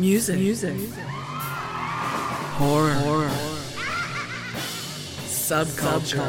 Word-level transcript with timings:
Music. 0.00 0.38
Music. 0.38 0.74
Horror. 2.56 2.94
Horror. 2.94 3.28
Subculture. 5.26 6.24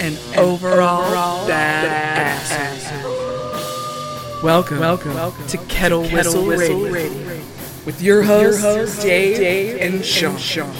And, 0.00 0.18
overall, 0.36 1.04
overall 1.04 1.46
bad, 1.46 2.82
Welcome, 4.42 4.80
welcome, 4.80 5.14
welcome 5.14 5.46
to 5.46 5.56
Kettle, 5.68 6.02
to 6.02 6.08
Kettle 6.08 6.44
Whistle, 6.44 6.46
Whistle 6.46 6.80
Radio. 6.80 6.92
Radio. 6.92 7.44
With 7.86 8.02
your 8.02 8.24
hosts, 8.24 8.62
hosts 8.62 9.02
Dave, 9.02 9.36
Dave, 9.36 9.80
and 9.80 10.04
Sean. 10.04 10.36
Sean. 10.36 10.74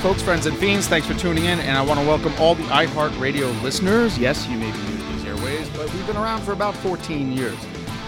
Folks, 0.00 0.22
friends, 0.22 0.46
and 0.46 0.56
fiends, 0.56 0.88
thanks 0.88 1.06
for 1.06 1.12
tuning 1.12 1.44
in, 1.44 1.60
and 1.60 1.76
I 1.76 1.82
want 1.82 2.00
to 2.00 2.06
welcome 2.06 2.32
all 2.38 2.54
the 2.54 2.62
iHeartRadio 2.64 3.62
listeners. 3.62 4.16
Yes, 4.16 4.48
you 4.48 4.56
may 4.56 4.72
be 4.72 4.78
new 4.78 4.96
to 4.96 5.02
these 5.12 5.24
airways, 5.26 5.68
but 5.76 5.92
we've 5.92 6.06
been 6.06 6.16
around 6.16 6.40
for 6.40 6.52
about 6.52 6.74
14 6.76 7.30
years. 7.30 7.58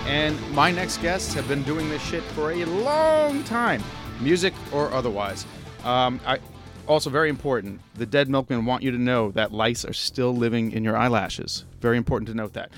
And 0.06 0.41
my 0.52 0.70
next 0.70 1.02
guests 1.02 1.34
have 1.34 1.47
been 1.48 1.62
doing 1.64 1.91
this 1.91 2.00
shit 2.00 2.22
for 2.22 2.50
a 2.52 2.64
long 2.64 3.44
time, 3.44 3.82
music 4.20 4.54
or 4.72 4.91
otherwise. 4.91 5.44
Um, 5.84 6.19
I, 6.25 6.38
also, 6.86 7.10
very 7.10 7.28
important, 7.28 7.82
the 7.94 8.06
dead 8.06 8.31
milkmen 8.31 8.64
want 8.64 8.82
you 8.82 8.91
to 8.91 8.98
know 8.98 9.31
that 9.32 9.52
lice 9.52 9.84
are 9.84 9.92
still 9.92 10.34
living 10.34 10.72
in 10.72 10.82
your 10.84 10.97
eyelashes. 10.97 11.66
Very 11.82 11.98
important 11.98 12.26
to 12.28 12.34
note 12.34 12.54
that. 12.54 12.70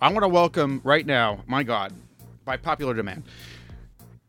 I 0.00 0.12
want 0.12 0.24
to 0.24 0.28
welcome 0.28 0.80
right 0.82 1.06
now, 1.06 1.44
my 1.46 1.62
God, 1.62 1.92
by 2.44 2.56
popular 2.56 2.94
demand, 2.94 3.22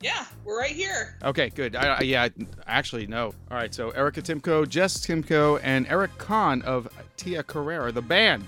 yeah, 0.02 0.26
we're 0.46 0.60
right 0.60 0.72
here. 0.72 1.18
Okay, 1.24 1.50
good. 1.50 1.76
I, 1.76 1.96
I, 1.96 2.02
yeah, 2.02 2.28
actually, 2.68 3.08
no. 3.08 3.34
All 3.50 3.58
right, 3.58 3.74
so 3.74 3.90
Erica 3.92 4.22
Timko, 4.22 4.68
Jess 4.68 5.06
Timko, 5.06 5.60
and 5.64 5.88
Eric 5.88 6.18
Kahn 6.18 6.62
of 6.64 6.88
Tia 7.18 7.44
Carrera, 7.44 7.92
the 7.92 8.02
band. 8.02 8.46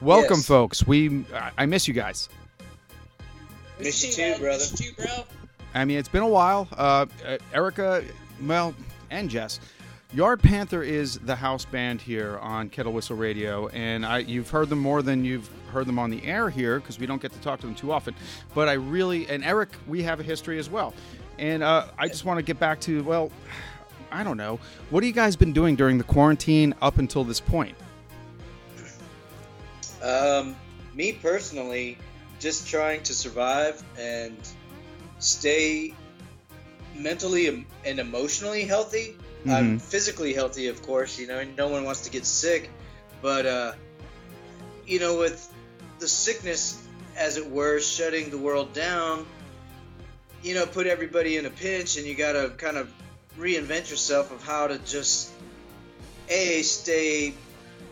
Welcome, 0.00 0.38
yes. 0.38 0.46
folks. 0.46 0.86
We, 0.86 1.24
I 1.56 1.66
miss 1.66 1.86
you 1.88 1.94
guys. 1.94 2.28
Miss 3.78 4.04
you 4.04 4.12
too, 4.12 4.40
brother. 4.40 4.58
Miss 4.58 4.80
you, 4.80 4.92
bro. 4.94 5.24
I 5.74 5.84
mean, 5.84 5.98
it's 5.98 6.08
been 6.08 6.22
a 6.22 6.28
while. 6.28 6.68
Uh, 6.72 7.06
uh, 7.26 7.36
Erica, 7.52 8.02
well, 8.42 8.74
and 9.10 9.28
Jess. 9.28 9.60
Yard 10.12 10.40
Panther 10.40 10.82
is 10.82 11.18
the 11.18 11.34
house 11.34 11.64
band 11.64 12.00
here 12.00 12.38
on 12.38 12.68
Kettle 12.68 12.92
Whistle 12.92 13.16
Radio, 13.16 13.66
and 13.68 14.06
I, 14.06 14.18
you've 14.18 14.48
heard 14.48 14.68
them 14.68 14.78
more 14.78 15.02
than 15.02 15.24
you've 15.24 15.50
heard 15.72 15.86
them 15.86 15.98
on 15.98 16.10
the 16.10 16.24
air 16.24 16.48
here 16.48 16.78
because 16.78 16.98
we 16.98 17.06
don't 17.06 17.20
get 17.20 17.32
to 17.32 17.40
talk 17.40 17.60
to 17.60 17.66
them 17.66 17.74
too 17.74 17.90
often. 17.90 18.14
But 18.54 18.68
I 18.68 18.74
really, 18.74 19.28
and 19.28 19.44
Eric, 19.44 19.70
we 19.86 20.04
have 20.04 20.20
a 20.20 20.22
history 20.22 20.58
as 20.58 20.70
well. 20.70 20.94
And 21.38 21.62
uh, 21.62 21.86
I 21.98 22.06
just 22.06 22.24
want 22.24 22.38
to 22.38 22.42
get 22.42 22.60
back 22.60 22.80
to, 22.82 23.02
well, 23.02 23.32
I 24.12 24.22
don't 24.22 24.36
know. 24.36 24.60
What 24.90 25.02
have 25.02 25.08
you 25.08 25.12
guys 25.12 25.34
been 25.34 25.52
doing 25.52 25.74
during 25.74 25.98
the 25.98 26.04
quarantine 26.04 26.72
up 26.80 26.98
until 26.98 27.24
this 27.24 27.40
point? 27.40 27.74
Um, 30.02 30.54
me 30.94 31.12
personally, 31.12 31.98
just 32.38 32.68
trying 32.68 33.02
to 33.02 33.12
survive 33.12 33.82
and 33.98 34.36
stay 35.18 35.94
mentally 36.94 37.66
and 37.84 37.98
emotionally 37.98 38.62
healthy 38.64 39.16
Mm-hmm. 39.46 39.54
I'm 39.54 39.78
physically 39.78 40.34
healthy, 40.34 40.66
of 40.66 40.82
course. 40.82 41.18
You 41.18 41.28
know, 41.28 41.44
no 41.56 41.68
one 41.68 41.84
wants 41.84 42.00
to 42.02 42.10
get 42.10 42.26
sick, 42.26 42.68
but 43.22 43.46
uh, 43.46 43.72
you 44.86 44.98
know, 44.98 45.18
with 45.18 45.52
the 46.00 46.08
sickness, 46.08 46.84
as 47.16 47.36
it 47.36 47.48
were, 47.48 47.78
shutting 47.78 48.30
the 48.30 48.38
world 48.38 48.72
down, 48.72 49.24
you 50.42 50.54
know, 50.54 50.66
put 50.66 50.88
everybody 50.88 51.36
in 51.36 51.46
a 51.46 51.50
pinch, 51.50 51.96
and 51.96 52.06
you 52.06 52.16
got 52.16 52.32
to 52.32 52.50
kind 52.56 52.76
of 52.76 52.92
reinvent 53.38 53.88
yourself 53.88 54.32
of 54.32 54.42
how 54.42 54.66
to 54.66 54.78
just 54.78 55.30
a 56.28 56.62
stay 56.62 57.32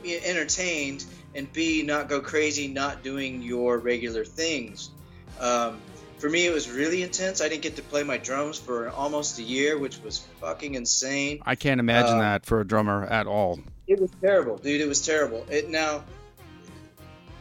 entertained 0.04 1.04
and 1.36 1.52
b 1.52 1.82
not 1.82 2.08
go 2.08 2.20
crazy, 2.20 2.66
not 2.66 3.04
doing 3.04 3.42
your 3.42 3.78
regular 3.78 4.24
things. 4.24 4.90
Um, 5.38 5.80
for 6.24 6.30
me, 6.30 6.46
it 6.46 6.54
was 6.54 6.70
really 6.70 7.02
intense. 7.02 7.42
I 7.42 7.50
didn't 7.50 7.60
get 7.60 7.76
to 7.76 7.82
play 7.82 8.02
my 8.02 8.16
drums 8.16 8.58
for 8.58 8.88
almost 8.88 9.38
a 9.38 9.42
year, 9.42 9.76
which 9.76 10.00
was 10.00 10.20
fucking 10.40 10.74
insane. 10.74 11.42
I 11.44 11.54
can't 11.54 11.80
imagine 11.80 12.16
uh, 12.16 12.20
that 12.20 12.46
for 12.46 12.62
a 12.62 12.66
drummer 12.66 13.04
at 13.04 13.26
all. 13.26 13.60
It 13.86 14.00
was 14.00 14.10
terrible, 14.22 14.56
dude. 14.56 14.80
It 14.80 14.88
was 14.88 15.04
terrible. 15.04 15.44
It 15.50 15.68
now, 15.68 16.02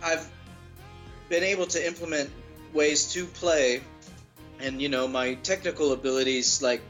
I've 0.04 0.30
been 1.30 1.44
able 1.44 1.66
to 1.68 1.88
implement 1.88 2.30
ways 2.74 3.14
to 3.14 3.26
play, 3.26 3.84
and 4.60 4.82
you 4.82 4.90
know, 4.90 5.08
my 5.08 5.36
technical 5.36 5.94
abilities, 5.94 6.62
like, 6.62 6.82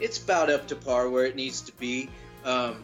it's 0.00 0.16
about 0.16 0.48
up 0.48 0.68
to 0.68 0.76
par 0.76 1.10
where 1.10 1.26
it 1.26 1.36
needs 1.36 1.60
to 1.60 1.72
be. 1.72 2.08
Um, 2.46 2.76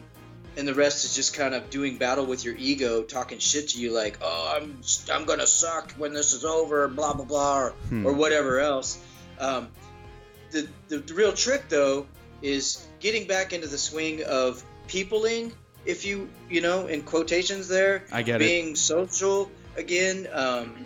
and 0.57 0.67
the 0.67 0.73
rest 0.73 1.05
is 1.05 1.15
just 1.15 1.33
kind 1.33 1.53
of 1.53 1.69
doing 1.69 1.97
battle 1.97 2.25
with 2.25 2.43
your 2.43 2.55
ego, 2.57 3.03
talking 3.03 3.39
shit 3.39 3.69
to 3.69 3.79
you 3.79 3.91
like, 3.91 4.19
"Oh, 4.21 4.53
I'm 4.55 4.81
I'm 5.11 5.25
gonna 5.25 5.47
suck 5.47 5.91
when 5.93 6.13
this 6.13 6.33
is 6.33 6.43
over," 6.43 6.87
blah 6.87 7.13
blah 7.13 7.25
blah, 7.25 7.59
or, 7.59 7.69
hmm. 7.89 8.05
or 8.05 8.13
whatever 8.13 8.59
else. 8.59 8.99
Um, 9.39 9.69
the, 10.51 10.67
the 10.89 10.97
the 10.97 11.13
real 11.13 11.33
trick 11.33 11.69
though 11.69 12.07
is 12.41 12.85
getting 12.99 13.27
back 13.27 13.53
into 13.53 13.67
the 13.67 13.77
swing 13.77 14.23
of 14.23 14.63
peopling, 14.87 15.53
if 15.85 16.05
you 16.05 16.29
you 16.49 16.61
know, 16.61 16.87
in 16.87 17.03
quotations 17.03 17.67
there. 17.67 18.03
I 18.11 18.21
get 18.21 18.39
being 18.39 18.49
it. 18.49 18.63
Being 18.63 18.75
social 18.75 19.49
again. 19.77 20.27
Um, 20.31 20.85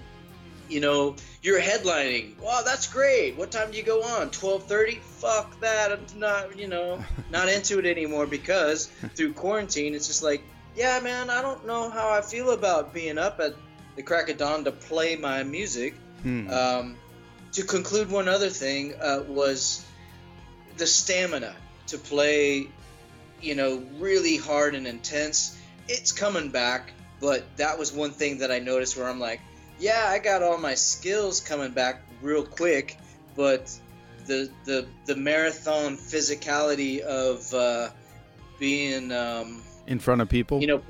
you 0.69 0.79
know, 0.79 1.15
you're 1.41 1.59
headlining. 1.59 2.39
Wow, 2.39 2.61
that's 2.65 2.91
great. 2.91 3.37
What 3.37 3.51
time 3.51 3.71
do 3.71 3.77
you 3.77 3.83
go 3.83 4.03
on? 4.03 4.29
12:30? 4.29 4.99
Fuck 4.99 5.59
that. 5.61 5.91
I'm 5.91 6.19
not, 6.19 6.57
you 6.57 6.67
know, 6.67 7.03
not 7.31 7.49
into 7.49 7.79
it 7.79 7.85
anymore 7.85 8.27
because 8.27 8.87
through 9.15 9.33
quarantine, 9.33 9.95
it's 9.95 10.07
just 10.07 10.23
like, 10.23 10.43
yeah, 10.75 10.99
man, 10.99 11.29
I 11.29 11.41
don't 11.41 11.65
know 11.65 11.89
how 11.89 12.09
I 12.09 12.21
feel 12.21 12.51
about 12.51 12.93
being 12.93 13.17
up 13.17 13.39
at 13.39 13.55
the 13.95 14.03
crack 14.03 14.29
of 14.29 14.37
dawn 14.37 14.63
to 14.65 14.71
play 14.71 15.15
my 15.15 15.43
music. 15.43 15.95
Hmm. 16.21 16.49
Um, 16.49 16.97
to 17.53 17.63
conclude, 17.63 18.11
one 18.11 18.27
other 18.27 18.49
thing 18.49 18.93
uh, 19.01 19.23
was 19.27 19.85
the 20.77 20.85
stamina 20.85 21.55
to 21.87 21.97
play, 21.97 22.67
you 23.41 23.55
know, 23.55 23.81
really 23.97 24.35
hard 24.35 24.75
and 24.75 24.85
intense. 24.85 25.57
It's 25.87 26.11
coming 26.11 26.49
back 26.49 26.91
but 27.19 27.43
that 27.57 27.77
was 27.77 27.93
one 27.93 28.11
thing 28.11 28.39
that 28.39 28.51
I 28.51 28.59
noticed 28.59 28.97
where 28.97 29.07
I'm 29.07 29.19
like, 29.19 29.41
yeah, 29.79 30.05
I 30.07 30.19
got 30.19 30.43
all 30.43 30.57
my 30.57 30.75
skills 30.75 31.41
coming 31.41 31.71
back 31.71 32.01
real 32.21 32.43
quick, 32.43 32.97
but 33.35 33.71
the 34.25 34.49
the 34.65 34.87
the 35.05 35.15
marathon 35.15 35.97
physicality 35.97 36.99
of 36.99 37.53
uh, 37.53 37.89
being 38.59 39.11
um, 39.11 39.61
in 39.87 39.99
front 39.99 40.21
of 40.21 40.29
people, 40.29 40.61
you 40.61 40.67
know, 40.67 40.81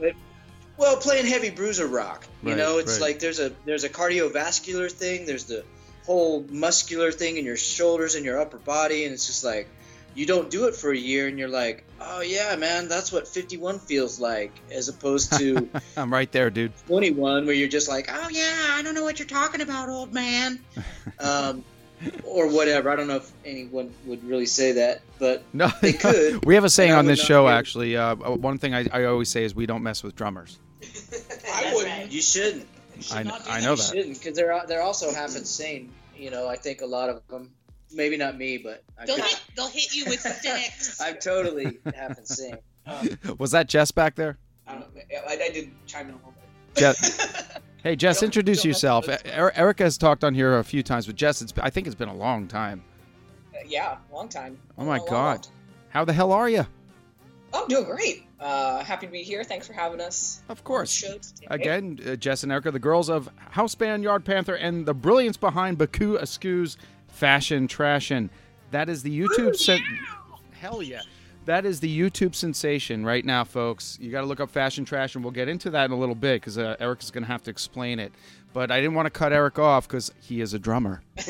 well, 0.78 0.98
playing 0.98 1.26
heavy 1.26 1.50
bruiser 1.50 1.88
rock, 1.88 2.28
you 2.44 2.50
Right, 2.50 2.58
know, 2.58 2.78
it's 2.78 2.94
right. 2.94 3.10
like 3.10 3.20
there's 3.20 3.40
a 3.40 3.52
there's 3.66 3.84
a 3.84 3.90
cardiovascular 3.90 4.92
thing, 4.92 5.26
there's 5.26 5.46
the 5.46 5.64
whole 6.06 6.46
muscular 6.50 7.12
thing 7.12 7.38
in 7.38 7.46
your 7.46 7.58
shoulders 7.58 8.16
and 8.16 8.26
your 8.26 8.40
upper 8.40 8.58
body, 8.58 9.06
and 9.06 9.14
it's 9.14 9.26
just 9.26 9.44
like 9.44 9.68
you 10.16 10.26
don't 10.26 10.50
do 10.50 10.66
it 10.68 10.76
for 10.76 10.92
a 10.92 10.98
year, 10.98 11.28
and 11.28 11.38
you're 11.38 11.50
like, 11.50 11.84
oh 12.02 12.22
yeah, 12.22 12.56
man, 12.56 12.88
that's 12.88 13.12
what 13.12 13.28
51 13.28 13.80
feels 13.80 14.20
like, 14.20 14.52
as 14.72 14.88
opposed 14.90 15.38
to 15.38 15.70
I'm 15.98 16.12
right 16.12 16.32
there, 16.32 16.50
dude. 16.50 16.72
21 16.88 17.46
where 17.46 17.54
you're 17.54 17.68
just 17.68 17.88
like, 17.90 18.10
oh 18.12 18.30
yeah, 18.30 18.56
I 18.72 18.82
don't 18.82 18.96
know 18.96 19.04
what 19.04 19.20
you're 19.20 19.28
talking 19.28 19.62
about, 19.62 19.90
old 19.90 20.14
man, 20.14 20.60
um, 21.20 21.64
or 22.24 22.48
whatever. 22.50 22.90
I 22.90 22.96
don't 22.96 23.08
know 23.08 23.18
if 23.18 23.32
anyone 23.46 23.94
would 24.06 24.24
really 24.24 24.46
say 24.46 24.72
that, 24.74 25.02
but 25.20 25.44
No, 25.54 25.70
They 25.82 25.94
could, 25.94 26.46
we 26.46 26.56
have 26.56 26.64
a 26.64 26.70
saying 26.70 26.92
on 26.94 27.06
this 27.06 27.20
show, 27.22 27.46
be- 27.46 27.52
actually. 27.52 27.98
Uh, 27.98 28.16
one 28.16 28.58
thing 28.58 28.74
I, 28.74 28.86
I 28.92 29.04
always 29.06 29.30
say 29.30 29.44
is 29.44 29.54
we 29.56 29.66
don't 29.66 29.84
mess 29.84 30.02
with 30.04 30.16
drummers. 30.16 30.60
I 31.54 31.72
wouldn't. 31.74 32.12
you 32.12 32.22
shouldn't. 32.22 32.68
I, 33.12 33.24
not 33.24 33.44
do 33.44 33.50
I 33.52 33.60
that. 33.60 33.66
know 33.66 33.72
You 33.72 33.76
that. 33.78 33.84
shouldn't 33.84 34.18
because 34.20 34.36
they're 34.38 34.62
they're 34.68 34.82
also 34.82 35.14
half 35.14 35.36
insane. 35.36 35.92
You 36.18 36.32
know, 36.32 36.48
I 36.48 36.56
think 36.56 36.82
a 36.82 36.86
lot 36.86 37.10
of 37.10 37.26
them. 37.28 37.52
Maybe 37.96 38.18
not 38.18 38.38
me, 38.38 38.58
but 38.58 38.84
I 39.00 39.06
They'll 39.06 39.16
could, 39.16 39.26
hit, 39.26 39.42
they'll 39.56 39.68
hit 39.70 39.96
you 39.96 40.06
with 40.06 40.20
sticks. 40.20 41.00
I'm 41.02 41.18
totally 41.18 41.80
half 41.96 42.18
insane. 42.18 42.58
Was 43.40 43.52
that 43.52 43.68
Jess 43.68 43.92
back 43.92 44.16
there? 44.16 44.38
I 44.68 44.74
don't 44.74 44.94
know. 44.96 45.02
I, 45.28 45.34
I 45.34 45.50
did 45.50 45.72
chime 45.88 46.08
in 46.08 46.14
a 46.14 46.18
little 46.18 46.34
bit. 46.74 46.80
Jess, 46.80 47.58
hey, 47.84 47.96
Jess, 47.96 48.20
Don't- 48.20 48.28
introduce 48.28 48.58
don't 48.64 48.66
yourself. 48.70 49.08
E- 49.10 49.16
Erica 49.26 49.84
has 49.84 49.98
talked 49.98 50.24
on 50.26 50.34
here 50.36 50.58
a 50.60 50.64
few 50.64 50.84
times, 50.84 51.06
but 51.08 51.16
Jess, 51.16 51.42
it's, 51.42 51.54
I 51.62 51.70
think 51.70 51.88
it's 51.88 51.96
been 51.96 52.10
a 52.10 52.16
long 52.16 52.48
time. 52.48 52.84
yeah, 53.66 53.98
long 54.12 54.28
time. 54.28 54.60
Oh 54.78 54.84
my 54.84 54.98
long, 54.98 55.08
God. 55.08 55.46
long. 55.46 55.54
How 55.90 56.04
the 56.04 56.12
hell 56.14 56.34
are 56.34 56.50
you? 56.50 56.66
Oh, 57.54 57.62
I'm 57.64 57.68
doing 57.70 57.86
great. 57.86 58.26
Uh, 58.38 58.84
happy 58.84 59.06
to 59.06 59.12
be 59.14 59.24
here. 59.24 59.46
Thanks 59.46 59.66
for 59.66 59.72
having 59.72 60.02
us. 60.02 60.42
Of 60.50 60.66
course. 60.66 61.02
Again, 61.48 61.98
uh, 62.06 62.18
Jess 62.18 62.44
and 62.44 62.52
Erica, 62.52 62.70
the 62.72 62.80
girls 62.80 63.08
of 63.10 63.30
House 63.52 63.76
Band 63.76 64.04
Yard 64.04 64.26
Panther, 64.26 64.56
and 64.56 64.86
the 64.86 64.94
brilliance 64.94 65.38
behind 65.38 65.78
Baku 65.78 66.18
Asku's 66.18 66.76
Fashion 67.16 67.68
Trashin. 67.68 68.30
That 68.72 68.90
is 68.90 69.04
the 69.04 69.20
YouTube 69.20 69.56
sen- 69.56 69.82
Hell 70.52 70.84
yeah. 70.84 71.02
That 71.46 71.66
is 71.66 71.80
the 71.80 72.00
YouTube 72.00 72.34
sensation 72.34 73.06
right 73.06 73.24
now, 73.24 73.44
folks. 73.44 73.98
You 74.02 74.12
got 74.12 74.22
to 74.22 74.28
look 74.28 74.40
up 74.40 74.50
Fashion 74.50 74.84
Trash, 74.84 75.16
and 75.16 75.24
we'll 75.24 75.32
get 75.32 75.48
into 75.48 75.70
that 75.72 75.86
in 75.86 75.92
a 75.92 75.98
little 75.98 76.16
bit 76.16 76.42
because 76.42 76.58
uh, 76.58 76.76
is 77.00 77.12
going 77.12 77.24
to 77.24 77.28
have 77.28 77.44
to 77.44 77.52
explain 77.52 78.00
it. 78.00 78.12
But 78.52 78.72
I 78.72 78.82
didn't 78.82 78.96
want 78.96 79.06
to 79.06 79.12
cut 79.12 79.32
Eric 79.32 79.60
off 79.60 79.88
because 79.88 80.12
he 80.22 80.42
is 80.42 80.54
a 80.54 80.60
drummer. 80.60 81.02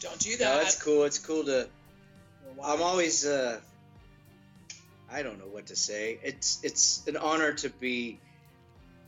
Don't 0.00 0.18
do 0.18 0.30
No, 0.32 0.36
that. 0.38 0.62
it's 0.62 0.82
cool. 0.82 1.04
It's 1.04 1.18
cool 1.18 1.44
to. 1.44 1.68
I'm 2.64 2.80
always. 2.82 3.26
Uh, 3.26 3.60
I 5.10 5.22
don't 5.22 5.38
know 5.38 5.44
what 5.50 5.66
to 5.66 5.76
say. 5.76 6.18
It's 6.22 6.60
it's 6.64 7.06
an 7.06 7.16
honor 7.18 7.52
to 7.52 7.68
be 7.68 8.18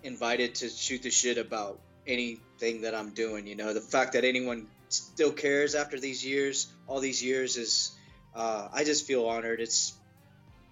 invited 0.02 0.54
to 0.56 0.68
shoot 0.68 1.02
the 1.02 1.10
shit 1.10 1.38
about 1.38 1.78
anything 2.06 2.82
that 2.82 2.94
I'm 2.94 3.10
doing. 3.10 3.46
You 3.46 3.56
know, 3.56 3.72
the 3.72 3.80
fact 3.80 4.12
that 4.12 4.24
anyone 4.24 4.66
still 4.94 5.32
cares 5.32 5.74
after 5.74 5.98
these 5.98 6.24
years, 6.24 6.68
all 6.86 7.00
these 7.00 7.22
years, 7.22 7.56
is. 7.56 7.92
Uh, 8.34 8.68
I 8.72 8.84
just 8.84 9.06
feel 9.06 9.26
honored. 9.26 9.60
It's. 9.60 9.94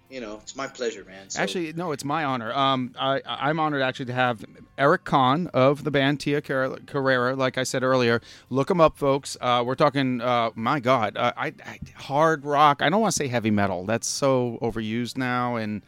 You 0.09 0.21
know, 0.21 0.39
it's 0.43 0.55
my 0.55 0.67
pleasure, 0.67 1.03
man. 1.05 1.31
So, 1.31 1.41
Actually, 1.41 1.73
no, 1.73 1.91
it's 1.91 2.05
my 2.05 2.23
honor. 2.23 2.53
Um, 2.53 2.93
I, 2.99 3.21
I'm 3.25 3.59
honored 3.59 3.81
actually 3.81 4.05
to 4.07 4.13
have 4.13 4.45
Eric 4.77 5.05
Kahn 5.05 5.47
of 5.55 5.83
the 5.83 5.89
band 5.89 6.19
Tia 6.19 6.39
Carrera. 6.39 7.35
Like 7.35 7.57
I 7.57 7.63
said 7.63 7.81
earlier, 7.81 8.21
look 8.51 8.69
him 8.69 8.79
up, 8.79 8.95
folks. 8.95 9.37
Uh, 9.41 9.63
we're 9.65 9.73
talking, 9.73 10.21
uh, 10.21 10.51
my 10.53 10.79
God, 10.79 11.17
uh, 11.17 11.33
I, 11.35 11.47
I 11.65 11.79
hard 11.95 12.45
rock. 12.45 12.83
I 12.83 12.89
don't 12.89 13.01
want 13.01 13.13
to 13.13 13.17
say 13.17 13.27
heavy 13.27 13.49
metal. 13.49 13.85
That's 13.87 14.05
so 14.05 14.59
overused 14.61 15.17
now 15.17 15.55
and 15.55 15.81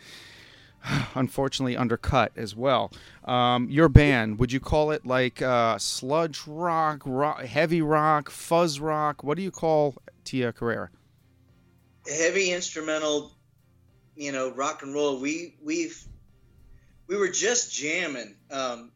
unfortunately 1.15 1.77
undercut 1.77 2.31
as 2.35 2.55
well. 2.55 2.91
Um, 3.23 3.69
your 3.69 3.89
band, 3.89 4.39
would 4.39 4.51
you 4.51 4.59
call 4.59 4.91
it 4.91 5.05
like 5.05 5.41
uh, 5.41 5.77
sludge 5.77 6.41
rock, 6.47 7.01
rock, 7.05 7.43
heavy 7.43 7.81
rock, 7.81 8.29
fuzz 8.29 8.79
rock? 8.79 9.23
What 9.23 9.37
do 9.37 9.43
you 9.43 9.51
call 9.51 9.95
Tia 10.23 10.53
Carrera? 10.53 10.89
heavy 12.07 12.51
instrumental, 12.51 13.31
you 14.15 14.31
know, 14.31 14.51
rock 14.51 14.83
and 14.83 14.93
roll. 14.93 15.19
We 15.19 15.55
we've 15.63 16.01
we 17.07 17.17
were 17.17 17.29
just 17.29 17.73
jamming. 17.73 18.35
Um, 18.51 18.91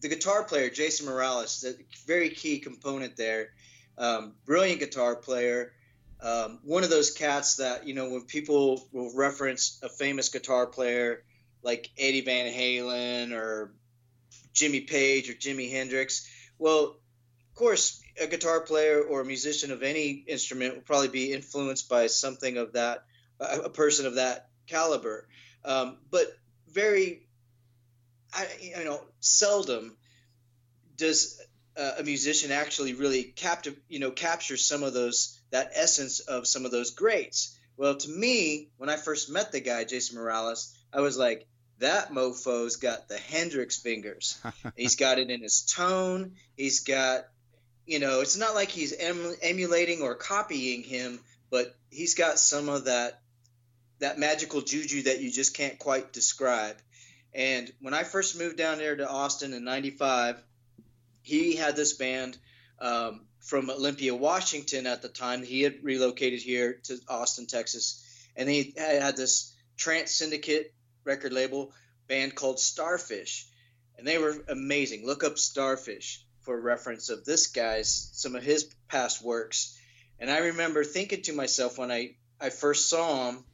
the 0.00 0.08
guitar 0.08 0.44
player 0.44 0.68
Jason 0.70 1.06
Morales, 1.06 1.60
the 1.62 1.78
very 2.06 2.30
key 2.30 2.58
component 2.58 3.16
there, 3.16 3.50
um, 3.98 4.34
brilliant 4.44 4.80
guitar 4.80 5.16
player. 5.16 5.72
Um, 6.24 6.58
one 6.62 6.84
of 6.84 6.90
those 6.90 7.10
cats 7.10 7.56
that 7.56 7.86
you 7.86 7.94
know 7.94 8.08
when 8.08 8.22
people 8.22 8.88
will 8.92 9.14
reference 9.14 9.78
a 9.82 9.90
famous 9.90 10.30
guitar 10.30 10.66
player 10.66 11.22
like 11.62 11.90
Eddie 11.98 12.22
Van 12.22 12.52
Halen 12.52 13.32
or 13.32 13.74
Jimmy 14.54 14.80
Page 14.80 15.28
or 15.28 15.34
Jimi 15.34 15.70
Hendrix. 15.70 16.28
Well, 16.58 16.82
of 16.84 17.54
course, 17.54 18.02
a 18.20 18.26
guitar 18.26 18.60
player 18.60 19.02
or 19.02 19.20
a 19.20 19.24
musician 19.24 19.70
of 19.70 19.82
any 19.82 20.24
instrument 20.26 20.74
will 20.74 20.82
probably 20.82 21.08
be 21.08 21.32
influenced 21.32 21.88
by 21.88 22.06
something 22.06 22.56
of 22.56 22.72
that, 22.72 23.04
a 23.38 23.68
person 23.68 24.06
of 24.06 24.14
that 24.14 24.48
caliber. 24.66 25.28
Um, 25.64 25.98
but 26.10 26.26
very, 26.68 27.26
I, 28.32 28.46
you 28.60 28.84
know, 28.84 29.00
seldom 29.20 29.96
does 30.96 31.40
a 31.76 32.02
musician 32.02 32.52
actually 32.52 32.94
really 32.94 33.24
captive, 33.24 33.76
you 33.88 33.98
know, 33.98 34.10
capture 34.10 34.56
some 34.56 34.82
of 34.82 34.94
those 34.94 35.40
that 35.54 35.70
essence 35.76 36.18
of 36.18 36.48
some 36.48 36.64
of 36.64 36.72
those 36.72 36.90
greats. 36.90 37.56
Well, 37.76 37.94
to 37.94 38.08
me, 38.10 38.70
when 38.76 38.90
I 38.90 38.96
first 38.96 39.30
met 39.30 39.52
the 39.52 39.60
guy, 39.60 39.84
Jason 39.84 40.18
Morales, 40.18 40.76
I 40.92 41.00
was 41.00 41.16
like, 41.16 41.46
that 41.78 42.12
mofo's 42.12 42.74
got 42.74 43.08
the 43.08 43.18
Hendrix 43.18 43.78
fingers. 43.78 44.36
he's 44.76 44.96
got 44.96 45.20
it 45.20 45.30
in 45.30 45.42
his 45.42 45.62
tone. 45.62 46.32
He's 46.56 46.80
got, 46.80 47.26
you 47.86 48.00
know, 48.00 48.20
it's 48.20 48.36
not 48.36 48.56
like 48.56 48.68
he's 48.68 48.92
em- 48.94 49.36
emulating 49.42 50.02
or 50.02 50.16
copying 50.16 50.82
him, 50.82 51.20
but 51.52 51.72
he's 51.88 52.16
got 52.16 52.40
some 52.40 52.68
of 52.68 52.86
that 52.86 53.20
that 54.00 54.18
magical 54.18 54.60
juju 54.60 55.02
that 55.02 55.20
you 55.20 55.30
just 55.30 55.54
can't 55.54 55.78
quite 55.78 56.12
describe. 56.12 56.76
And 57.32 57.72
when 57.80 57.94
I 57.94 58.02
first 58.02 58.36
moved 58.36 58.56
down 58.56 58.78
there 58.78 58.96
to 58.96 59.08
Austin 59.08 59.52
in 59.52 59.62
'95, 59.62 60.42
he 61.22 61.54
had 61.54 61.76
this 61.76 61.92
band 61.92 62.36
um, 62.80 63.20
from 63.44 63.70
Olympia, 63.70 64.14
Washington 64.14 64.86
at 64.86 65.02
the 65.02 65.08
time. 65.08 65.42
He 65.42 65.62
had 65.62 65.84
relocated 65.84 66.40
here 66.40 66.80
to 66.84 66.98
Austin, 67.08 67.46
Texas, 67.46 68.02
and 68.36 68.48
he 68.48 68.74
had 68.76 69.16
this 69.16 69.54
trance 69.76 70.10
syndicate 70.10 70.74
record 71.04 71.32
label 71.32 71.72
band 72.08 72.34
called 72.34 72.58
Starfish, 72.58 73.46
and 73.96 74.06
they 74.06 74.18
were 74.18 74.36
amazing. 74.48 75.06
Look 75.06 75.24
up 75.24 75.38
Starfish 75.38 76.24
for 76.40 76.60
reference 76.60 77.10
of 77.10 77.24
this 77.24 77.48
guy's 77.48 78.10
some 78.12 78.34
of 78.34 78.42
his 78.42 78.70
past 78.88 79.22
works. 79.22 79.78
And 80.18 80.30
I 80.30 80.38
remember 80.38 80.84
thinking 80.84 81.22
to 81.22 81.32
myself 81.32 81.78
when 81.78 81.90
I 81.90 82.16
I 82.40 82.50
first 82.50 82.88
saw 82.88 83.30
him, 83.30 83.44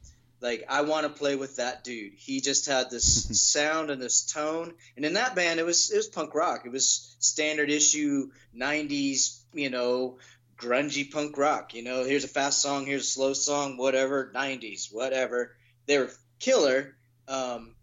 like 0.41 0.65
I 0.69 0.81
want 0.81 1.05
to 1.05 1.19
play 1.19 1.35
with 1.35 1.57
that 1.57 1.83
dude. 1.83 2.13
He 2.15 2.41
just 2.41 2.65
had 2.65 2.89
this 2.89 3.41
sound 3.41 3.91
and 3.91 4.01
this 4.01 4.25
tone. 4.25 4.73
And 4.95 5.05
in 5.05 5.13
that 5.13 5.35
band, 5.35 5.59
it 5.59 5.65
was 5.65 5.91
it 5.91 5.97
was 5.97 6.07
punk 6.07 6.33
rock. 6.33 6.65
It 6.65 6.71
was 6.71 7.15
standard 7.19 7.69
issue 7.69 8.31
'90s, 8.55 9.40
you 9.53 9.69
know, 9.69 10.17
grungy 10.57 11.11
punk 11.11 11.37
rock. 11.37 11.73
You 11.73 11.83
know, 11.83 12.03
here's 12.03 12.23
a 12.23 12.29
fast 12.29 12.61
song, 12.61 12.85
here's 12.85 13.03
a 13.03 13.11
slow 13.11 13.33
song, 13.33 13.77
whatever. 13.77 14.31
'90s, 14.33 14.93
whatever. 14.93 15.55
They 15.87 15.97
were 15.97 16.11
killer. 16.39 16.95
Um, 17.27 17.75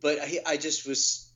but 0.00 0.18
I, 0.20 0.40
I 0.46 0.56
just 0.56 0.86
was, 0.86 1.30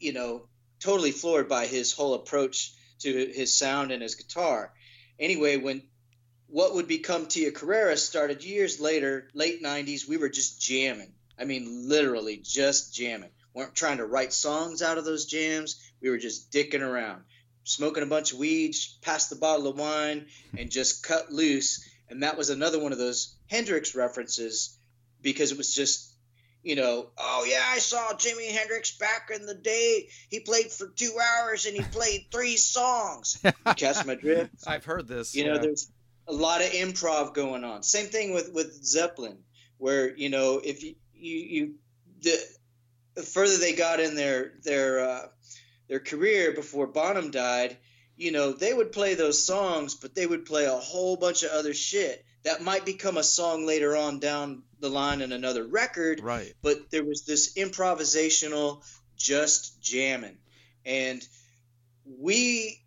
you 0.00 0.12
know, 0.12 0.48
totally 0.80 1.12
floored 1.12 1.48
by 1.48 1.66
his 1.66 1.92
whole 1.92 2.14
approach 2.14 2.72
to 3.00 3.08
his 3.08 3.56
sound 3.56 3.92
and 3.92 4.02
his 4.02 4.14
guitar. 4.14 4.72
Anyway, 5.18 5.56
when 5.56 5.82
what 6.48 6.74
would 6.74 6.86
become 6.86 7.26
Tia 7.26 7.50
Carrera 7.50 7.96
started 7.96 8.44
years 8.44 8.78
later, 8.78 9.28
late 9.34 9.62
90s, 9.62 10.08
we 10.08 10.16
were 10.16 10.28
just 10.28 10.60
jamming. 10.60 11.12
I 11.38 11.44
mean, 11.44 11.88
literally 11.88 12.36
just 12.36 12.94
jamming. 12.94 13.30
We 13.54 13.62
weren't 13.62 13.74
trying 13.74 13.98
to 13.98 14.06
write 14.06 14.32
songs 14.32 14.82
out 14.82 14.98
of 14.98 15.04
those 15.04 15.26
jams. 15.26 15.82
We 16.00 16.10
were 16.10 16.18
just 16.18 16.52
dicking 16.52 16.82
around, 16.82 17.24
smoking 17.64 18.02
a 18.02 18.06
bunch 18.06 18.32
of 18.32 18.38
weed, 18.38 18.74
passed 19.02 19.30
the 19.30 19.36
bottle 19.36 19.66
of 19.66 19.78
wine, 19.78 20.26
and 20.56 20.70
just 20.70 21.02
cut 21.02 21.32
loose. 21.32 21.88
And 22.08 22.22
that 22.22 22.38
was 22.38 22.50
another 22.50 22.78
one 22.78 22.92
of 22.92 22.98
those 22.98 23.34
Hendrix 23.48 23.94
references 23.94 24.78
because 25.22 25.52
it 25.52 25.58
was 25.58 25.74
just 25.74 26.14
you 26.64 26.76
know, 26.76 27.10
oh 27.18 27.46
yeah, 27.46 27.62
I 27.62 27.78
saw 27.78 28.14
Jimi 28.14 28.50
Hendrix 28.50 28.96
back 28.96 29.30
in 29.32 29.44
the 29.44 29.54
day. 29.54 30.08
He 30.30 30.40
played 30.40 30.72
for 30.72 30.88
two 30.88 31.12
hours 31.20 31.66
and 31.66 31.76
he 31.76 31.82
played 31.92 32.26
three 32.32 32.56
songs. 32.56 33.38
You 33.66 33.74
catch 33.74 34.04
my 34.04 34.14
drift? 34.14 34.54
I've 34.66 34.84
heard 34.84 35.06
this. 35.06 35.34
You 35.34 35.44
know, 35.44 35.54
yeah. 35.54 35.60
there's 35.60 35.90
a 36.26 36.32
lot 36.32 36.60
of 36.60 36.68
improv 36.68 37.34
going 37.34 37.64
on. 37.64 37.82
Same 37.82 38.06
thing 38.06 38.32
with 38.32 38.52
with 38.52 38.84
Zeppelin, 38.84 39.38
where 39.78 40.14
you 40.14 40.28
know 40.30 40.60
if 40.62 40.82
you 40.82 40.94
you, 41.14 41.36
you 41.36 41.74
the 42.22 42.38
the 43.14 43.22
further 43.22 43.58
they 43.58 43.74
got 43.74 44.00
in 44.00 44.16
their 44.16 44.52
their 44.62 45.00
uh, 45.00 45.26
their 45.88 46.00
career 46.00 46.52
before 46.52 46.86
Bonham 46.86 47.30
died, 47.30 47.76
you 48.16 48.32
know, 48.32 48.52
they 48.52 48.72
would 48.72 48.92
play 48.92 49.14
those 49.14 49.44
songs, 49.44 49.94
but 49.94 50.14
they 50.14 50.26
would 50.26 50.46
play 50.46 50.66
a 50.66 50.72
whole 50.72 51.16
bunch 51.16 51.42
of 51.42 51.50
other 51.50 51.74
shit 51.74 52.24
that 52.44 52.62
might 52.62 52.84
become 52.86 53.16
a 53.16 53.22
song 53.22 53.66
later 53.66 53.96
on 53.96 54.18
down 54.20 54.62
the 54.80 54.88
line 54.88 55.20
in 55.20 55.32
another 55.32 55.64
record. 55.66 56.20
Right. 56.20 56.52
But 56.62 56.90
there 56.90 57.04
was 57.04 57.24
this 57.26 57.54
improvisational, 57.54 58.84
just 59.16 59.80
jamming, 59.82 60.38
and 60.84 61.22
we. 62.04 62.80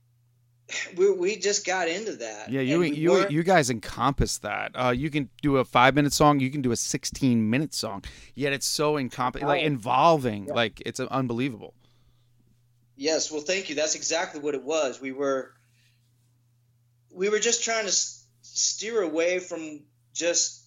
We, 0.98 1.10
we 1.13 1.38
just 1.38 1.66
got 1.66 1.88
into 1.88 2.18
that. 2.18 2.50
Yeah, 2.51 2.60
you 2.60 2.80
we 2.80 2.92
you 2.92 3.12
weren't- 3.12 3.32
you 3.32 3.42
guys 3.42 3.70
encompass 3.70 4.39
that. 4.39 4.74
Uh, 4.75 4.89
you 4.89 5.10
can 5.10 5.30
do 5.42 5.58
a 5.58 5.63
five 5.63 5.96
minute 5.96 6.12
song, 6.12 6.42
you 6.42 6.51
can 6.51 6.62
do 6.62 6.74
a 6.74 6.75
sixteen 6.75 7.50
minute 7.50 7.74
song. 7.74 8.04
Yet 8.36 8.51
it's 8.51 8.66
so 8.66 8.96
encomp- 8.96 9.42
like 9.42 9.62
Oh. 9.62 9.66
involving, 9.66 10.48
Yeah. 10.48 10.54
like 10.56 10.84
it's 10.86 11.00
uh, 11.00 11.08
unbelievable. 11.10 11.74
Yes, 12.98 13.32
well, 13.32 13.42
thank 13.42 13.70
you. 13.70 13.75
That's 13.75 13.94
exactly 13.94 14.42
what 14.42 14.56
it 14.56 14.63
was. 14.63 15.00
We 15.00 15.12
were 15.12 15.54
we 17.13 17.30
were 17.30 17.39
just 17.39 17.63
trying 17.63 17.86
to 17.86 17.92
steer 18.42 19.01
away 19.01 19.39
from 19.39 19.84
just 20.13 20.63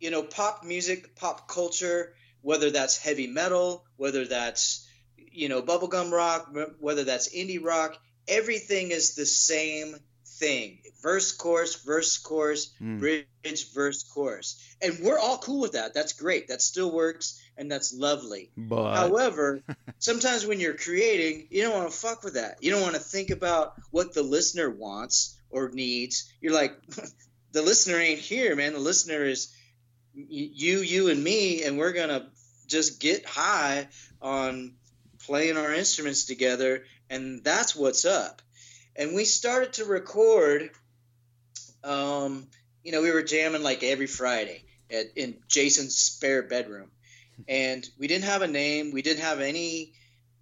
you 0.00 0.10
know 0.10 0.22
pop 0.22 0.64
music, 0.64 1.14
pop 1.14 1.46
culture, 1.48 2.14
whether 2.42 2.70
that's 2.70 2.98
heavy 2.98 3.28
metal, 3.28 3.84
whether 3.96 4.26
that's 4.26 4.88
you 5.16 5.48
know 5.48 5.62
bubblegum 5.62 6.10
rock, 6.10 6.52
whether 6.80 7.04
that's 7.04 7.34
indie 7.34 7.62
rock. 7.62 7.96
Everything 8.26 8.90
is 8.90 9.14
the 9.14 9.26
same 9.26 9.96
thing: 10.38 10.78
verse, 11.02 11.32
chorus, 11.32 11.76
verse, 11.76 12.18
chorus, 12.18 12.72
Mm. 12.80 12.98
bridge, 13.00 13.72
verse, 13.72 14.02
chorus, 14.02 14.56
and 14.80 14.98
we're 15.00 15.18
all 15.18 15.38
cool 15.38 15.60
with 15.60 15.72
that. 15.72 15.94
That's 15.94 16.12
great. 16.12 16.48
That 16.48 16.62
still 16.62 16.90
works, 16.90 17.40
and 17.56 17.70
that's 17.70 17.92
lovely. 17.92 18.50
But 18.56 18.94
However, 18.94 19.62
sometimes 19.98 20.46
when 20.46 20.60
you're 20.60 20.76
creating, 20.76 21.48
you 21.50 21.62
don't 21.62 21.74
want 21.74 21.90
to 21.90 21.96
fuck 21.96 22.24
with 22.24 22.34
that. 22.34 22.62
You 22.62 22.70
don't 22.70 22.82
want 22.82 22.94
to 22.94 23.00
think 23.00 23.30
about 23.30 23.74
what 23.90 24.14
the 24.14 24.22
listener 24.22 24.70
wants 24.70 25.36
or 25.50 25.70
needs. 25.70 26.32
You're 26.40 26.54
like, 26.54 26.72
the 27.52 27.62
listener 27.62 27.96
ain't 27.98 28.20
here, 28.20 28.56
man. 28.56 28.72
The 28.72 28.78
listener 28.80 29.24
is 29.24 29.54
you, 30.14 30.80
you, 30.80 31.08
and 31.08 31.22
me, 31.22 31.64
and 31.64 31.78
we're 31.78 31.92
gonna 31.92 32.28
just 32.66 33.00
get 33.00 33.24
high 33.26 33.88
on 34.22 34.74
playing 35.26 35.56
our 35.56 35.72
instruments 35.72 36.24
together, 36.24 36.84
and 37.10 37.42
that's 37.44 37.74
what's 37.74 38.04
up. 38.04 38.42
And 38.96 39.14
we 39.14 39.24
started 39.24 39.74
to 39.74 39.84
record. 39.84 40.70
Um, 41.82 42.46
you 42.82 42.92
know, 42.92 43.02
we 43.02 43.10
were 43.10 43.22
jamming 43.22 43.62
like 43.62 43.82
every 43.82 44.06
Friday 44.06 44.62
at, 44.90 45.06
in 45.16 45.36
Jason's 45.48 45.96
spare 45.96 46.42
bedroom 46.42 46.90
and 47.48 47.88
we 47.98 48.06
didn't 48.06 48.24
have 48.24 48.42
a 48.42 48.46
name. 48.46 48.92
We 48.92 49.02
didn't 49.02 49.22
have 49.22 49.40
any 49.40 49.92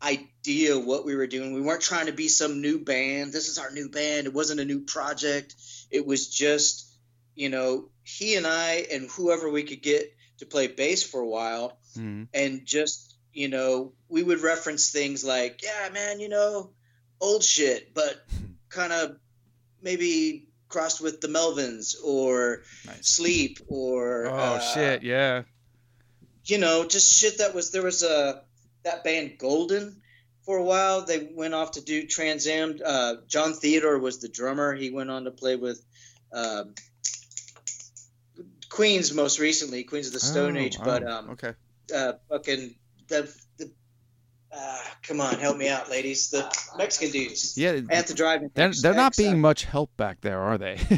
idea 0.02 0.78
what 0.78 1.04
we 1.04 1.14
were 1.16 1.26
doing. 1.26 1.52
We 1.54 1.60
weren't 1.60 1.80
trying 1.80 2.06
to 2.06 2.12
be 2.12 2.28
some 2.28 2.60
new 2.60 2.78
band. 2.78 3.32
This 3.32 3.48
is 3.48 3.58
our 3.58 3.70
new 3.70 3.88
band. 3.88 4.26
It 4.26 4.34
wasn't 4.34 4.60
a 4.60 4.64
new 4.64 4.80
project. 4.80 5.54
It 5.90 6.06
was 6.06 6.28
just, 6.28 6.86
you 7.34 7.48
know, 7.48 7.88
he 8.02 8.34
and 8.36 8.46
I 8.46 8.86
and 8.92 9.08
whoever 9.10 9.48
we 9.48 9.62
could 9.62 9.82
get 9.82 10.12
to 10.38 10.46
play 10.46 10.66
bass 10.66 11.02
for 11.02 11.20
a 11.20 11.28
while, 11.28 11.78
Mhm. 11.96 12.26
and 12.34 12.66
just, 12.66 13.14
you 13.32 13.48
know, 13.48 13.92
we 14.08 14.22
would 14.22 14.40
reference 14.40 14.90
things 14.90 15.24
like, 15.24 15.62
yeah, 15.62 15.88
man, 15.92 16.18
you 16.20 16.28
know, 16.28 16.72
old 17.22 17.42
shit, 17.42 17.94
but 17.94 18.26
kind 18.68 18.92
of 18.92 19.16
maybe 19.80 20.48
crossed 20.68 21.00
with 21.00 21.20
the 21.20 21.28
Melvins 21.28 21.94
or 22.04 22.62
Nice. 22.86 23.08
Sleep 23.08 23.58
or 23.68 24.26
oh 24.26 24.34
uh, 24.34 24.58
shit, 24.58 25.02
yeah. 25.02 25.42
you 26.44 26.58
know, 26.58 26.86
just 26.86 27.18
shit 27.18 27.38
that 27.38 27.54
was 27.54 27.70
there 27.70 27.82
was 27.82 28.02
a 28.02 28.42
that 28.84 29.04
band 29.04 29.38
Golden 29.38 30.02
for 30.44 30.58
a 30.58 30.62
while. 30.62 31.04
They 31.04 31.30
went 31.32 31.54
off 31.54 31.72
to 31.72 31.80
do 31.80 32.06
Trans 32.06 32.46
Am. 32.46 32.78
Uh, 32.84 33.14
Jon 33.28 33.54
Theodore 33.54 33.98
was 33.98 34.18
the 34.18 34.28
drummer. 34.28 34.74
He 34.74 34.90
went 34.90 35.10
on 35.10 35.24
to 35.24 35.30
play 35.30 35.56
with 35.56 35.82
um 36.32 36.74
Queens 38.72 39.12
most 39.12 39.38
recently, 39.38 39.84
Queens 39.84 40.06
of 40.06 40.14
the 40.14 40.20
Stone 40.20 40.56
Oh, 40.56 40.60
Age. 40.60 40.78
But 40.82 41.04
oh, 41.04 41.12
um, 41.12 41.30
okay. 41.30 41.52
uh, 41.94 42.14
fucking 42.30 42.74
the 43.08 43.22
the 43.22 43.51
uh, 44.56 44.78
come 45.02 45.20
on, 45.20 45.34
help 45.38 45.56
me 45.56 45.68
out, 45.68 45.90
ladies. 45.90 46.30
The 46.30 46.44
Mexican 46.76 47.10
dudes. 47.10 47.56
Yeah, 47.56 47.80
I 47.90 47.94
have 47.94 48.06
to 48.06 48.14
drive. 48.14 48.42
they're 48.54 48.72
they're 48.72 48.94
not 48.94 49.16
being 49.16 49.40
much 49.40 49.64
help 49.64 49.96
back 49.96 50.20
there, 50.20 50.40
are 50.40 50.58
they? 50.58 50.78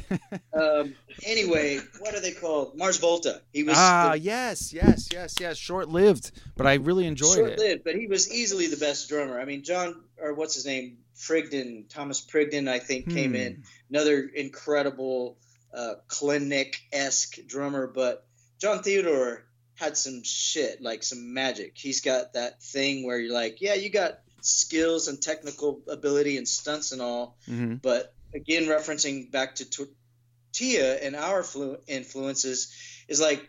Um, 0.53 0.95
anyway, 1.25 1.81
what 1.99 2.15
are 2.15 2.21
they 2.21 2.31
called? 2.31 2.77
Mars 2.77 2.99
Volta. 2.99 3.41
He 3.53 3.65
was 3.65 3.77
ah, 3.77 4.11
the- 4.13 4.19
yes, 4.21 4.73
yes, 4.73 5.09
yes, 5.13 5.35
yes. 5.41 5.57
Short 5.57 5.89
lived, 5.89 6.31
but 6.57 6.67
I 6.67 6.75
really 6.75 7.07
enjoyed 7.07 7.35
short 7.35 7.51
it. 7.53 7.59
Short 7.59 7.59
lived, 7.59 7.85
but 7.85 7.97
he 7.97 8.07
was 8.07 8.33
easily 8.33 8.69
the 8.69 8.77
best 8.77 9.09
drummer. 9.09 9.41
I 9.41 9.45
mean, 9.45 9.65
John 9.65 10.01
or 10.21 10.35
what's 10.35 10.55
his 10.55 10.65
name, 10.65 10.99
Frigden, 11.17 11.87
Thomas 11.89 12.25
Pridgen, 12.25 12.69
I 12.69 12.79
think 12.79 13.11
came 13.11 13.31
Hmm. 13.31 13.37
in 13.37 13.63
another 13.91 14.31
incredible 14.35 15.39
uh, 15.73 15.95
clinic 16.07 16.77
esque 16.93 17.39
drummer. 17.47 17.89
But 17.89 18.25
Jon 18.61 18.83
Theodore 18.83 19.45
had 19.75 19.97
some 19.97 20.23
shit, 20.23 20.81
like 20.81 21.03
some 21.03 21.35
magic. 21.35 21.73
He's 21.77 22.01
got 22.01 22.35
that 22.35 22.63
thing 22.63 23.05
where 23.05 23.19
you're 23.19 23.35
like, 23.35 23.61
yeah, 23.61 23.75
you 23.75 23.91
got 23.91 24.19
skills 24.41 25.09
and 25.09 25.21
technical 25.21 25.81
ability 25.89 26.37
and 26.37 26.47
stunts 26.47 26.93
and 26.93 27.01
all, 27.03 27.37
hmm 27.47 27.75
but 27.77 28.15
again, 28.35 28.65
referencing 28.65 29.31
back 29.31 29.55
to 29.57 29.65
Tortilla 29.71 30.97
and 30.97 31.17
our 31.17 31.43
flu- 31.43 31.79
influences, 31.87 32.73
is 33.09 33.21
like 33.21 33.49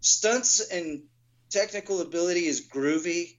stunts 0.00 0.60
and 0.60 1.04
technical 1.50 2.00
ability 2.00 2.46
is 2.46 2.68
groovy, 2.68 3.36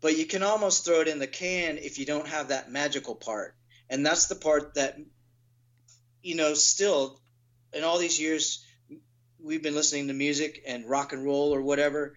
but 0.00 0.16
you 0.16 0.26
can 0.26 0.42
almost 0.42 0.84
throw 0.84 1.00
it 1.00 1.08
in 1.08 1.18
the 1.18 1.26
can 1.26 1.78
if 1.78 1.98
you 1.98 2.06
don't 2.06 2.28
have 2.28 2.48
that 2.48 2.70
magical 2.70 3.14
part. 3.14 3.54
And 3.88 4.04
that's 4.04 4.26
the 4.26 4.34
part 4.34 4.74
that, 4.74 4.98
you 6.22 6.34
know, 6.34 6.54
still 6.54 7.20
in 7.72 7.84
all 7.84 7.98
these 7.98 8.20
years 8.20 8.65
we've 9.42 9.62
been 9.62 9.74
listening 9.74 10.08
to 10.08 10.14
music 10.14 10.62
and 10.66 10.88
rock 10.88 11.12
and 11.12 11.24
roll 11.24 11.54
or 11.54 11.62
whatever, 11.62 12.16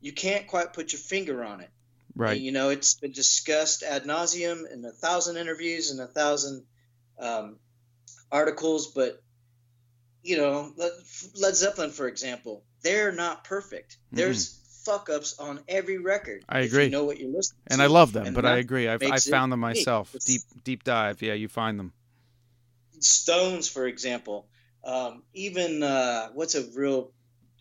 you 0.00 0.12
can't 0.12 0.46
quite 0.46 0.72
put 0.72 0.92
your 0.92 1.00
finger 1.00 1.44
on 1.44 1.60
it. 1.60 1.70
Right. 2.14 2.40
You 2.40 2.52
know, 2.52 2.70
it's 2.70 2.94
been 2.94 3.12
discussed 3.12 3.82
ad 3.82 4.04
nauseum 4.04 4.70
in 4.70 4.84
a 4.84 4.90
thousand 4.90 5.36
interviews 5.36 5.90
and 5.90 6.00
a 6.00 6.06
thousand 6.06 6.64
um, 7.18 7.56
articles, 8.32 8.88
but 8.88 9.22
you 10.22 10.36
know, 10.36 10.72
Led, 10.76 11.54
Zeppelin, 11.54 11.90
for 11.90 12.08
example, 12.08 12.64
they're 12.82 13.12
not 13.12 13.44
perfect. 13.44 13.96
There's 14.10 14.60
fuck 14.84 15.08
ups 15.08 15.38
on 15.38 15.60
every 15.68 15.98
record. 15.98 16.42
Mm-hmm. 16.42 16.56
I 16.56 16.60
agree. 16.60 16.84
You 16.84 16.90
know 16.90 17.04
what 17.04 17.20
you're 17.20 17.30
listening 17.30 17.60
And 17.68 17.78
to. 17.78 17.84
I 17.84 17.86
love 17.86 18.12
them, 18.12 18.26
And 18.26 18.34
but 18.34 18.44
I 18.44 18.56
agree. 18.56 18.88
I've 18.88 19.02
I 19.02 19.10
makes 19.10 19.28
found 19.28 19.52
them 19.52 19.60
myself. 19.60 20.14
Deep 20.24 20.42
deep 20.64 20.84
dive. 20.84 21.22
Yeah, 21.22 21.34
you 21.34 21.48
find 21.48 21.78
them. 21.78 21.92
Stones, 22.98 23.68
for 23.68 23.86
example, 23.86 24.48
um, 24.86 25.22
even 25.34 25.82
uh, 25.82 26.28
what's 26.32 26.54
a 26.54 26.64
real 26.74 27.12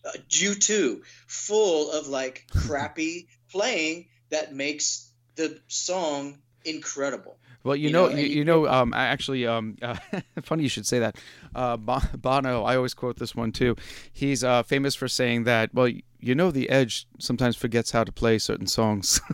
uh, 0.05 0.11
U2, 0.29 1.01
full 1.27 1.91
of 1.91 2.07
like 2.07 2.45
crappy 2.51 3.27
playing 3.51 4.07
that 4.29 4.53
makes 4.53 5.11
the 5.35 5.59
song 5.67 6.39
incredible. 6.63 7.37
Well, 7.63 7.75
you, 7.75 7.87
You 7.87 7.93
know, 7.93 8.07
know, 8.09 8.15
you, 8.15 8.27
you 8.27 8.45
know, 8.45 8.67
um, 8.67 8.93
actually, 8.93 9.47
um, 9.47 9.75
uh, 9.81 9.97
funny 10.43 10.63
you 10.63 10.69
should 10.69 10.85
say 10.85 10.99
that. 10.99 11.17
Uh, 11.55 11.77
Bono, 11.77 12.63
I 12.63 12.75
always 12.75 12.93
quote 12.93 13.17
this 13.17 13.35
one 13.35 13.51
too. 13.51 13.75
He's 14.13 14.43
uh, 14.43 14.61
famous 14.61 14.93
for 14.93 15.07
saying 15.07 15.45
that. 15.45 15.73
Well, 15.73 15.89
you 16.19 16.35
know, 16.35 16.51
the 16.51 16.69
Edge 16.69 17.07
sometimes 17.19 17.55
forgets 17.55 17.91
how 17.91 18.03
to 18.03 18.11
play 18.11 18.37
certain 18.37 18.67
songs, 18.67 19.19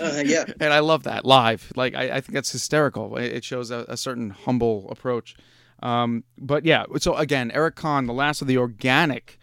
Uh, 0.00 0.22
yeah, 0.24 0.44
and 0.60 0.72
I 0.72 0.80
love 0.80 1.04
that 1.04 1.24
live. 1.24 1.72
Like, 1.74 1.94
I, 1.94 2.16
I 2.16 2.20
think 2.20 2.34
that's 2.34 2.52
hysterical. 2.52 3.16
It 3.16 3.32
it 3.32 3.44
shows 3.44 3.70
a, 3.70 3.86
a 3.88 3.96
certain 3.96 4.30
humble 4.30 4.88
approach. 4.90 5.34
Um, 5.82 6.24
but 6.36 6.64
yeah, 6.64 6.84
so 6.98 7.14
again, 7.14 7.50
Eric 7.52 7.76
Kahn, 7.76 8.06
the 8.06 8.12
last 8.12 8.42
of 8.42 8.48
the 8.48 8.58
organic 8.58 9.38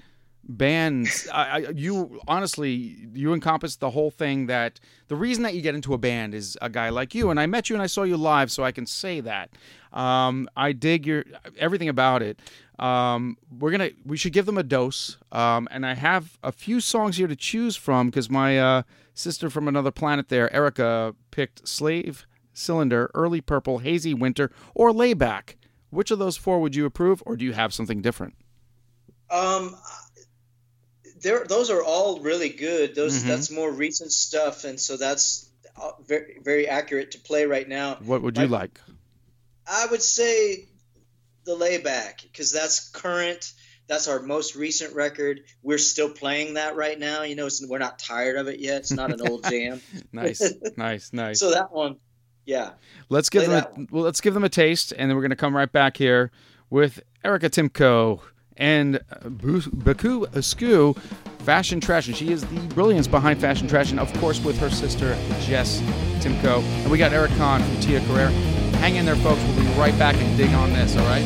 bands. 0.47 1.27
I, 1.33 1.43
I, 1.43 1.57
you 1.75 2.19
honestly, 2.27 2.97
you 3.13 3.33
encompass 3.33 3.77
the 3.77 3.89
whole 3.89 4.11
thing. 4.11 4.47
That 4.47 4.79
the 5.07 5.15
reason 5.15 5.43
that 5.43 5.55
you 5.55 5.61
get 5.61 5.75
into 5.75 5.93
a 5.93 5.97
band 5.97 6.33
is 6.33 6.57
a 6.61 6.69
guy 6.69 6.89
like 6.89 7.15
you, 7.15 7.29
and 7.29 7.39
I 7.39 7.45
met 7.45 7.69
you 7.69 7.75
and 7.75 7.83
I 7.83 7.87
saw 7.87 8.03
you 8.03 8.17
live, 8.17 8.51
so 8.51 8.63
I 8.63 8.71
can 8.71 8.85
say 8.85 9.21
that. 9.21 9.51
Um, 9.93 10.49
I 10.55 10.71
dig 10.73 11.07
your 11.07 11.23
everything 11.57 11.89
about 11.89 12.21
it. 12.21 12.39
Um, 12.77 13.37
we're 13.57 13.71
gonna, 13.71 13.91
we 14.05 14.17
should 14.17 14.33
give 14.33 14.45
them 14.45 14.57
a 14.57 14.63
dose. 14.63 15.17
Um, 15.31 15.67
and 15.71 15.85
I 15.85 15.93
have 15.93 16.37
a 16.43 16.51
few 16.51 16.81
songs 16.81 17.17
here 17.17 17.27
to 17.27 17.35
choose 17.35 17.75
from 17.75 18.09
because 18.09 18.29
my 18.29 18.59
uh, 18.59 18.83
sister 19.13 19.49
from 19.49 19.67
another 19.67 19.91
planet 19.91 20.29
there, 20.29 20.53
Erica, 20.53 21.15
picked 21.31 21.67
Slave 21.67 22.27
Cylinder, 22.53 23.09
Early 23.13 23.41
Purple, 23.41 23.79
Hazy 23.79 24.13
Winter, 24.13 24.51
or 24.73 24.91
Layback. 24.91 25.57
Which 25.89 26.11
of 26.11 26.19
those 26.19 26.35
four 26.37 26.59
would 26.61 26.75
you 26.75 26.85
approve, 26.85 27.21
or 27.25 27.35
do 27.37 27.45
you 27.45 27.53
have 27.53 27.73
something 27.73 28.01
different? 28.01 28.35
um, 29.29 29.75
there 31.21 31.45
those 31.45 31.69
are 31.71 31.83
all 31.83 32.19
really 32.19 32.49
good. 32.49 32.93
Those 32.95 33.23
Mhm. 33.23 33.27
that's 33.27 33.49
more 33.49 33.71
recent 33.71 34.11
stuff, 34.11 34.63
and 34.63 34.79
so 34.79 34.97
that's 34.97 35.49
uh, 35.75 35.91
very 36.05 36.39
very 36.43 36.67
accurate 36.67 37.11
to 37.11 37.19
play 37.19 37.45
right 37.45 37.67
now. 37.67 37.95
What 37.95 38.21
would 38.21 38.37
you 38.37 38.47
My- 38.47 38.57
like? 38.59 38.79
I 39.67 39.87
would 39.87 40.03
say 40.03 40.67
the 41.45 41.55
layback 41.55 42.21
because 42.21 42.51
that's 42.51 42.89
current. 42.89 43.51
That's 43.87 44.07
our 44.07 44.21
most 44.21 44.55
recent 44.55 44.93
record. 44.95 45.41
We're 45.63 45.77
still 45.79 46.09
playing 46.09 46.55
that 46.55 46.75
right 46.75 46.97
now. 46.99 47.23
You 47.23 47.35
know, 47.35 47.47
we're 47.67 47.77
not 47.79 47.97
tired 47.99 48.35
of 48.37 48.47
it 48.47 48.59
yet. 48.59 48.77
It's 48.81 48.91
not 48.91 49.11
an 49.11 49.27
old 49.27 49.43
jam. 49.49 49.81
nice, 50.11 50.41
nice, 50.77 51.13
nice. 51.13 51.39
So 51.39 51.51
that 51.51 51.71
one, 51.71 51.97
yeah. 52.45 52.71
Let's 53.09 53.29
give 53.29 53.45
them 53.47 53.63
a, 53.63 53.87
well, 53.91 54.03
let's 54.03 54.21
give 54.21 54.33
them 54.33 54.43
a 54.43 54.49
taste, 54.49 54.93
and 54.97 55.09
then 55.09 55.15
we're 55.15 55.21
gonna 55.21 55.35
come 55.35 55.55
right 55.55 55.71
back 55.71 55.97
here 55.97 56.31
with 56.69 57.01
Erica 57.23 57.49
Timko 57.49 58.21
and 58.57 58.97
uh, 59.11 59.29
Baku 59.73 60.25
Askew, 60.33 60.95
Fashion 61.39 61.79
Trash. 61.79 62.07
And 62.07 62.15
she 62.15 62.31
is 62.31 62.45
the 62.45 62.59
brilliance 62.73 63.07
behind 63.07 63.39
Fashion 63.39 63.67
Trash, 63.67 63.91
and 63.91 63.99
of 63.99 64.11
course 64.19 64.43
with 64.43 64.57
her 64.59 64.69
sister 64.69 65.15
Jess 65.41 65.81
Timko. 66.19 66.61
And 66.83 66.91
we 66.91 66.97
got 66.97 67.11
Eric 67.11 67.31
Khan 67.31 67.61
from 67.61 67.79
Tia 67.81 67.99
Carrera. 68.07 68.31
Hang 68.79 68.95
in 68.95 69.05
there, 69.05 69.15
folks. 69.17 69.41
We'll 69.43 69.59
be 69.59 69.79
right 69.79 69.97
back 69.97 70.15
and 70.15 70.37
dig 70.37 70.51
on 70.51 70.71
this, 70.73 70.95
all 70.95 71.05
right? 71.05 71.23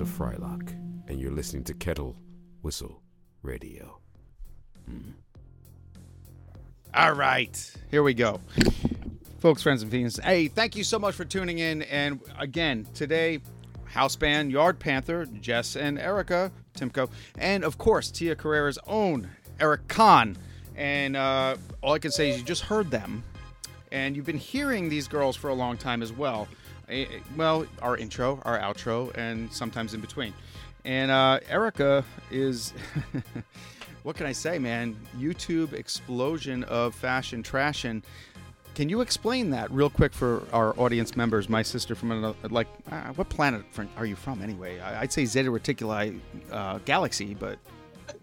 Of 0.00 0.08
Frylock, 0.08 0.72
and 1.08 1.18
you're 1.18 1.32
listening 1.32 1.64
to 1.64 1.72
Kettle 1.74 2.16
Whistle 2.60 3.00
Radio. 3.42 3.98
All 6.92 7.12
right, 7.12 7.72
here 7.90 8.02
we 8.02 8.12
go. 8.12 8.40
Folks, 9.38 9.62
friends, 9.62 9.82
and 9.82 9.90
fiends. 9.90 10.18
Hey, 10.18 10.48
thank 10.48 10.76
you 10.76 10.84
so 10.84 10.98
much 10.98 11.14
for 11.14 11.24
tuning 11.24 11.60
in. 11.60 11.82
And 11.82 12.20
again, 12.38 12.86
today, 12.92 13.40
house 13.84 14.16
band 14.16 14.52
Yard 14.52 14.78
Panther, 14.78 15.24
Jess 15.40 15.76
and 15.76 15.98
Erica 15.98 16.52
Timko, 16.76 17.08
and 17.38 17.64
of 17.64 17.78
course, 17.78 18.10
Tia 18.10 18.36
Carrera's 18.36 18.78
own 18.86 19.30
Eric 19.60 19.88
Khan. 19.88 20.36
And 20.74 21.16
uh, 21.16 21.56
all 21.82 21.94
I 21.94 21.98
can 21.98 22.10
say 22.10 22.30
is 22.30 22.38
you 22.38 22.44
just 22.44 22.62
heard 22.62 22.90
them, 22.90 23.24
and 23.92 24.14
you've 24.14 24.26
been 24.26 24.36
hearing 24.36 24.90
these 24.90 25.08
girls 25.08 25.36
for 25.36 25.48
a 25.48 25.54
long 25.54 25.78
time 25.78 26.02
as 26.02 26.12
well. 26.12 26.48
Eh, 26.88 27.02
eh, 27.10 27.18
Well, 27.36 27.66
our 27.82 27.96
intro, 27.96 28.40
our 28.44 28.58
outro, 28.58 29.14
and 29.16 29.52
sometimes 29.52 29.94
in 29.94 30.00
between. 30.00 30.32
And 30.84 31.10
uh, 31.10 31.40
Erica 31.48 32.04
is. 32.30 32.72
what 34.04 34.16
can 34.16 34.26
I 34.26 34.32
say, 34.32 34.58
man? 34.58 34.96
YouTube 35.18 35.72
explosion 35.72 36.62
of 36.64 36.94
fashion 36.94 37.42
trashing. 37.42 38.02
Can 38.76 38.88
you 38.90 39.00
explain 39.00 39.50
that 39.50 39.70
real 39.70 39.88
quick 39.88 40.12
for 40.12 40.42
our 40.52 40.78
audience 40.78 41.16
members? 41.16 41.48
My 41.48 41.62
sister 41.62 41.94
from 41.94 42.12
another, 42.12 42.36
like, 42.50 42.68
uh, 42.92 43.12
what 43.14 43.28
planet 43.30 43.64
are 43.96 44.04
you 44.04 44.14
from 44.14 44.42
anyway? 44.42 44.78
I'd 44.80 45.12
say 45.12 45.24
Zeta 45.24 45.50
Reticuli 45.50 46.20
uh, 46.52 46.78
galaxy, 46.84 47.34
but 47.34 47.58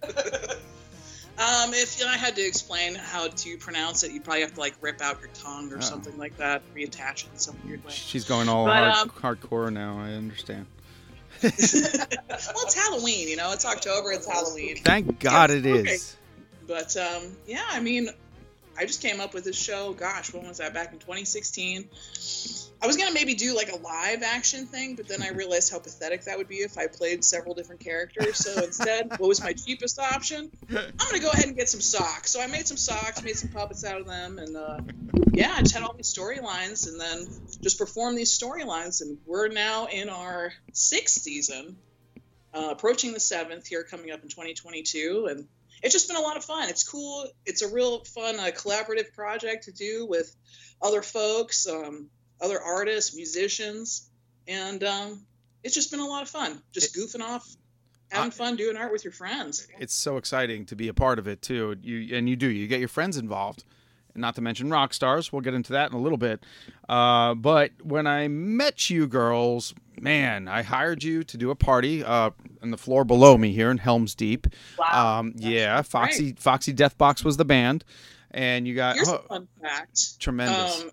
Um, 1.37 1.73
if 1.73 1.99
I 2.05 2.15
had 2.15 2.35
to 2.35 2.41
explain 2.45 2.93
how 2.95 3.27
to 3.27 3.57
pronounce 3.57 4.03
it, 4.03 4.11
you'd 4.11 4.23
probably 4.23 4.41
have 4.41 4.53
to 4.53 4.59
like 4.59 4.75
rip 4.81 5.01
out 5.01 5.19
your 5.19 5.29
tongue 5.33 5.71
or 5.73 5.77
Oh. 5.77 5.81
something 5.81 6.15
like 6.17 6.37
that, 6.37 6.61
reattach 6.75 7.23
it 7.25 7.29
in 7.33 7.39
some 7.39 7.57
weird 7.65 7.83
way. 7.83 7.91
she's 7.91 8.23
going 8.25 8.47
all 8.49 8.65
But, 8.65 8.75
hard, 8.93 8.97
um, 8.97 9.09
hardcore 9.09 9.73
now. 9.73 9.97
I 9.99 10.11
understand. 10.11 10.67
well, 11.43 11.51
it's 11.57 12.75
Halloween, 12.75 13.27
you 13.27 13.35
know. 13.35 13.51
It's 13.51 13.65
October. 13.65 14.11
It's 14.11 14.27
Halloween. 14.31 14.77
Thank 14.77 15.19
God 15.19 15.49
it 15.49 15.65
okay. 15.65 15.91
is. 15.93 16.15
But 16.67 16.95
um, 16.95 17.35
yeah, 17.47 17.63
I 17.69 17.79
mean, 17.81 18.09
I 18.77 18.85
just 18.85 19.01
came 19.01 19.19
up 19.19 19.33
with 19.33 19.43
this 19.43 19.55
show. 19.55 19.93
Gosh, 19.93 20.33
when 20.33 20.47
was 20.47 20.57
that? 20.57 20.73
Back 20.73 20.93
in 20.93 20.99
2016. 20.99 21.89
I 22.83 22.87
was 22.87 22.97
gonna 22.97 23.13
maybe 23.13 23.33
do 23.33 23.55
like 23.55 23.71
a 23.71 23.77
live 23.77 24.23
action 24.23 24.65
thing, 24.65 24.95
but 24.95 25.07
then 25.07 25.21
I 25.21 25.29
realized 25.29 25.71
how 25.71 25.79
pathetic 25.79 26.25
that 26.25 26.37
would 26.37 26.49
be 26.49 26.57
if 26.57 26.77
I 26.77 26.87
played 26.87 27.23
several 27.23 27.53
different 27.53 27.79
characters. 27.79 28.37
So 28.37 28.61
instead, 28.61 29.09
what 29.11 29.27
was 29.27 29.41
my 29.41 29.53
cheapest 29.53 29.99
option? 29.99 30.51
I'm 30.69 30.91
gonna 30.97 31.19
go 31.19 31.29
ahead 31.29 31.45
and 31.45 31.55
get 31.55 31.69
some 31.69 31.79
socks. 31.79 32.31
So 32.31 32.41
I 32.41 32.47
made 32.47 32.67
some 32.67 32.75
socks, 32.75 33.23
made 33.23 33.37
some 33.37 33.49
puppets 33.49 33.85
out 33.85 34.01
of 34.01 34.07
them, 34.07 34.37
and 34.37 34.57
uh, 34.57 34.79
yeah, 35.31 35.53
I 35.55 35.61
just 35.61 35.73
had 35.73 35.83
all 35.83 35.93
these 35.93 36.13
storylines, 36.13 36.89
and 36.89 36.99
then 36.99 37.25
just 37.61 37.79
performed 37.79 38.17
these 38.17 38.37
storylines. 38.37 39.01
And 39.01 39.17
we're 39.25 39.47
now 39.47 39.85
in 39.85 40.09
our 40.09 40.51
sixth 40.73 41.21
season, 41.21 41.77
uh, 42.53 42.67
approaching 42.71 43.13
the 43.13 43.19
seventh 43.21 43.65
here, 43.65 43.83
coming 43.83 44.11
up 44.11 44.23
in 44.23 44.27
2022, 44.27 45.27
and 45.29 45.47
it's 45.83 45.93
just 45.93 46.07
been 46.07 46.17
a 46.17 46.21
lot 46.21 46.37
of 46.37 46.45
fun. 46.45 46.69
It's 46.69 46.83
cool. 46.83 47.27
It's 47.45 47.61
a 47.61 47.67
real 47.67 48.03
fun 48.05 48.39
uh, 48.39 48.51
collaborative 48.55 49.13
project 49.13 49.65
to 49.65 49.73
do 49.73 50.07
with 50.07 50.33
other 50.81 51.01
folks, 51.01 51.67
um, 51.67 52.09
other 52.41 52.59
artists, 52.59 53.15
musicians, 53.15 54.09
and 54.47 54.83
um, 54.83 55.25
it's 55.63 55.75
just 55.75 55.91
been 55.91 55.99
a 55.99 56.07
lot 56.07 56.23
of 56.23 56.29
fun. 56.29 56.61
Just 56.71 56.95
goofing 56.95 57.21
off, 57.21 57.45
having 58.09 58.31
fun, 58.31 58.55
doing 58.55 58.77
art 58.77 58.93
with 58.93 59.03
your 59.03 59.13
friends. 59.13 59.67
It's 59.77 59.93
so 59.93 60.15
exciting 60.15 60.65
to 60.67 60.75
be 60.75 60.87
a 60.87 60.93
part 60.93 61.19
of 61.19 61.27
it 61.27 61.41
too. 61.41 61.75
You 61.81 62.15
and 62.15 62.29
you 62.29 62.37
do. 62.37 62.47
You 62.47 62.67
get 62.67 62.79
your 62.79 62.89
friends 62.89 63.17
involved, 63.17 63.65
not 64.15 64.35
to 64.35 64.41
mention 64.41 64.69
rock 64.69 64.93
stars. 64.93 65.33
We'll 65.33 65.41
get 65.41 65.53
into 65.53 65.73
that 65.73 65.91
in 65.91 65.97
a 65.97 66.01
little 66.01 66.17
bit. 66.17 66.45
Uh, 66.87 67.33
but 67.33 67.71
when 67.81 68.07
I 68.07 68.29
met 68.29 68.89
you 68.89 69.05
girls, 69.05 69.73
man, 69.99 70.47
I 70.47 70.63
hired 70.63 71.03
you 71.03 71.23
to 71.25 71.37
do 71.37 71.49
a 71.49 71.55
party 71.55 72.03
uh, 72.03 72.31
on 72.63 72.71
the 72.71 72.77
floor 72.77 73.03
below 73.03 73.37
me 73.37 73.51
here 73.51 73.69
in 73.69 73.77
Helms 73.77 74.15
Deep. 74.15 74.47
Wow. 74.79 75.19
Um, 75.19 75.33
yeah, 75.35 75.81
Foxy 75.81 76.33
Foxy 76.33 76.73
Deathbox 76.73 77.23
was 77.23 77.37
the 77.37 77.45
band, 77.45 77.83
and 78.31 78.67
you 78.67 78.73
got 78.73 78.95
Here's 78.95 79.09
oh, 79.09 79.15
a 79.15 79.27
fun 79.27 79.47
fact. 79.61 80.19
tremendous. 80.19 80.81
Um, 80.81 80.91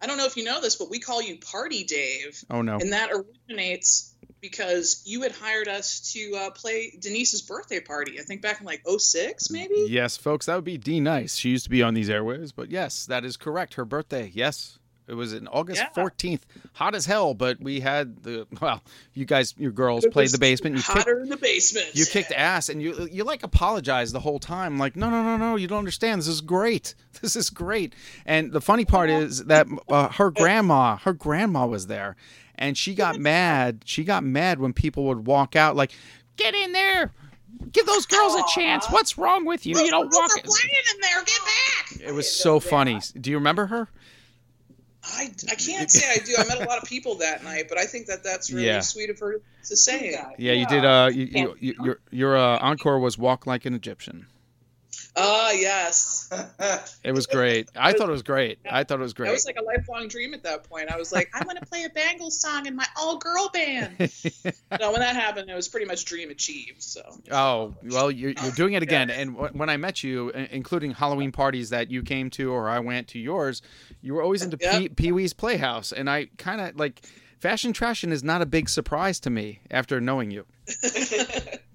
I 0.00 0.06
don't 0.06 0.16
know 0.16 0.26
if 0.26 0.36
you 0.36 0.44
know 0.44 0.60
this, 0.60 0.76
but 0.76 0.90
we 0.90 0.98
call 0.98 1.20
you 1.20 1.38
Party 1.38 1.84
Dave. 1.84 2.42
oh 2.50 2.62
no, 2.62 2.78
And 2.78 2.92
that 2.92 3.10
originates 3.12 4.14
because 4.40 5.02
you 5.04 5.22
had 5.22 5.30
hired 5.30 5.68
us 5.68 6.12
to 6.12 6.34
uh, 6.36 6.50
play 6.50 6.92
Denise's 6.98 7.42
birthday 7.42 7.78
party, 7.78 8.18
I 8.18 8.22
think 8.24 8.42
back 8.42 8.58
in 8.58 8.66
like 8.66 8.82
06, 8.88 9.50
maybe? 9.50 9.86
yes, 9.88 10.16
folks, 10.16 10.46
that 10.46 10.56
would 10.56 10.64
be 10.64 10.78
D 10.78 10.98
Nice. 10.98 11.36
She 11.36 11.50
used 11.50 11.64
to 11.64 11.70
be 11.70 11.82
on 11.82 11.94
these 11.94 12.10
airways, 12.10 12.50
but 12.50 12.70
yes, 12.70 13.06
that 13.06 13.24
is 13.24 13.36
correct. 13.36 13.74
Her 13.74 13.84
birthday, 13.84 14.32
yes. 14.34 14.78
It 15.12 15.16
was 15.16 15.34
in 15.34 15.46
August 15.48 15.82
Yeah. 15.94 16.02
14th. 16.02 16.40
Hot 16.72 16.94
as 16.94 17.04
hell, 17.04 17.34
but 17.34 17.60
we 17.60 17.80
had 17.80 18.22
the 18.22 18.46
well, 18.62 18.82
you 19.12 19.26
guys 19.26 19.54
your 19.58 19.70
girls 19.70 20.06
played 20.10 20.30
the 20.30 20.38
basement. 20.38 20.74
You 20.76 20.82
kicked, 20.82 20.96
Hotter 20.98 21.20
in 21.20 21.28
the 21.28 21.36
basement. 21.36 21.90
you 21.92 22.06
kicked 22.06 22.32
ass 22.32 22.70
and 22.70 22.80
you 22.80 23.06
you 23.12 23.22
like 23.22 23.42
apologized 23.42 24.14
the 24.14 24.20
whole 24.20 24.38
time 24.38 24.78
like 24.78 24.96
no 24.96 25.10
no 25.10 25.22
no 25.22 25.36
no 25.36 25.56
you 25.56 25.68
don't 25.68 25.80
understand 25.80 26.18
this 26.18 26.28
is 26.28 26.40
great 26.40 26.94
this 27.20 27.36
is 27.36 27.50
great 27.50 27.94
and 28.24 28.52
the 28.52 28.60
funny 28.62 28.86
part 28.86 29.10
is 29.10 29.44
that 29.44 29.66
uh, 29.90 30.08
her 30.08 30.30
grandma 30.40 30.96
her 30.96 31.12
grandma 31.12 31.66
was 31.66 31.88
there 31.88 32.16
and 32.54 32.78
she 32.78 32.94
got 32.94 33.18
mad 33.18 33.82
she 33.84 34.04
got 34.04 34.24
mad 34.24 34.60
when 34.60 34.72
people 34.72 35.04
would 35.04 35.26
walk 35.26 35.54
out 35.56 35.76
like 35.76 35.92
get 36.38 36.54
in 36.54 36.72
there 36.72 37.12
give 37.70 37.84
those 37.84 38.06
girls 38.06 38.34
a 38.34 38.42
chance 38.54 38.86
what's 38.90 39.18
wrong 39.18 39.44
with 39.44 39.66
you 39.66 39.78
you 39.78 39.90
don't 39.90 40.10
walk 40.12 40.30
playing 40.30 40.74
in 40.94 41.00
there. 41.02 41.22
Get 41.22 41.40
back. 41.44 42.08
it 42.08 42.14
was 42.14 42.34
so 42.34 42.58
funny 42.60 42.98
do 43.20 43.30
you 43.30 43.36
remember 43.36 43.66
her 43.66 43.88
I, 45.04 45.30
I 45.50 45.54
can't 45.54 45.90
say 45.90 46.08
I 46.10 46.18
do. 46.24 46.34
I 46.38 46.44
met 46.44 46.58
a 46.60 46.64
lot 46.64 46.78
of 46.82 46.84
people 46.88 47.16
that 47.16 47.42
night, 47.44 47.66
but 47.68 47.78
I 47.78 47.84
think 47.86 48.06
that 48.06 48.22
that's 48.24 48.52
really 48.52 48.66
Yeah. 48.66 48.80
sweet 48.80 49.10
of 49.10 49.18
her 49.20 49.40
to 49.68 49.76
say. 49.76 50.12
that. 50.12 50.34
yeah 50.38 50.52
you 50.52 50.66
did 50.66 50.84
uh 50.84 51.08
you, 51.12 51.24
you, 51.30 51.56
you, 51.60 51.74
your 51.84 52.00
your 52.10 52.36
uh, 52.36 52.58
encore 52.58 52.98
was 52.98 53.16
walk 53.16 53.46
like 53.46 53.64
an 53.64 53.74
egyptian 53.74 54.26
Ah, 55.14 55.50
yes. 55.50 56.28
it 57.04 57.12
was 57.12 57.26
great 57.26 57.68
i 57.76 57.92
thought 57.92 58.08
it 58.08 58.12
was 58.12 58.22
great 58.22 58.58
i 58.70 58.82
thought 58.82 58.98
it 58.98 59.02
was 59.02 59.12
great 59.12 59.28
It 59.28 59.32
was 59.32 59.44
like 59.44 59.58
a 59.58 59.62
lifelong 59.62 60.08
dream 60.08 60.32
at 60.32 60.42
that 60.44 60.64
point. 60.64 60.88
I 60.88 60.96
was 60.96 61.12
like, 61.12 61.30
I 61.34 61.44
want 61.44 61.58
to 61.58 61.66
play 61.66 61.84
a 61.84 61.90
Bangles 61.90 62.40
song 62.40 62.66
in 62.66 62.74
my 62.74 62.86
all-girl 62.96 63.50
band. 63.52 63.96
no, 64.80 64.90
when 64.92 65.00
that 65.00 65.14
happened, 65.14 65.50
it 65.50 65.54
was 65.54 65.68
pretty 65.68 65.86
much 65.86 66.04
dream 66.06 66.30
achieved. 66.30 66.82
So 66.82 67.02
Oh 67.30 67.74
well, 67.82 68.10
you're, 68.10 68.30
you're 68.30 68.52
doing 68.56 68.72
it 68.72 68.82
again. 68.82 69.10
And 69.10 69.36
wh- 69.36 69.54
when 69.54 69.68
I 69.68 69.76
met 69.76 70.02
you, 70.02 70.30
including 70.30 70.92
Halloween 70.92 71.30
parties 71.32 71.70
that 71.70 71.90
you 71.90 72.02
came 72.02 72.30
to 72.30 72.50
or 72.52 72.68
I 72.70 72.78
went 72.78 73.08
to 73.08 73.18
yours, 73.18 73.60
you 74.00 74.14
were 74.14 74.22
always 74.22 74.42
into 74.42 74.56
Yep. 74.60 74.72
Pee- 74.72 74.88
Pee 74.88 75.12
Wee's 75.12 75.34
Playhouse, 75.34 75.92
and 75.92 76.08
I 76.08 76.28
kind 76.38 76.60
of 76.60 76.76
like 76.76 77.02
fashion 77.38 77.72
trashing 77.72 78.12
is 78.12 78.24
not 78.24 78.40
a 78.40 78.46
big 78.46 78.68
surprise 78.68 79.20
to 79.20 79.30
me 79.30 79.60
after 79.70 80.00
knowing 80.00 80.30
you. 80.30 80.46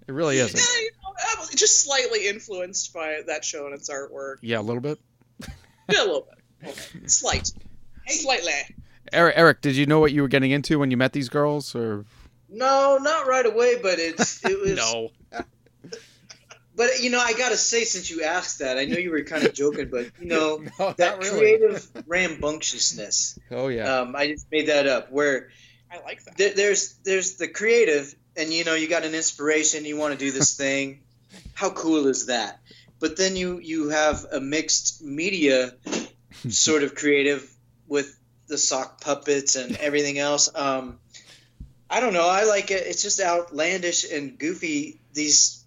It 0.07 0.13
really 0.13 0.37
isn't. 0.37 0.57
Yeah, 0.57 0.81
you 0.81 0.89
know, 1.03 1.13
I 1.19 1.39
was 1.39 1.49
just 1.49 1.81
slightly 1.83 2.27
influenced 2.27 2.93
by 2.93 3.21
that 3.27 3.43
show 3.43 3.65
and 3.65 3.73
its 3.75 3.89
artwork. 3.89 4.37
Yeah, 4.41 4.59
a 4.59 4.61
little 4.61 4.81
bit. 4.81 4.99
Yeah, 5.89 6.03
a 6.03 6.05
little 6.05 6.27
bit. 6.61 6.69
Okay. 6.69 7.07
Slight. 7.07 7.51
Slightly. 8.07 8.51
Eric, 9.13 9.35
Eric, 9.37 9.61
did 9.61 9.75
you 9.77 9.85
know 9.85 9.99
what 10.01 10.11
you 10.11 10.21
were 10.21 10.27
getting 10.27 10.51
into 10.51 10.79
when 10.79 10.91
you 10.91 10.97
met 10.97 11.13
these 11.13 11.29
girls? 11.29 11.73
Or 11.75 12.03
No, 12.49 12.97
not 13.01 13.25
right 13.27 13.45
away, 13.45 13.75
but 13.81 13.97
it's 13.99 14.43
it 14.43 14.59
was. 14.61 14.75
no? 14.75 15.11
But 16.75 17.01
you 17.01 17.09
know, 17.09 17.19
I 17.19 17.33
gotta 17.33 17.57
say, 17.57 17.85
since 17.85 18.09
you 18.11 18.21
asked 18.23 18.59
that, 18.59 18.77
I 18.77 18.85
know 18.85 18.97
you 18.99 19.09
were 19.09 19.23
kind 19.23 19.43
of 19.45 19.53
joking, 19.55 19.89
but 19.89 20.11
you 20.19 20.27
know 20.27 20.63
No, 20.79 20.93
that 20.97 21.17
really. 21.17 21.39
creative 21.57 21.87
rambunctiousness. 22.05 23.39
Oh 23.49 23.67
yeah. 23.69 24.01
Um, 24.01 24.15
I 24.15 24.27
just 24.27 24.45
made 24.51 24.67
that 24.67 24.85
up. 24.87 25.11
Where 25.11 25.49
I 25.91 25.99
like 26.03 26.23
that. 26.25 26.37
there, 26.37 26.53
there's 26.53 26.93
there's 27.03 27.35
the 27.37 27.47
creative, 27.47 28.13
and 28.37 28.53
you 28.53 28.63
know 28.63 28.75
you 28.75 28.87
got 28.87 29.03
an 29.03 29.15
inspiration, 29.15 29.85
you 29.85 29.97
want 29.97 30.13
to 30.13 30.19
do 30.19 30.31
this 30.31 30.55
thing. 30.63 31.01
How 31.53 31.69
cool 31.71 32.07
is 32.07 32.27
that? 32.27 32.59
But 32.99 33.17
then 33.17 33.35
you 33.35 33.59
you 33.59 33.89
have 33.89 34.25
a 34.31 34.39
mixed 34.39 35.03
media 35.03 35.73
sort 36.49 36.83
of 36.83 36.95
creative 36.95 37.49
with 37.87 38.17
the 38.47 38.57
sock 38.57 39.01
puppets 39.01 39.55
and 39.55 39.75
everything 39.79 40.19
else. 40.19 40.49
Um, 40.53 40.99
I 41.89 41.99
don't 41.99 42.13
know. 42.13 42.27
I 42.27 42.43
like 42.43 42.71
it. 42.71 42.85
It's 42.85 43.01
just 43.01 43.19
outlandish 43.21 44.09
and 44.11 44.37
goofy. 44.37 44.99
These, 45.13 45.63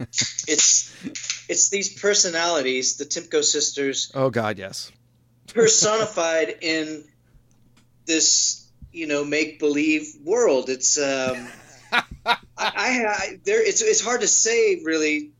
it's 0.00 0.92
it's 1.48 1.68
these 1.68 2.00
personalities, 2.00 2.96
the 2.96 3.04
Timko 3.04 3.42
sisters, 3.42 4.10
oh 4.14 4.30
God, 4.30 4.58
yes. 4.58 4.90
personified 5.48 6.56
in 6.60 7.04
this 8.06 8.68
you 8.92 9.06
know 9.06 9.24
make 9.24 9.58
believe 9.58 10.14
world. 10.24 10.68
It's 10.68 10.98
um, 10.98 11.46
I, 12.26 12.36
I, 12.56 13.40
there 13.44 13.66
it's 13.66 13.82
it's 13.82 14.00
hard 14.00 14.22
to 14.22 14.28
say 14.28 14.82
really 14.84 15.32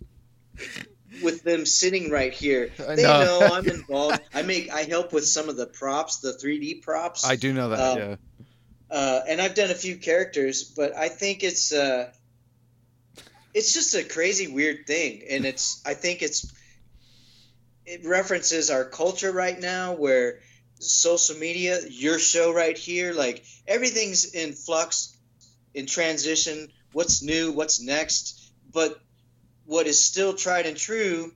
with 1.22 1.42
them 1.42 1.66
sitting 1.66 2.10
right 2.10 2.32
here. 2.32 2.70
They 2.76 3.02
know. 3.02 3.40
know 3.40 3.48
I'm 3.52 3.68
involved. 3.68 4.20
I 4.32 4.42
make 4.42 4.70
I 4.70 4.82
help 4.82 5.12
with 5.12 5.26
some 5.26 5.48
of 5.48 5.56
the 5.56 5.66
props, 5.66 6.18
the 6.18 6.32
3D 6.32 6.82
props. 6.82 7.24
I 7.24 7.36
do 7.36 7.52
know 7.52 7.70
that. 7.70 7.80
Um, 7.80 7.98
yeah. 7.98 8.16
uh, 8.90 9.20
and 9.28 9.40
I've 9.40 9.54
done 9.54 9.70
a 9.70 9.74
few 9.74 9.96
characters, 9.96 10.64
but 10.64 10.96
I 10.96 11.08
think 11.08 11.42
it's 11.42 11.72
uh, 11.72 12.10
it's 13.52 13.72
just 13.72 13.94
a 13.94 14.04
crazy 14.04 14.48
weird 14.48 14.86
thing, 14.86 15.22
and 15.30 15.44
it's 15.44 15.82
I 15.86 15.94
think 15.94 16.22
it's 16.22 16.52
it 17.86 18.04
references 18.04 18.70
our 18.70 18.84
culture 18.84 19.32
right 19.32 19.58
now, 19.58 19.94
where 19.94 20.40
social 20.78 21.36
media, 21.36 21.80
your 21.88 22.18
show 22.18 22.52
right 22.52 22.76
here, 22.76 23.12
like 23.12 23.44
everything's 23.66 24.34
in 24.34 24.52
flux 24.52 25.13
in 25.74 25.86
transition, 25.86 26.68
what's 26.92 27.22
new, 27.22 27.52
what's 27.52 27.80
next. 27.80 28.52
But 28.72 28.98
what 29.66 29.86
is 29.86 30.04
still 30.04 30.34
tried 30.34 30.66
and 30.66 30.76
true 30.76 31.32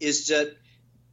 is 0.00 0.28
that 0.28 0.56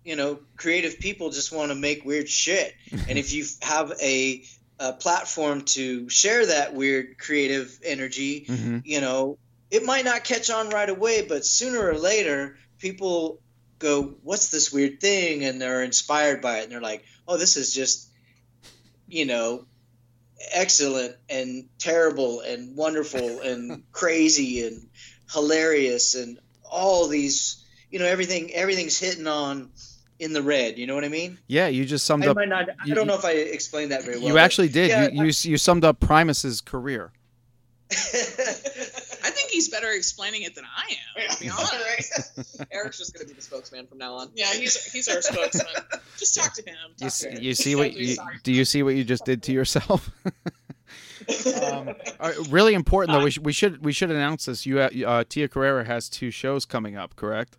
you 0.04 0.16
know 0.16 0.40
creative 0.58 1.00
people 1.00 1.30
just 1.30 1.52
want 1.52 1.72
to 1.72 1.76
make 1.76 2.06
weird 2.06 2.28
shit 2.28 2.74
and 2.92 3.18
if 3.18 3.34
you 3.34 3.46
have 3.62 3.94
a, 4.02 4.44
a, 4.80 4.94
platform 4.94 5.62
to 5.62 6.10
share 6.10 6.46
that 6.46 6.74
weird 6.74 7.18
creative 7.18 7.80
energy 7.84 8.46
mm-hmm. 8.48 8.80
you 8.84 9.02
know 9.02 9.38
it 9.70 9.84
might 9.84 10.06
not 10.06 10.24
catch 10.24 10.50
on 10.50 10.70
right 10.70 10.90
away 10.90 11.26
but 11.28 11.46
sooner 11.46 11.80
or 11.80 11.96
later 11.96 12.58
people 12.80 13.40
go 13.80 14.16
what's 14.24 14.50
this 14.50 14.72
weird 14.72 15.00
thing 15.00 15.44
and 15.44 15.62
they're 15.62 15.84
inspired 15.84 16.42
by 16.42 16.60
it 16.60 16.64
and 16.64 16.72
they're 16.72 16.82
like 16.82 17.04
oh 17.28 17.38
this 17.38 17.58
is 17.58 17.74
just 17.74 18.10
you 19.08 19.26
know 19.26 19.66
excellent 20.52 21.16
and 21.30 21.66
terrible 21.78 22.42
and 22.42 22.76
wonderful 22.76 23.40
and 23.44 23.84
crazy 23.92 24.66
and 24.66 24.88
hilarious 25.32 26.16
and 26.16 26.40
all 26.70 27.08
these 27.08 27.66
you 27.90 28.00
know 28.00 28.06
everything 28.06 28.54
everything's 28.54 28.98
hitting 28.98 29.28
on 29.28 29.70
in 30.20 30.34
the 30.34 30.42
red. 30.44 30.78
You 30.78 30.86
know 30.86 30.96
what 30.96 31.04
i 31.04 31.10
mean? 31.10 31.38
Yeah 31.48 31.68
you 31.68 31.86
just 31.86 32.06
summed 32.06 32.26
I 32.26 32.30
up 32.30 32.38
not, 32.48 32.70
i 32.84 32.90
don't 32.90 33.08
know 33.08 33.16
if 33.16 33.26
i 33.26 33.32
explained 33.32 33.92
that 33.92 34.04
very 34.04 34.20
well 34.20 34.28
you 34.28 34.38
actually 34.38 34.70
did. 34.70 34.90
yeah, 34.90 35.10
you, 35.10 35.26
you, 35.26 35.52
you 35.52 35.58
summed 35.58 35.84
up 35.84 36.00
primus's 36.00 36.62
career 36.62 37.12
I 39.24 39.30
think 39.30 39.50
he's 39.52 39.70
better 39.70 39.92
explaining 39.92 40.44
it 40.44 40.56
than 40.56 40.64
I 40.66 40.96
am. 41.24 41.30
To 41.36 41.40
be 41.44 41.50
honest. 41.58 42.66
Eric's 42.72 42.98
just 42.98 43.14
going 43.14 43.28
to 43.28 43.34
be 43.34 43.36
the 43.36 43.42
spokesman 43.42 43.88
from 43.88 43.98
now 43.98 44.16
on. 44.16 44.30
Yeah, 44.36 44.54
he's 44.54 44.92
he's 44.92 45.08
our 45.08 45.22
spokesman. 45.22 45.66
Just 46.18 46.36
talk 46.36 46.54
to 46.56 46.62
him. 46.64 46.76
Talk 46.98 47.02
you, 47.02 47.10
to 47.10 47.30
him. 47.30 47.44
you 47.44 47.54
see 47.54 47.76
what 47.76 47.94
you, 47.94 48.18
do 48.44 48.52
you 48.52 48.66
see 48.66 48.84
what 48.84 48.96
you 48.96 49.04
just 49.04 49.26
did 49.26 49.44
to 49.44 49.52
yourself? 49.52 50.10
um, 51.64 51.94
uh, 52.20 52.32
really 52.50 52.74
important 52.74 53.18
though. 53.18 53.24
We, 53.24 53.32
sh- 53.32 53.40
we 53.40 53.54
should 53.54 53.84
we 53.84 53.94
should 53.94 54.12
announce 54.12 54.46
this. 54.46 54.66
You 54.66 54.80
uh, 54.80 55.24
Tia 55.28 55.48
Carrera 55.48 55.86
has 55.86 56.10
two 56.10 56.32
shows 56.32 56.66
coming 56.66 56.96
up, 56.98 57.16
correct? 57.16 57.58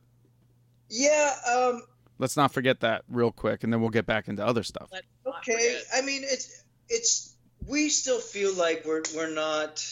Yeah. 0.88 1.35
Um, 1.51 1.83
Let's 2.18 2.37
not 2.37 2.53
forget 2.53 2.81
that 2.81 3.03
real 3.09 3.33
quick, 3.33 3.64
and 3.64 3.73
then 3.73 3.81
we'll 3.81 3.90
get 3.90 4.07
back 4.07 4.29
into 4.29 4.47
other 4.47 4.62
stuff. 4.62 4.90
Okay. 5.27 5.81
I 5.95 6.03
mean, 6.03 6.23
it's 6.25 6.62
it's 6.88 7.35
we 7.66 7.88
still 7.88 8.21
feel 8.21 8.55
like 8.55 8.85
we're 8.85 9.03
we're 9.14 9.31
not 9.33 9.85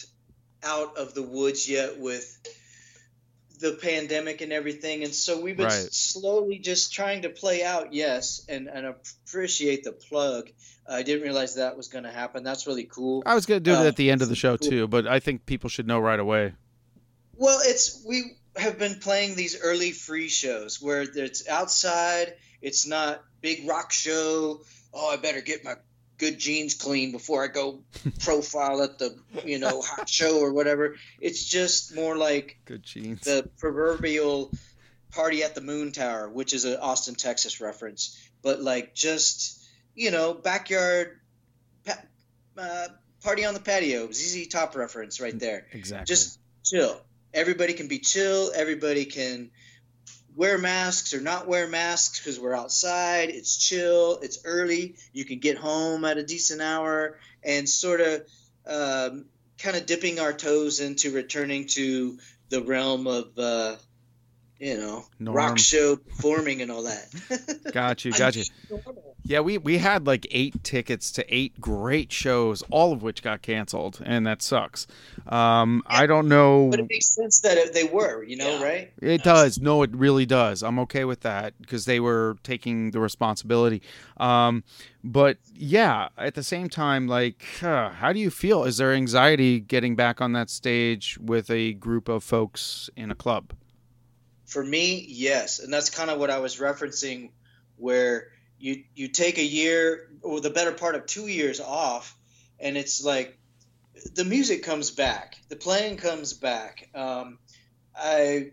out 0.63 0.97
of 0.97 1.13
the 1.13 1.23
woods 1.23 1.69
yet 1.69 1.99
with 1.99 2.37
the 3.59 3.73
pandemic 3.73 4.41
and 4.41 4.51
everything 4.51 5.03
and 5.03 5.13
so 5.13 5.39
we've 5.39 5.57
been 5.57 5.67
right. 5.67 5.93
slowly 5.93 6.57
just 6.57 6.93
trying 6.93 7.21
to 7.21 7.29
play 7.29 7.63
out 7.63 7.93
yes 7.93 8.43
and, 8.49 8.67
and 8.67 8.87
appreciate 8.87 9.83
the 9.83 9.91
plug 9.91 10.49
I 10.87 11.03
didn't 11.03 11.23
realize 11.23 11.55
that 11.55 11.77
was 11.77 11.87
going 11.87 12.03
to 12.03 12.11
happen. 12.11 12.43
That's 12.43 12.67
really 12.67 12.83
cool. 12.83 13.23
I 13.25 13.35
was 13.35 13.45
going 13.45 13.63
to 13.63 13.63
do 13.63 13.73
it 13.73 13.81
um, 13.81 13.87
at 13.87 13.95
the 13.95 14.11
end 14.11 14.21
of 14.21 14.29
the 14.29 14.35
show 14.35 14.57
cool. 14.57 14.69
too, 14.69 14.87
but 14.87 15.07
I 15.07 15.19
think 15.19 15.45
people 15.45 15.69
should 15.69 15.87
know 15.87 15.99
right 15.99 16.19
away. 16.19 16.53
Well, 17.35 17.59
it's 17.63 18.03
we 18.07 18.37
have 18.55 18.77
been 18.77 18.99
playing 18.99 19.35
these 19.35 19.59
early 19.61 19.91
free 19.91 20.27
shows 20.27 20.81
where 20.81 21.01
it's 21.01 21.47
outside. 21.47 22.33
It's 22.61 22.85
not 22.85 23.23
big 23.41 23.67
rock 23.67 23.91
show. 23.91 24.61
Oh, 24.93 25.09
I 25.09 25.17
better 25.17 25.41
get 25.41 25.63
my 25.63 25.75
good 26.21 26.37
jeans 26.37 26.75
clean 26.75 27.11
before 27.11 27.43
I 27.43 27.47
go 27.47 27.81
profile 28.19 28.83
at 28.83 28.99
the 28.99 29.17
you 29.43 29.57
know 29.57 29.81
hot 29.81 30.07
show 30.07 30.39
or 30.39 30.53
whatever. 30.53 30.95
It's 31.19 31.43
just 31.43 31.95
more 31.95 32.15
like 32.15 32.59
good 32.65 32.83
jeans. 32.83 33.21
The 33.21 33.49
proverbial 33.57 34.51
party 35.11 35.43
at 35.43 35.55
the 35.55 35.61
moon 35.61 35.91
tower, 35.91 36.29
which 36.29 36.53
is 36.53 36.63
an 36.63 36.77
Austin, 36.77 37.15
Texas 37.15 37.59
reference, 37.59 38.17
but 38.43 38.61
like 38.61 38.93
just 38.93 39.57
you 39.95 40.11
know, 40.11 40.33
backyard 40.33 41.19
pa- 41.85 42.03
uh, 42.57 42.87
party 43.23 43.43
on 43.43 43.53
the 43.53 43.59
patio, 43.59 44.11
ZZ 44.11 44.47
Top 44.47 44.75
reference 44.75 45.19
right 45.19 45.37
there. 45.37 45.65
Exactly. 45.71 46.05
Just 46.05 46.39
chill. 46.63 47.01
Everybody 47.33 47.73
can 47.73 47.87
be 47.87 47.99
chill. 47.99 48.51
Everybody 48.53 49.05
can 49.05 49.49
wear 50.35 50.57
masks 50.57 51.13
or 51.13 51.21
not 51.21 51.47
wear 51.47 51.67
masks 51.67 52.19
because 52.19 52.39
we're 52.39 52.55
outside. 52.55 53.29
It's 53.29 53.57
chill. 53.57 54.19
It's 54.21 54.39
early. 54.45 54.95
You 55.13 55.25
can 55.25 55.39
get 55.39 55.57
home 55.57 56.05
at 56.05 56.17
a 56.17 56.23
decent 56.23 56.61
hour 56.61 57.17
and 57.43 57.67
sort 57.67 58.01
of 58.01 58.21
um, 58.65 59.25
kind 59.57 59.75
of 59.75 59.85
dipping 59.85 60.19
our 60.19 60.33
toes 60.33 60.79
into 60.79 61.11
returning 61.11 61.67
to 61.67 62.17
the 62.49 62.61
realm 62.61 63.07
of 63.07 63.37
uh, 63.37 63.75
you 64.61 64.77
know, 64.77 65.03
Norm. 65.19 65.35
rock 65.35 65.57
show 65.57 65.95
performing 65.95 66.61
and 66.61 66.71
all 66.71 66.83
that. 66.83 67.71
got 67.73 68.05
you, 68.05 68.11
got 68.11 68.35
you. 68.35 68.43
Yeah, 69.23 69.39
we 69.39 69.57
we 69.57 69.79
had 69.79 70.05
like 70.05 70.27
eight 70.29 70.63
tickets 70.63 71.11
to 71.13 71.35
eight 71.35 71.59
great 71.59 72.11
shows, 72.11 72.61
all 72.69 72.93
of 72.93 73.01
which 73.01 73.23
got 73.23 73.41
canceled, 73.41 73.99
and 74.05 74.25
that 74.27 74.43
sucks. 74.43 74.85
Um, 75.25 75.81
yeah, 75.89 75.97
I 75.97 76.05
don't 76.05 76.27
know, 76.27 76.69
but 76.69 76.79
it 76.79 76.87
makes 76.89 77.07
sense 77.07 77.39
that 77.39 77.73
they 77.73 77.85
were, 77.85 78.23
you 78.23 78.37
know, 78.37 78.59
yeah. 78.59 78.63
right? 78.63 78.91
It 79.01 79.23
does. 79.23 79.59
No, 79.59 79.81
it 79.81 79.95
really 79.95 80.27
does. 80.27 80.61
I'm 80.61 80.77
okay 80.79 81.05
with 81.05 81.21
that 81.21 81.59
because 81.59 81.85
they 81.85 81.99
were 81.99 82.37
taking 82.43 82.91
the 82.91 82.99
responsibility. 82.99 83.81
Um, 84.17 84.63
but 85.03 85.37
yeah, 85.55 86.09
at 86.19 86.35
the 86.35 86.43
same 86.43 86.69
time, 86.69 87.07
like, 87.07 87.43
uh, 87.63 87.89
how 87.89 88.13
do 88.13 88.19
you 88.19 88.29
feel? 88.29 88.63
Is 88.65 88.77
there 88.77 88.93
anxiety 88.93 89.59
getting 89.59 89.95
back 89.95 90.21
on 90.21 90.33
that 90.33 90.51
stage 90.51 91.17
with 91.19 91.49
a 91.49 91.73
group 91.73 92.07
of 92.07 92.23
folks 92.23 92.91
in 92.95 93.09
a 93.09 93.15
club? 93.15 93.53
For 94.51 94.61
me, 94.61 95.05
yes, 95.07 95.59
and 95.59 95.73
that's 95.73 95.89
kind 95.89 96.09
of 96.09 96.19
what 96.19 96.29
I 96.29 96.39
was 96.39 96.57
referencing, 96.57 97.31
where 97.77 98.33
you 98.59 98.83
you 98.93 99.07
take 99.07 99.37
a 99.37 99.43
year 99.43 100.11
or 100.21 100.41
the 100.41 100.49
better 100.49 100.73
part 100.73 100.95
of 100.95 101.05
two 101.05 101.27
years 101.27 101.61
off, 101.61 102.13
and 102.59 102.75
it's 102.75 103.01
like 103.01 103.39
the 104.13 104.25
music 104.25 104.63
comes 104.63 104.91
back, 104.91 105.37
the 105.47 105.55
playing 105.55 105.95
comes 105.95 106.33
back. 106.33 106.89
Um, 106.93 107.39
I 107.95 108.51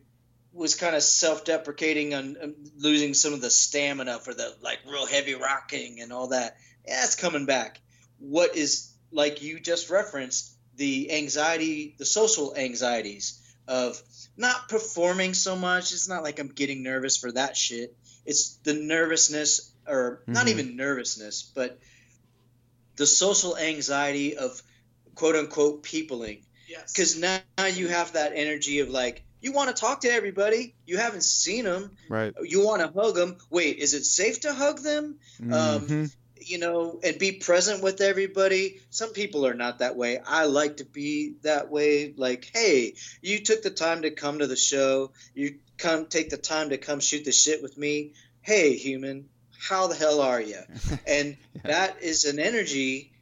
was 0.53 0.77
kind 0.77 0.95
of 0.95 1.03
self-deprecating 1.03 2.15
on 2.15 2.37
um, 2.41 2.55
losing 2.77 3.13
some 3.13 3.33
of 3.33 3.41
the 3.41 3.51
stamina 3.51 4.21
for 4.21 4.33
the 4.33 4.55
like 4.63 4.79
real 4.89 5.05
heavy 5.05 5.35
rocking 5.35 6.01
and 6.01 6.13
all 6.13 6.29
that. 6.29 6.59
Yeah, 6.87 7.03
it's 7.03 7.17
coming 7.17 7.45
back. 7.45 7.81
What 8.21 8.55
is 8.55 8.93
like 9.11 9.43
you 9.43 9.59
just 9.59 9.91
referenced 9.91 10.55
the 10.77 11.11
anxiety, 11.11 11.97
the 11.99 12.07
social 12.07 12.55
anxieties 12.57 13.43
of 13.67 14.01
not 14.39 14.69
performing 14.69 15.35
so 15.35 15.57
much. 15.57 15.93
It's 15.93 16.09
not 16.09 16.23
like 16.23 16.39
I'm 16.39 16.49
getting 16.49 16.83
nervous 16.83 17.17
for 17.17 17.33
that 17.33 17.57
shit. 17.57 17.95
It's 18.25 18.57
the 18.63 18.73
nervousness, 18.73 19.73
or 19.87 20.21
mm-hmm. 20.23 20.33
not 20.33 20.49
even 20.49 20.77
nervousness, 20.77 21.51
but 21.55 21.79
the 22.97 23.07
social 23.07 23.57
anxiety 23.57 24.37
of 24.37 24.63
quote 25.15 25.37
unquote 25.37 25.83
peopling. 25.83 26.45
Yes. 26.69 26.93
Because 26.93 27.19
now 27.19 27.41
you 27.67 27.89
have 27.89 28.13
that 28.13 28.33
energy 28.35 28.79
of 28.81 28.89
like, 28.91 29.25
you 29.41 29.53
want 29.53 29.75
to 29.75 29.81
talk 29.81 30.03
to 30.03 30.09
everybody. 30.09 30.75
You 30.87 30.99
haven't 30.99 31.23
seen 31.23 31.65
them. 31.65 31.93
Right. 32.09 32.35
You 32.43 32.65
want 32.65 32.83
to 32.83 32.89
hug 32.89 33.15
them. 33.15 33.39
Wait, 33.51 33.79
is 33.79 33.95
it 33.95 34.05
safe 34.05 34.41
to 34.41 34.53
hug 34.53 34.81
them? 34.81 35.19
Mm-hmm. 35.41 35.53
Um, 35.53 36.11
you 36.49 36.59
know, 36.59 36.99
and 37.03 37.19
be 37.19 37.33
present 37.33 37.83
with 37.83 38.01
everybody. 38.01 38.81
Some 38.91 39.13
people 39.13 39.47
are 39.47 39.55
not 39.55 39.81
that 39.81 39.97
way. 39.97 40.19
I 40.19 40.45
like 40.47 40.79
to 40.79 40.85
be 40.85 41.35
that 41.43 41.71
way. 41.71 42.15
Like, 42.17 42.51
hey, 42.53 42.95
you 43.23 43.41
took 43.41 43.63
the 43.63 43.71
time 43.71 44.03
to 44.03 44.11
come 44.11 44.39
to 44.39 44.47
the 44.47 44.57
show. 44.57 45.13
You 45.35 45.59
come 45.77 46.07
take 46.07 46.31
the 46.31 46.37
time 46.37 46.71
to 46.71 46.79
come 46.79 47.01
shoot 47.01 47.25
the 47.25 47.33
shit 47.33 47.63
with 47.63 47.77
me. 47.77 48.13
Hey, 48.41 48.75
human, 48.75 49.29
how 49.59 49.87
the 49.87 49.95
hell 49.95 50.21
are 50.21 50.41
you? 50.41 50.59
And 51.07 51.37
yeah. 51.55 51.61
that 51.65 52.03
is 52.03 52.25
an 52.25 52.39
energy 52.39 53.13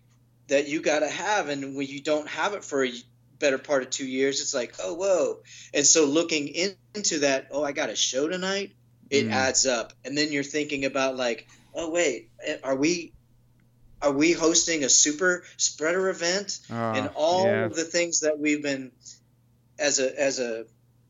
that 0.48 0.68
you 0.68 0.80
got 0.80 1.00
to 1.00 1.08
have. 1.08 1.48
And 1.48 1.76
when 1.76 1.86
you 1.86 2.00
don't 2.00 2.28
have 2.28 2.54
it 2.54 2.64
for 2.64 2.84
a 2.84 2.92
better 3.38 3.58
part 3.58 3.82
of 3.82 3.90
two 3.90 4.06
years, 4.06 4.40
it's 4.40 4.54
like, 4.54 4.74
oh, 4.82 4.94
whoa. 4.94 5.38
And 5.74 5.86
so 5.86 6.04
looking 6.04 6.48
in, 6.48 6.76
into 6.94 7.20
that, 7.20 7.48
oh, 7.50 7.64
I 7.64 7.72
got 7.72 7.90
a 7.90 7.96
show 7.96 8.28
tonight, 8.28 8.72
it 9.10 9.26
mm. 9.26 9.32
adds 9.32 9.66
up. 9.66 9.92
And 10.04 10.16
then 10.16 10.32
you're 10.32 10.42
thinking 10.42 10.84
about, 10.84 11.16
like, 11.16 11.48
oh, 11.74 11.90
wait, 11.90 12.30
are 12.64 12.76
we 12.76 13.12
are 14.02 14.12
we 14.12 14.32
hosting 14.32 14.84
a 14.84 14.88
super 14.88 15.44
spreader 15.56 16.08
event? 16.08 16.60
Uh, 16.70 16.92
and 16.92 17.10
all 17.14 17.44
yeah. 17.44 17.64
of 17.64 17.74
the 17.74 17.84
things 17.84 18.20
that 18.20 18.38
we've 18.38 18.62
been 18.62 18.92
as 19.78 19.98
a 19.98 20.20
as 20.20 20.38
a 20.38 20.64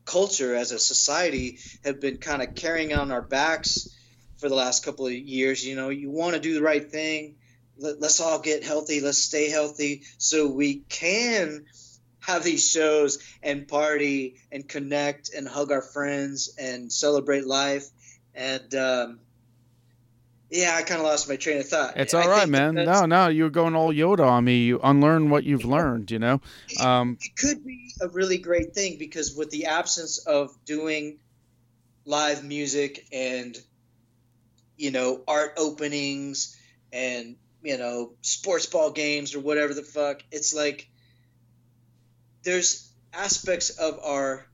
culture 0.05 0.55
as 0.55 0.71
a 0.71 0.79
society 0.79 1.59
have 1.83 1.99
been 1.99 2.17
kind 2.17 2.41
of 2.41 2.55
carrying 2.55 2.93
on 2.93 3.11
our 3.11 3.21
backs 3.21 3.89
for 4.37 4.49
the 4.49 4.55
last 4.55 4.85
couple 4.85 5.05
of 5.05 5.13
years. 5.13 5.65
You 5.65 5.75
know 5.75 5.89
you 5.89 6.09
want 6.09 6.35
to 6.35 6.39
do 6.39 6.53
the 6.53 6.61
right 6.61 6.89
thing. 6.89 7.35
Let, 7.77 7.99
let's 7.99 8.21
all 8.21 8.39
get 8.39 8.63
healthy. 8.63 9.01
Let's 9.01 9.19
stay 9.19 9.49
healthy 9.49 10.03
so 10.17 10.47
we 10.47 10.83
can 10.89 11.65
have 12.21 12.43
these 12.43 12.69
shows 12.69 13.19
and 13.41 13.67
party 13.67 14.35
and 14.51 14.67
connect 14.67 15.33
and 15.33 15.47
hug 15.47 15.71
our 15.71 15.81
friends 15.81 16.55
and 16.57 16.91
celebrate 16.91 17.45
life. 17.45 17.85
And 18.35 18.73
um, 18.75 19.19
yeah, 20.49 20.75
I 20.75 20.81
kind 20.83 21.01
of 21.01 21.05
lost 21.05 21.27
my 21.27 21.35
train 21.35 21.57
of 21.59 21.67
thought. 21.67 21.97
It's 21.97 22.13
all 22.13 22.27
right, 22.27 22.47
man. 22.47 22.75
No, 22.75 23.05
no, 23.05 23.27
you're 23.27 23.49
going 23.49 23.75
all 23.75 23.91
Yoda 23.91 24.25
on 24.25 24.45
me. 24.45 24.63
You 24.63 24.79
unlearn 24.81 25.29
what 25.29 25.43
you've 25.43 25.65
learned, 25.65 26.09
you 26.09 26.19
know? 26.19 26.39
Um, 26.79 27.17
it 27.21 27.35
could 27.35 27.65
be 27.65 27.91
a 28.01 28.07
really 28.07 28.37
great 28.37 28.73
thing 28.73 28.97
because 28.97 29.35
with 29.35 29.49
the 29.49 29.65
absence 29.65 30.19
of 30.19 30.51
doing 30.65 31.19
live 32.05 32.45
music 32.45 33.07
and, 33.11 33.57
you 34.77 34.91
know, 34.91 35.21
art 35.27 35.53
openings 35.57 36.57
and, 36.93 37.35
you 37.61 37.77
know, 37.77 38.13
sports 38.21 38.67
ball 38.67 38.91
games 38.91 39.35
or 39.35 39.41
whatever 39.41 39.73
the 39.73 39.83
fuck, 39.83 40.21
it's 40.31 40.53
like 40.53 40.87
there's 42.43 42.89
aspects 43.13 43.71
of 43.71 43.99
our 44.01 44.45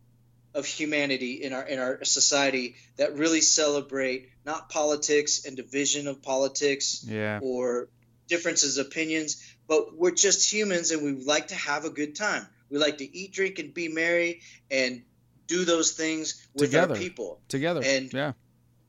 of 0.54 0.66
humanity 0.66 1.44
in 1.44 1.54
our 1.54 1.64
in 1.64 1.80
our 1.80 2.04
society 2.04 2.76
that 2.98 3.18
really 3.18 3.42
celebrate 3.42 4.30
not 4.46 4.70
politics 4.70 5.46
and 5.46 5.56
division 5.58 6.08
of 6.08 6.22
politics 6.22 7.04
Yeah. 7.08 7.40
or 7.42 7.90
differences 8.28 8.78
of 8.78 8.88
opinions, 8.88 9.44
but 9.68 9.96
we're 9.98 10.12
just 10.12 10.52
humans 10.52 10.92
and 10.92 11.04
we 11.04 11.24
like 11.24 11.48
to 11.50 11.56
have 11.56 11.86
a 11.86 11.90
good 11.90 12.16
time. 12.16 12.48
We 12.70 12.78
like 12.78 12.98
to 13.00 13.18
eat, 13.18 13.34
drink, 13.34 13.60
and 13.60 13.74
be 13.74 13.88
merry 13.90 14.42
and 14.72 15.04
do 15.48 15.66
those 15.66 15.92
things 15.92 16.42
with 16.54 16.70
Together. 16.72 16.94
our 16.94 17.00
people. 17.00 17.42
Together. 17.50 17.82
And- 17.84 18.12
yeah. 18.14 18.34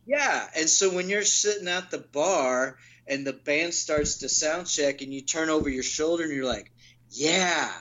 Yeah, 0.06 0.46
and 0.56 0.68
so 0.68 0.90
when 0.94 1.08
you're 1.08 1.24
sitting 1.24 1.66
at 1.68 1.90
the 1.90 1.98
bar 1.98 2.76
and 3.06 3.26
the 3.26 3.32
band 3.32 3.72
starts 3.74 4.18
to 4.18 4.28
sound 4.28 4.66
check 4.66 5.00
and 5.00 5.12
you 5.12 5.22
turn 5.22 5.48
over 5.48 5.68
your 5.68 5.82
shoulder 5.82 6.24
and 6.24 6.32
you're 6.34 6.44
like, 6.44 6.70
"Yeah, 7.10 7.72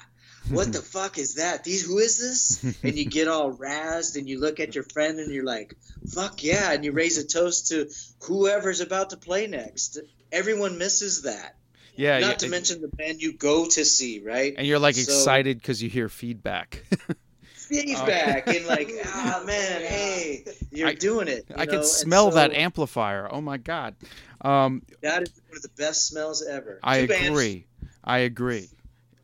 what 0.50 0.72
the 0.74 0.82
fuck 0.82 1.18
is 1.18 1.36
that? 1.36 1.64
These 1.64 1.86
who 1.86 1.98
is 2.00 2.18
this?" 2.18 2.64
and 2.84 2.98
you 2.98 3.06
get 3.06 3.28
all 3.28 3.52
razzed 3.54 4.16
and 4.18 4.28
you 4.28 4.40
look 4.40 4.60
at 4.60 4.76
your 4.76 4.84
friend 4.84 5.20
and 5.20 5.32
you're 5.34 5.44
like, 5.46 5.76
"Fuck 6.12 6.44
yeah!" 6.44 6.72
and 6.72 6.84
you 6.86 6.92
raise 6.92 7.18
a 7.18 7.26
toast 7.26 7.68
to 7.70 7.90
whoever's 8.24 8.82
about 8.82 9.12
to 9.12 9.18
play 9.18 9.48
next. 9.48 10.00
Everyone 10.32 10.78
misses 10.78 11.24
that. 11.24 11.56
Yeah. 11.96 12.18
Not 12.20 12.28
yeah, 12.30 12.34
to 12.38 12.50
mention 12.50 12.82
the 12.82 12.88
band 12.88 13.22
you 13.22 13.34
go 13.34 13.68
to 13.68 13.86
see, 13.86 14.20
right? 14.20 14.56
and 14.58 14.66
you're 14.66 14.80
like 14.80 14.96
So- 14.96 15.02
excited 15.02 15.58
because 15.60 15.82
you 15.84 15.90
hear 15.90 16.10
feedback. 16.10 16.84
feedback 17.54 18.48
and 18.48 18.66
like, 18.66 18.90
ah 19.06 19.44
man, 19.46 19.82
hey, 19.82 20.46
you're 20.72 20.90
I- 20.90 20.94
doing 20.96 21.28
it. 21.28 21.46
you 21.50 21.56
I 21.56 21.66
know? 21.66 21.72
can 21.72 21.80
And 21.80 21.86
smell 21.88 22.32
that 22.32 22.54
amplifier. 22.54 23.28
Oh 23.32 23.42
my 23.42 23.58
god. 23.58 23.96
Um, 24.42 24.82
That 25.02 25.24
is 25.24 25.32
one 25.48 25.56
of 25.58 25.62
the 25.62 25.70
best 25.78 26.08
smells 26.08 26.44
ever. 26.46 26.80
I 26.84 27.02
Two 27.02 27.08
bands- 27.08 27.30
agree. 27.30 27.66
I 28.04 28.20
agree. 28.20 28.70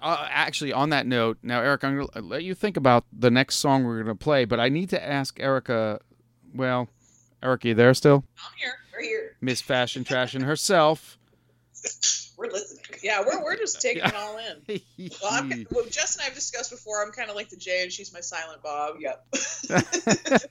Uh, 0.01 0.27
actually, 0.29 0.71
on 0.71 0.89
that 0.91 1.05
note, 1.05 1.37
now 1.43 1.61
Eric, 1.61 1.83
I'm 1.83 1.97
gonna 1.97 2.25
let 2.25 2.43
you 2.43 2.55
think 2.55 2.77
about 2.77 3.05
the 3.11 3.29
next 3.29 3.55
song 3.57 3.83
we're 3.83 4.01
gonna 4.01 4.15
play, 4.15 4.45
but 4.45 4.59
I 4.59 4.69
need 4.69 4.89
to 4.91 5.03
ask 5.03 5.39
Erica. 5.39 5.99
Well, 6.53 6.87
Erica, 7.43 7.69
you 7.69 7.73
there 7.73 7.93
still? 7.93 8.23
I'm 8.37 8.53
here. 8.57 8.73
We're 8.93 9.03
here. 9.03 9.35
Miss 9.41 9.61
Fashion 9.61 10.03
Trashing 10.03 10.43
herself. 10.43 11.17
We're 12.39 12.47
listening. 12.47 12.79
Yeah, 13.03 13.21
we're, 13.25 13.43
we're 13.43 13.57
just 13.57 13.81
taking 13.81 14.01
it 14.03 14.15
all 14.15 14.37
in. 14.37 14.79
Well, 15.21 15.31
I'm, 15.33 15.65
well, 15.71 15.83
Jess 15.89 16.15
and 16.15 16.21
I 16.21 16.25
have 16.25 16.35
discussed 16.35 16.71
before. 16.71 17.03
I'm 17.03 17.11
kind 17.11 17.29
of 17.29 17.35
like 17.35 17.49
the 17.49 17.57
Jay, 17.57 17.83
and 17.83 17.91
she's 17.91 18.13
my 18.13 18.21
silent 18.21 18.63
Bob. 18.63 18.95
Yep. 18.99 19.25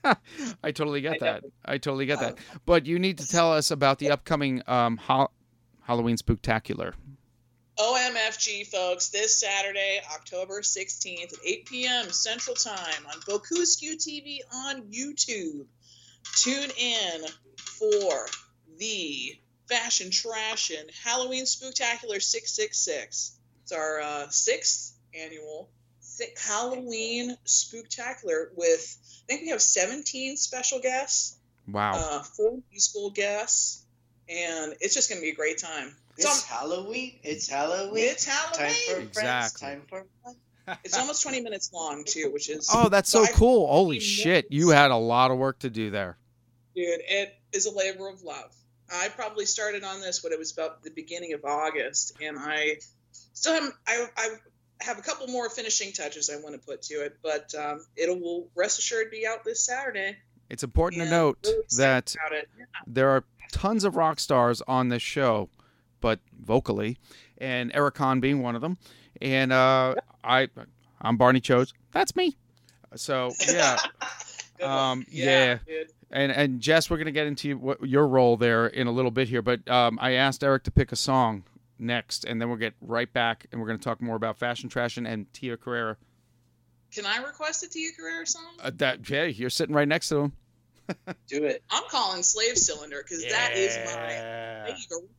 I 0.63 0.71
totally 0.71 1.01
get 1.01 1.15
I 1.15 1.19
that. 1.21 1.45
I 1.65 1.79
totally 1.79 2.05
get 2.05 2.21
that. 2.21 2.35
Uh, 2.35 2.59
But 2.67 2.85
you 2.85 2.99
need 2.99 3.17
to 3.19 3.27
tell 3.27 3.53
us 3.53 3.71
about 3.71 3.99
the 4.01 4.11
upcoming 4.11 4.63
um, 4.67 4.99
ha- 4.99 5.29
Halloween 5.83 6.17
Spooktacular. 6.19 6.93
OMFG, 7.79 8.67
folks, 8.67 9.09
this 9.09 9.39
Saturday, 9.39 10.01
October 10.13 10.63
16th 10.63 11.33
at 11.33 11.39
8 11.45 11.67
p.m. 11.67 12.11
Central 12.11 12.57
Time 12.57 13.07
on 13.07 13.21
Bokusku 13.21 13.95
TV 13.97 14.39
on 14.53 14.83
YouTube. 14.91 15.65
Tune 16.37 16.71
in 16.77 17.25
for 17.57 18.27
the 18.79 19.39
Fashion 19.69 20.11
Trash 20.11 20.71
and 20.71 20.91
Halloween 21.05 21.45
Spooktacular 21.45 22.21
666. 22.21 23.39
It's 23.63 23.73
our 23.73 24.01
uh, 24.01 24.29
sixth 24.29 24.95
annual 25.15 25.69
Halloween 26.45 27.37
Spooktacular 27.47 28.49
with, 28.57 28.99
I 29.25 29.27
think 29.29 29.43
we 29.43 29.49
have 29.51 29.63
17 29.63 30.37
special 30.37 30.81
guests, 30.81 31.37
Wow. 31.69 31.93
uh, 31.95 32.23
four 32.23 32.59
musical 32.73 33.11
guests, 33.11 33.85
and 34.29 34.75
it's 34.81 34.95
just 34.95 35.09
going 35.09 35.21
to 35.21 35.23
be 35.25 35.31
a 35.31 35.35
great 35.35 35.59
time. 35.59 35.95
It's, 36.19 36.27
It's 36.27 36.45
Halloween. 36.47 37.13
It's 37.23 37.49
Halloween. 37.49 38.05
it's 38.05 38.25
Halloween. 38.25 38.59
Time 38.59 38.75
for 38.75 38.93
friends. 38.95 39.09
Exactly. 39.19 39.69
Time 39.69 39.83
for 39.89 40.07
fun. 40.25 40.35
It's 40.85 40.99
almost 40.99 41.23
20 41.23 41.41
minutes 41.41 41.73
long 41.73 42.05
too, 42.05 42.31
which 42.31 42.51
is 42.51 42.69
oh, 42.75 42.91
that's 42.91 43.09
so 43.09 43.25
cool. 43.33 43.67
Holy 43.69 44.01
15 44.01 44.25
shit. 44.25 44.47
You 44.51 44.69
had 44.69 44.91
a 44.91 44.97
lot 44.97 45.31
of 45.31 45.39
work 45.39 45.61
to 45.61 45.71
do 45.71 45.91
there. 45.91 46.19
dude. 46.75 47.01
It 47.09 47.35
is 47.55 47.65
a 47.65 47.75
labor 47.75 48.07
of 48.09 48.23
love. 48.23 48.55
I 48.93 49.09
probably 49.09 49.47
started 49.47 49.83
on 49.83 50.03
this 50.03 50.23
when 50.23 50.33
it 50.35 50.39
was 50.39 50.53
about 50.53 50.83
the 50.83 50.91
beginning 50.91 51.33
of 51.33 51.43
August, 51.45 52.19
and 52.21 52.37
I 52.39 52.77
still 53.33 53.55
have 53.55 53.73
I, 53.87 54.07
I 54.19 54.29
have 54.83 54.99
a 54.99 55.03
couple 55.03 55.27
more 55.29 55.49
finishing 55.49 55.93
touches 55.93 56.29
I 56.29 56.37
want 56.43 56.55
to 56.55 56.61
put 56.61 56.83
to 56.83 56.95
it, 56.97 57.17
but 57.23 57.55
um, 57.55 57.85
it 57.97 58.11
will 58.21 58.49
rest 58.55 58.79
assured 58.79 59.11
be 59.11 59.27
out 59.27 59.45
this 59.45 59.65
Saturday. 59.65 60.17
It's 60.51 60.63
important 60.63 61.03
to 61.03 61.09
note 61.11 61.39
really 61.45 61.63
that 61.79 62.15
about 62.15 62.33
it. 62.39 62.49
there 62.87 63.09
are 63.09 63.25
tons 63.53 63.85
of 63.85 63.97
rock 63.97 64.21
stars 64.21 64.61
on 64.69 64.89
this 64.91 65.03
show, 65.03 65.49
but 66.01 66.21
vocally, 66.39 66.99
and 67.39 67.71
Eric 67.75 67.95
Conn 67.95 68.21
being 68.21 68.43
one 68.43 68.55
of 68.55 68.61
them. 68.61 68.79
And 69.21 69.53
uh, 69.53 69.95
I, 70.23 70.49
I'm 71.01 71.17
Barney 71.17 71.41
Chose. 71.41 71.73
That's 71.93 72.15
me. 72.15 72.37
So 72.95 73.33
yeah, 73.51 73.77
um, 74.63 75.05
yeah. 75.11 75.59
dude. 75.67 75.89
And 76.11 76.33
and 76.33 76.61
Jess, 76.61 76.89
we're 76.89 76.97
gonna 76.99 77.11
get 77.11 77.27
into 77.27 77.59
what, 77.59 77.87
your 77.87 78.07
role 78.09 78.37
there 78.37 78.67
in 78.67 78.87
a 78.87 78.93
little 78.93 79.11
bit 79.11 79.29
here, 79.29 79.43
but 79.43 79.69
um, 79.69 79.99
I 80.01 80.13
asked 80.13 80.43
Eric 80.43 80.65
to 80.65 80.71
pick 80.71 80.91
a 80.91 80.97
song 80.97 81.45
next, 81.79 82.25
and 82.25 82.41
then 82.41 82.49
we'll 82.49 82.59
get 82.59 82.75
right 82.81 83.13
back, 83.13 83.47
and 83.53 83.61
we're 83.61 83.67
gonna 83.67 83.79
talk 83.79 84.01
more 84.01 84.17
about 84.17 84.39
fashion 84.39 84.71
trashing 84.71 85.07
and 85.07 85.31
Tia 85.35 85.59
Carrera. 85.59 85.99
Can 86.95 87.05
I 87.05 87.19
request 87.19 87.63
a 87.63 87.69
Tia 87.69 87.91
Carrera 87.93 88.27
song? 88.27 88.55
Uh, 88.63 88.71
that 88.77 89.09
yeah, 89.11 89.25
you're 89.25 89.51
sitting 89.51 89.75
right 89.75 89.89
next 89.89 90.09
to 90.09 90.17
him. 90.21 90.33
Do 91.29 91.45
it. 91.45 91.63
I'm 91.71 91.85
calling 91.91 92.23
Slave 92.23 92.57
Cylinder 92.57 93.03
because 93.03 93.25
that 93.31 93.53
is 93.55 93.77
my 93.87 94.75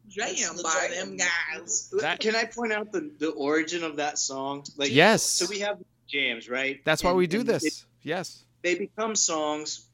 jam 0.07 0.55
That's 0.55 0.63
by 0.63 0.87
the 0.89 0.95
them 0.95 1.17
guys. 1.17 1.89
That- 1.99 2.19
Can 2.19 2.35
I 2.35 2.45
point 2.45 2.73
out 2.73 2.91
the, 2.91 3.11
the 3.17 3.29
origin 3.31 3.83
of 3.83 3.97
that 3.97 4.17
song? 4.17 4.65
Like 4.77 4.91
Yes. 4.91 5.23
So 5.23 5.45
we 5.49 5.59
have 5.59 5.79
jams, 6.07 6.49
right? 6.49 6.83
That's 6.85 7.03
why 7.03 7.13
we 7.13 7.27
do 7.27 7.43
this. 7.43 7.63
it- 7.63 7.85
yes. 8.01 8.43
they 8.63 8.75
become 8.75 9.15
songs 9.15 9.85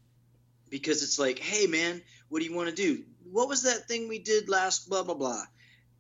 because 0.70 1.04
it's 1.04 1.20
like, 1.20 1.40
hey 1.40 1.68
man, 1.68 2.02
what 2.30 2.40
do 2.40 2.46
you 2.46 2.56
want 2.56 2.70
to 2.70 2.76
do? 2.76 3.04
What 3.32 3.48
was 3.50 3.64
that 3.64 3.88
thing 3.88 4.08
we 4.08 4.20
did 4.20 4.50
last? 4.50 4.90
Blah 4.90 5.04
blah 5.04 5.16
blah. 5.16 5.44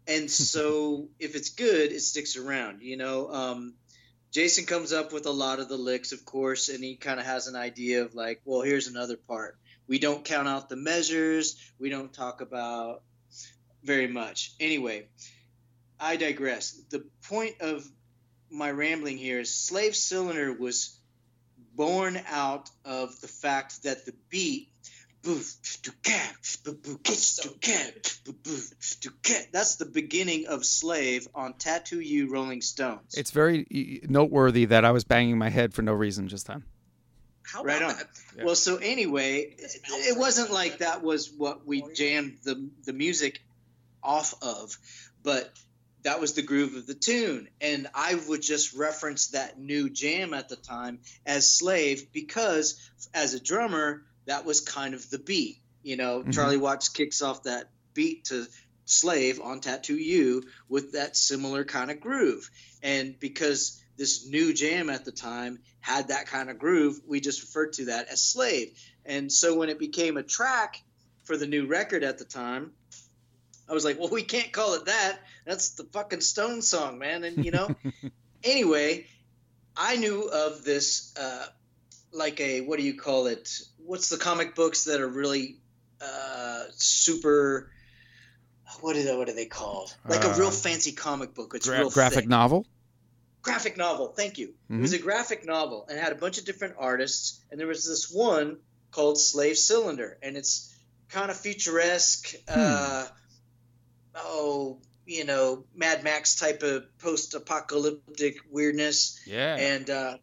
And 0.07 0.29
so 0.51 1.09
if 1.19 1.35
it's 1.35 1.49
good, 1.49 1.91
it 1.91 2.01
sticks 2.01 2.37
around. 2.37 2.81
You 2.81 2.97
know, 2.97 3.29
um, 3.31 3.73
Jason 4.31 4.65
comes 4.65 4.91
up 4.91 5.13
with 5.13 5.25
a 5.27 5.31
lot 5.31 5.59
of 5.59 5.69
the 5.69 5.77
licks, 5.77 6.11
of 6.11 6.25
course, 6.25 6.67
and 6.69 6.83
he 6.83 6.95
kind 6.95 7.19
of 7.19 7.25
has 7.25 7.47
an 7.47 7.55
idea 7.55 8.03
of 8.03 8.15
like, 8.15 8.41
well, 8.43 8.61
here's 8.61 8.87
another 8.87 9.15
part. 9.15 9.57
We 9.87 9.99
don't 9.99 10.25
count 10.25 10.47
out 10.47 10.69
the 10.69 10.75
measures. 10.75 11.57
We 11.79 11.89
don't 11.89 12.13
talk 12.13 12.41
about 12.41 13.03
very 13.83 14.07
much. 14.07 14.53
Anyway, 14.59 15.07
I 15.99 16.17
digress. 16.17 16.71
The 16.89 17.05
point 17.27 17.61
of 17.61 17.85
my 18.49 18.71
rambling 18.71 19.17
here 19.17 19.39
is 19.39 19.53
Slave 19.53 19.95
Cylinder 19.95 20.53
was 20.53 20.97
born 21.75 22.19
out 22.27 22.69
of 22.83 23.19
the 23.21 23.27
fact 23.27 23.83
that 23.83 24.05
the 24.05 24.13
beat 24.29 24.69
that's 25.25 25.79
the 29.77 29.89
beginning 29.91 30.45
of 30.47 30.63
Slave 30.63 31.27
on 31.33 31.53
Tattoo 31.53 31.99
You 31.99 32.31
Rolling 32.31 32.61
Stones. 32.61 33.15
It's 33.17 33.31
very 33.31 33.65
e- 33.71 34.01
noteworthy 34.07 34.65
that 34.65 34.85
I 34.85 34.91
was 34.91 35.03
banging 35.03 35.39
my 35.39 35.49
head 35.49 35.73
for 35.73 35.81
no 35.81 35.93
reason 35.93 36.27
just 36.27 36.45
then. 36.45 36.63
How 37.51 37.63
right 37.63 37.77
about 37.77 37.91
on. 37.91 37.97
that? 37.97 38.07
Yeah. 38.37 38.43
Well, 38.45 38.55
so 38.55 38.77
anyway, 38.77 39.55
it, 39.57 39.71
it 39.87 40.17
wasn't 40.17 40.51
like 40.51 40.79
that 40.79 41.03
was 41.03 41.31
what 41.31 41.65
we 41.65 41.83
jammed 41.93 42.37
the 42.43 42.69
the 42.85 42.93
music 42.93 43.41
off 44.03 44.33
of, 44.41 44.77
but 45.23 45.51
that 46.03 46.19
was 46.21 46.33
the 46.33 46.41
groove 46.43 46.75
of 46.75 46.85
the 46.85 46.93
tune, 46.93 47.47
and 47.61 47.87
I 47.95 48.15
would 48.27 48.41
just 48.41 48.75
reference 48.75 49.27
that 49.27 49.59
new 49.59 49.89
jam 49.89 50.33
at 50.33 50.49
the 50.49 50.55
time 50.55 50.99
as 51.25 51.51
Slave 51.51 52.11
because 52.13 52.79
as 53.13 53.33
a 53.33 53.39
drummer, 53.39 54.03
that 54.27 54.45
was 54.45 54.61
kind 54.61 54.93
of 54.93 55.09
the 55.09 55.17
beat. 55.19 55.57
You 55.81 55.97
know, 55.97 56.23
Mhm. 56.23 56.33
Charlie 56.33 56.57
Watts 56.57 56.89
kicks 56.89 57.21
off 57.23 57.43
that 57.43 57.69
beat 57.95 58.25
to 58.25 58.45
Slave 58.85 59.41
on 59.41 59.61
Tattoo 59.61 59.97
You 59.97 60.43
with 60.69 60.91
that 60.91 61.17
similar 61.17 61.63
kind 61.65 61.89
of 61.89 61.99
groove, 61.99 62.49
and 62.83 63.19
because 63.19 63.81
this 63.97 64.27
new 64.27 64.53
jam 64.53 64.89
at 64.89 65.05
the 65.05 65.11
time 65.11 65.59
had 65.79 66.09
that 66.09 66.27
kind 66.27 66.49
of 66.49 66.59
groove, 66.59 66.99
we 67.07 67.19
just 67.19 67.41
referred 67.41 67.73
to 67.73 67.85
that 67.85 68.07
as 68.09 68.21
Slave. 68.21 68.77
And 69.05 69.31
so 69.31 69.55
when 69.55 69.69
it 69.69 69.79
became 69.79 70.17
a 70.17 70.23
track 70.23 70.81
for 71.23 71.37
the 71.37 71.47
new 71.47 71.67
record 71.67 72.03
at 72.03 72.17
the 72.17 72.25
time, 72.25 72.71
I 73.69 73.73
was 73.73 73.85
like, 73.85 73.99
well, 73.99 74.09
we 74.09 74.23
can't 74.23 74.51
call 74.51 74.73
it 74.75 74.85
that. 74.85 75.17
That's 75.45 75.69
the 75.71 75.83
fucking 75.85 76.21
Stone 76.21 76.61
song, 76.61 76.99
man. 76.99 77.23
And 77.23 77.43
you 77.45 77.51
know, 77.51 77.75
anyway, 78.43 79.05
I 79.77 79.97
knew 79.97 80.23
of 80.23 80.63
this, 80.63 81.13
uh, 81.17 81.45
like 82.11 82.39
a 82.39 82.61
what 82.61 82.79
do 82.79 82.85
you 82.85 82.95
call 82.95 83.27
it? 83.27 83.49
What's 83.77 84.09
the 84.09 84.17
comic 84.17 84.55
books 84.55 84.85
that 84.85 85.01
are 85.01 85.07
really 85.07 85.57
uh, 86.01 86.63
super? 86.71 87.69
What 88.81 88.95
are 88.95 89.03
they, 89.03 89.15
what 89.15 89.29
are 89.29 89.33
they 89.33 89.45
called? 89.45 89.95
Like 90.07 90.23
a 90.23 90.33
real 90.37 90.47
Uh, 90.47 90.51
fancy 90.51 90.91
comic 90.91 91.33
book. 91.33 91.53
It's 91.55 91.67
Gra- 91.67 91.79
real 91.79 91.89
graphic 91.89 92.19
thick 92.21 92.29
novel. 92.29 92.65
Graphic 93.45 93.77
novel. 93.77 94.07
Thank 94.07 94.39
you. 94.39 94.55
It 94.69 94.81
was 94.81 94.93
a 94.93 94.99
graphic 94.99 95.45
novel 95.45 95.85
and 95.87 95.99
had 95.99 96.11
a 96.11 96.15
bunch 96.15 96.39
of 96.39 96.45
different 96.45 96.75
artists. 96.79 97.39
And 97.49 97.59
there 97.59 97.67
was 97.67 97.87
this 97.87 98.11
one 98.11 98.57
called 98.91 99.19
Slave 99.19 99.57
Cylinder, 99.57 100.17
and 100.21 100.35
it's 100.35 100.75
kind 101.09 101.29
of 101.29 101.37
futuresque. 101.37 102.35
Uh, 102.47 103.05
oh, 104.15 104.79
you 105.05 105.25
know, 105.25 105.63
Mad 105.75 106.03
Max 106.03 106.39
type 106.39 106.63
of 106.63 106.85
post-apocalyptic 106.97 108.37
weirdness. 108.49 109.19
Yeah. 109.27 109.55
And 109.55 109.89
uh, 109.89 110.17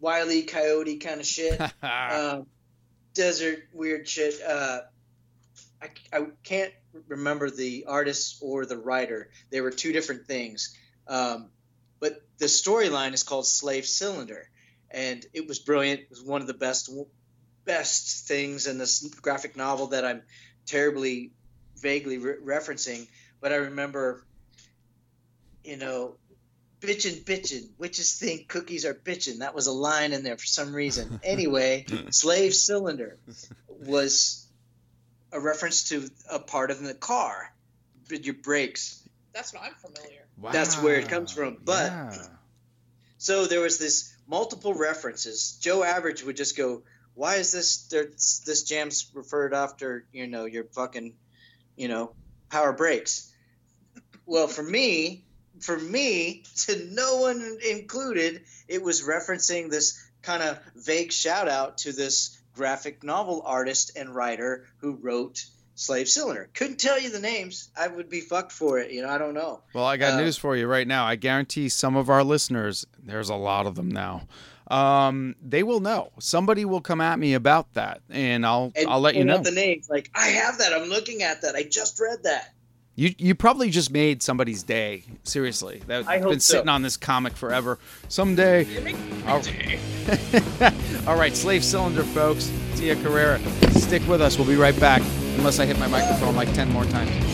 wily 0.00 0.42
coyote 0.42 0.96
kind 0.96 1.20
of 1.20 1.26
shit, 1.26 1.60
um, 1.82 2.46
desert 3.14 3.60
weird 3.72 4.08
shit. 4.08 4.34
Uh, 4.42 4.80
I, 5.80 5.88
I 6.12 6.26
can't 6.42 6.72
remember 7.06 7.50
the 7.50 7.84
artist 7.86 8.38
or 8.42 8.66
the 8.66 8.76
writer. 8.76 9.30
They 9.50 9.60
were 9.60 9.70
two 9.70 9.92
different 9.92 10.26
things. 10.26 10.76
Um, 11.06 11.50
but 12.04 12.20
the 12.36 12.44
storyline 12.44 13.14
is 13.14 13.22
called 13.22 13.46
Slave 13.46 13.86
Cylinder, 13.86 14.50
and 14.90 15.24
it 15.32 15.48
was 15.48 15.58
brilliant. 15.58 16.00
It 16.00 16.10
was 16.10 16.22
one 16.22 16.42
of 16.42 16.46
the 16.46 16.52
best 16.52 16.90
best 17.64 18.28
things 18.28 18.66
in 18.66 18.76
this 18.76 19.08
graphic 19.22 19.56
novel 19.56 19.86
that 19.86 20.04
I'm 20.04 20.20
terribly 20.66 21.30
vaguely 21.78 22.18
re- 22.18 22.36
referencing. 22.44 23.08
But 23.40 23.52
I 23.52 23.56
remember, 23.56 24.22
you 25.64 25.78
know, 25.78 26.16
bitchin' 26.82 27.24
bitchin', 27.24 27.70
witches 27.78 28.18
think 28.18 28.48
cookies 28.48 28.84
are 28.84 28.92
bitchin'. 28.92 29.38
That 29.38 29.54
was 29.54 29.66
a 29.66 29.72
line 29.72 30.12
in 30.12 30.24
there 30.24 30.36
for 30.36 30.44
some 30.44 30.74
reason. 30.74 31.20
Anyway, 31.24 31.86
Slave 32.10 32.54
Cylinder 32.54 33.16
was 33.66 34.46
a 35.32 35.40
reference 35.40 35.88
to 35.88 36.10
a 36.30 36.38
part 36.38 36.70
of 36.70 36.82
the 36.82 36.92
car, 36.92 37.50
your 38.10 38.34
brakes. 38.34 39.03
That's 39.34 39.52
what 39.52 39.64
I'm 39.64 39.74
familiar. 39.74 40.26
Wow. 40.38 40.52
That's 40.52 40.80
where 40.80 40.96
it 40.96 41.08
comes 41.08 41.32
from. 41.32 41.58
But 41.64 41.90
yeah. 41.90 42.16
so 43.18 43.46
there 43.46 43.60
was 43.60 43.78
this 43.78 44.14
multiple 44.26 44.74
references. 44.74 45.58
Joe 45.60 45.82
Average 45.82 46.22
would 46.22 46.36
just 46.36 46.56
go, 46.56 46.82
"Why 47.14 47.36
is 47.36 47.52
this 47.52 47.88
this 47.88 48.62
jam's 48.62 49.10
referred 49.12 49.52
after 49.52 50.06
you 50.12 50.26
know 50.26 50.44
your 50.44 50.64
fucking 50.64 51.14
you 51.76 51.88
know 51.88 52.12
power 52.48 52.72
brakes?" 52.72 53.32
well, 54.26 54.46
for 54.46 54.62
me, 54.62 55.24
for 55.60 55.78
me, 55.78 56.44
to 56.56 56.88
no 56.90 57.16
one 57.16 57.58
included, 57.68 58.42
it 58.68 58.82
was 58.82 59.02
referencing 59.02 59.70
this 59.70 60.02
kind 60.22 60.42
of 60.42 60.58
vague 60.74 61.12
shout 61.12 61.48
out 61.48 61.78
to 61.78 61.92
this 61.92 62.38
graphic 62.54 63.02
novel 63.02 63.42
artist 63.44 63.92
and 63.96 64.14
writer 64.14 64.66
who 64.78 64.94
wrote 64.94 65.44
Slave 65.76 66.08
Cylinder. 66.08 66.48
Couldn't 66.54 66.78
tell 66.78 67.00
you 67.00 67.10
the 67.10 67.20
names. 67.20 67.70
I 67.76 67.88
would 67.88 68.08
be 68.08 68.20
fucked 68.20 68.52
for 68.52 68.78
it. 68.78 68.90
You 68.90 69.02
know, 69.02 69.08
I 69.08 69.18
don't 69.18 69.34
know. 69.34 69.60
Well, 69.74 69.84
I 69.84 69.96
got 69.96 70.14
uh, 70.14 70.20
news 70.20 70.36
for 70.36 70.56
you 70.56 70.66
right 70.66 70.86
now. 70.86 71.04
I 71.04 71.16
guarantee 71.16 71.68
some 71.68 71.96
of 71.96 72.08
our 72.08 72.22
listeners, 72.22 72.86
there's 73.02 73.28
a 73.28 73.34
lot 73.34 73.66
of 73.66 73.74
them 73.74 73.90
now. 73.90 74.28
Um, 74.68 75.36
they 75.42 75.62
will 75.62 75.80
know. 75.80 76.12
Somebody 76.20 76.64
will 76.64 76.80
come 76.80 77.00
at 77.00 77.18
me 77.18 77.34
about 77.34 77.74
that, 77.74 78.00
and 78.08 78.46
I'll 78.46 78.72
and 78.74 78.88
I'll 78.88 79.00
let 79.00 79.14
you 79.14 79.24
know 79.24 79.38
the 79.38 79.50
names. 79.50 79.90
Like 79.90 80.10
I 80.14 80.28
have 80.28 80.58
that. 80.58 80.72
I'm 80.72 80.88
looking 80.88 81.22
at 81.22 81.42
that. 81.42 81.54
I 81.54 81.64
just 81.64 82.00
read 82.00 82.22
that. 82.22 82.54
You 82.94 83.14
you 83.18 83.34
probably 83.34 83.68
just 83.70 83.90
made 83.90 84.22
somebody's 84.22 84.62
day. 84.62 85.04
Seriously, 85.24 85.82
that's 85.86 86.06
been 86.06 86.40
sitting 86.40 86.68
on 86.68 86.80
this 86.80 86.96
comic 86.96 87.34
forever. 87.34 87.78
Someday. 88.08 88.66
All, 89.26 89.42
All 91.08 91.18
right, 91.18 91.34
Slave 91.36 91.64
Cylinder, 91.64 92.04
folks. 92.04 92.50
Tia 92.76 92.96
Carrera, 92.96 93.40
Stick 93.72 94.06
with 94.08 94.22
us. 94.22 94.38
We'll 94.38 94.48
be 94.48 94.56
right 94.56 94.78
back. 94.80 95.02
Unless 95.36 95.58
I 95.58 95.66
hit 95.66 95.78
my 95.78 95.88
microphone 95.88 96.36
like 96.36 96.52
ten 96.54 96.70
more 96.70 96.84
times. 96.84 97.33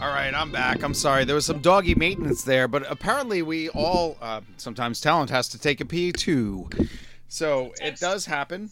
All 0.00 0.08
right, 0.08 0.32
I'm 0.34 0.50
back. 0.50 0.82
I'm 0.82 0.94
sorry. 0.94 1.24
There 1.26 1.34
was 1.34 1.44
some 1.44 1.60
doggy 1.60 1.94
maintenance 1.94 2.42
there, 2.42 2.66
but 2.68 2.90
apparently 2.90 3.42
we 3.42 3.68
all, 3.68 4.16
uh, 4.22 4.40
sometimes 4.56 4.98
talent 5.00 5.28
has 5.28 5.48
to 5.50 5.58
take 5.58 5.80
a 5.82 5.84
pee 5.84 6.10
too. 6.10 6.70
So 7.28 7.74
it 7.82 7.98
does 8.00 8.24
happen. 8.24 8.70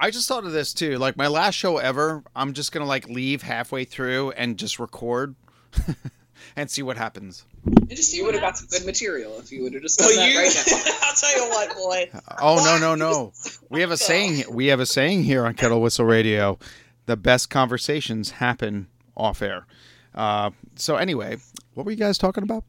I 0.00 0.10
just 0.10 0.26
thought 0.28 0.44
of 0.44 0.50
this 0.52 0.74
too. 0.74 0.98
Like 0.98 1.16
my 1.16 1.28
last 1.28 1.54
show 1.54 1.76
ever, 1.78 2.24
I'm 2.34 2.54
just 2.54 2.72
going 2.72 2.82
to 2.82 2.88
like 2.88 3.08
leave 3.08 3.42
halfway 3.42 3.84
through 3.84 4.32
and 4.32 4.58
just 4.58 4.80
record 4.80 5.36
and 6.56 6.68
see 6.68 6.82
what 6.82 6.96
happens. 6.96 7.44
And 7.64 7.88
just 7.90 8.10
see 8.10 8.16
You 8.16 8.24
what 8.24 8.32
would 8.34 8.42
have 8.42 8.52
got 8.52 8.56
some 8.58 8.66
good 8.66 8.84
material 8.84 9.38
if 9.38 9.52
you 9.52 9.62
would 9.62 9.74
have 9.74 9.82
just 9.82 10.00
done 10.00 10.08
Oh, 10.10 10.16
that 10.16 10.28
you? 10.28 10.38
right 10.38 10.64
now. 10.72 10.92
I'll 11.02 11.14
tell 11.14 11.36
you 11.36 11.50
what, 11.50 11.74
boy. 11.76 12.10
Oh 12.42 12.56
no 12.64 12.78
no 12.78 12.94
no! 12.96 13.32
We 13.70 13.80
have 13.80 13.92
a 13.92 13.96
saying. 13.96 14.44
We 14.52 14.66
have 14.66 14.80
a 14.80 14.86
saying 14.86 15.22
here 15.22 15.46
on 15.46 15.54
Kettle 15.54 15.80
Whistle 15.80 16.04
Radio: 16.04 16.58
the 17.06 17.16
best 17.16 17.48
conversations 17.48 18.32
happen 18.32 18.88
off 19.16 19.40
air. 19.40 19.66
Uh, 20.14 20.50
so 20.76 20.96
anyway, 20.96 21.36
what 21.74 21.84
were 21.84 21.92
you 21.92 21.96
guys 21.96 22.18
talking 22.18 22.42
about? 22.42 22.64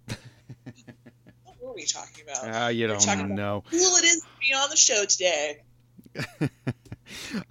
What 1.44 1.62
were 1.62 1.74
we 1.74 1.86
talking 1.86 2.24
about? 2.24 2.56
Ah, 2.56 2.68
you 2.70 2.88
don't 2.88 3.36
know. 3.36 3.64
cool 3.70 3.80
it 3.80 4.06
is 4.06 4.22
to 4.22 4.28
be 4.40 4.54
on 4.54 4.70
the 4.70 4.78
show 4.78 5.06
today. 5.06 5.62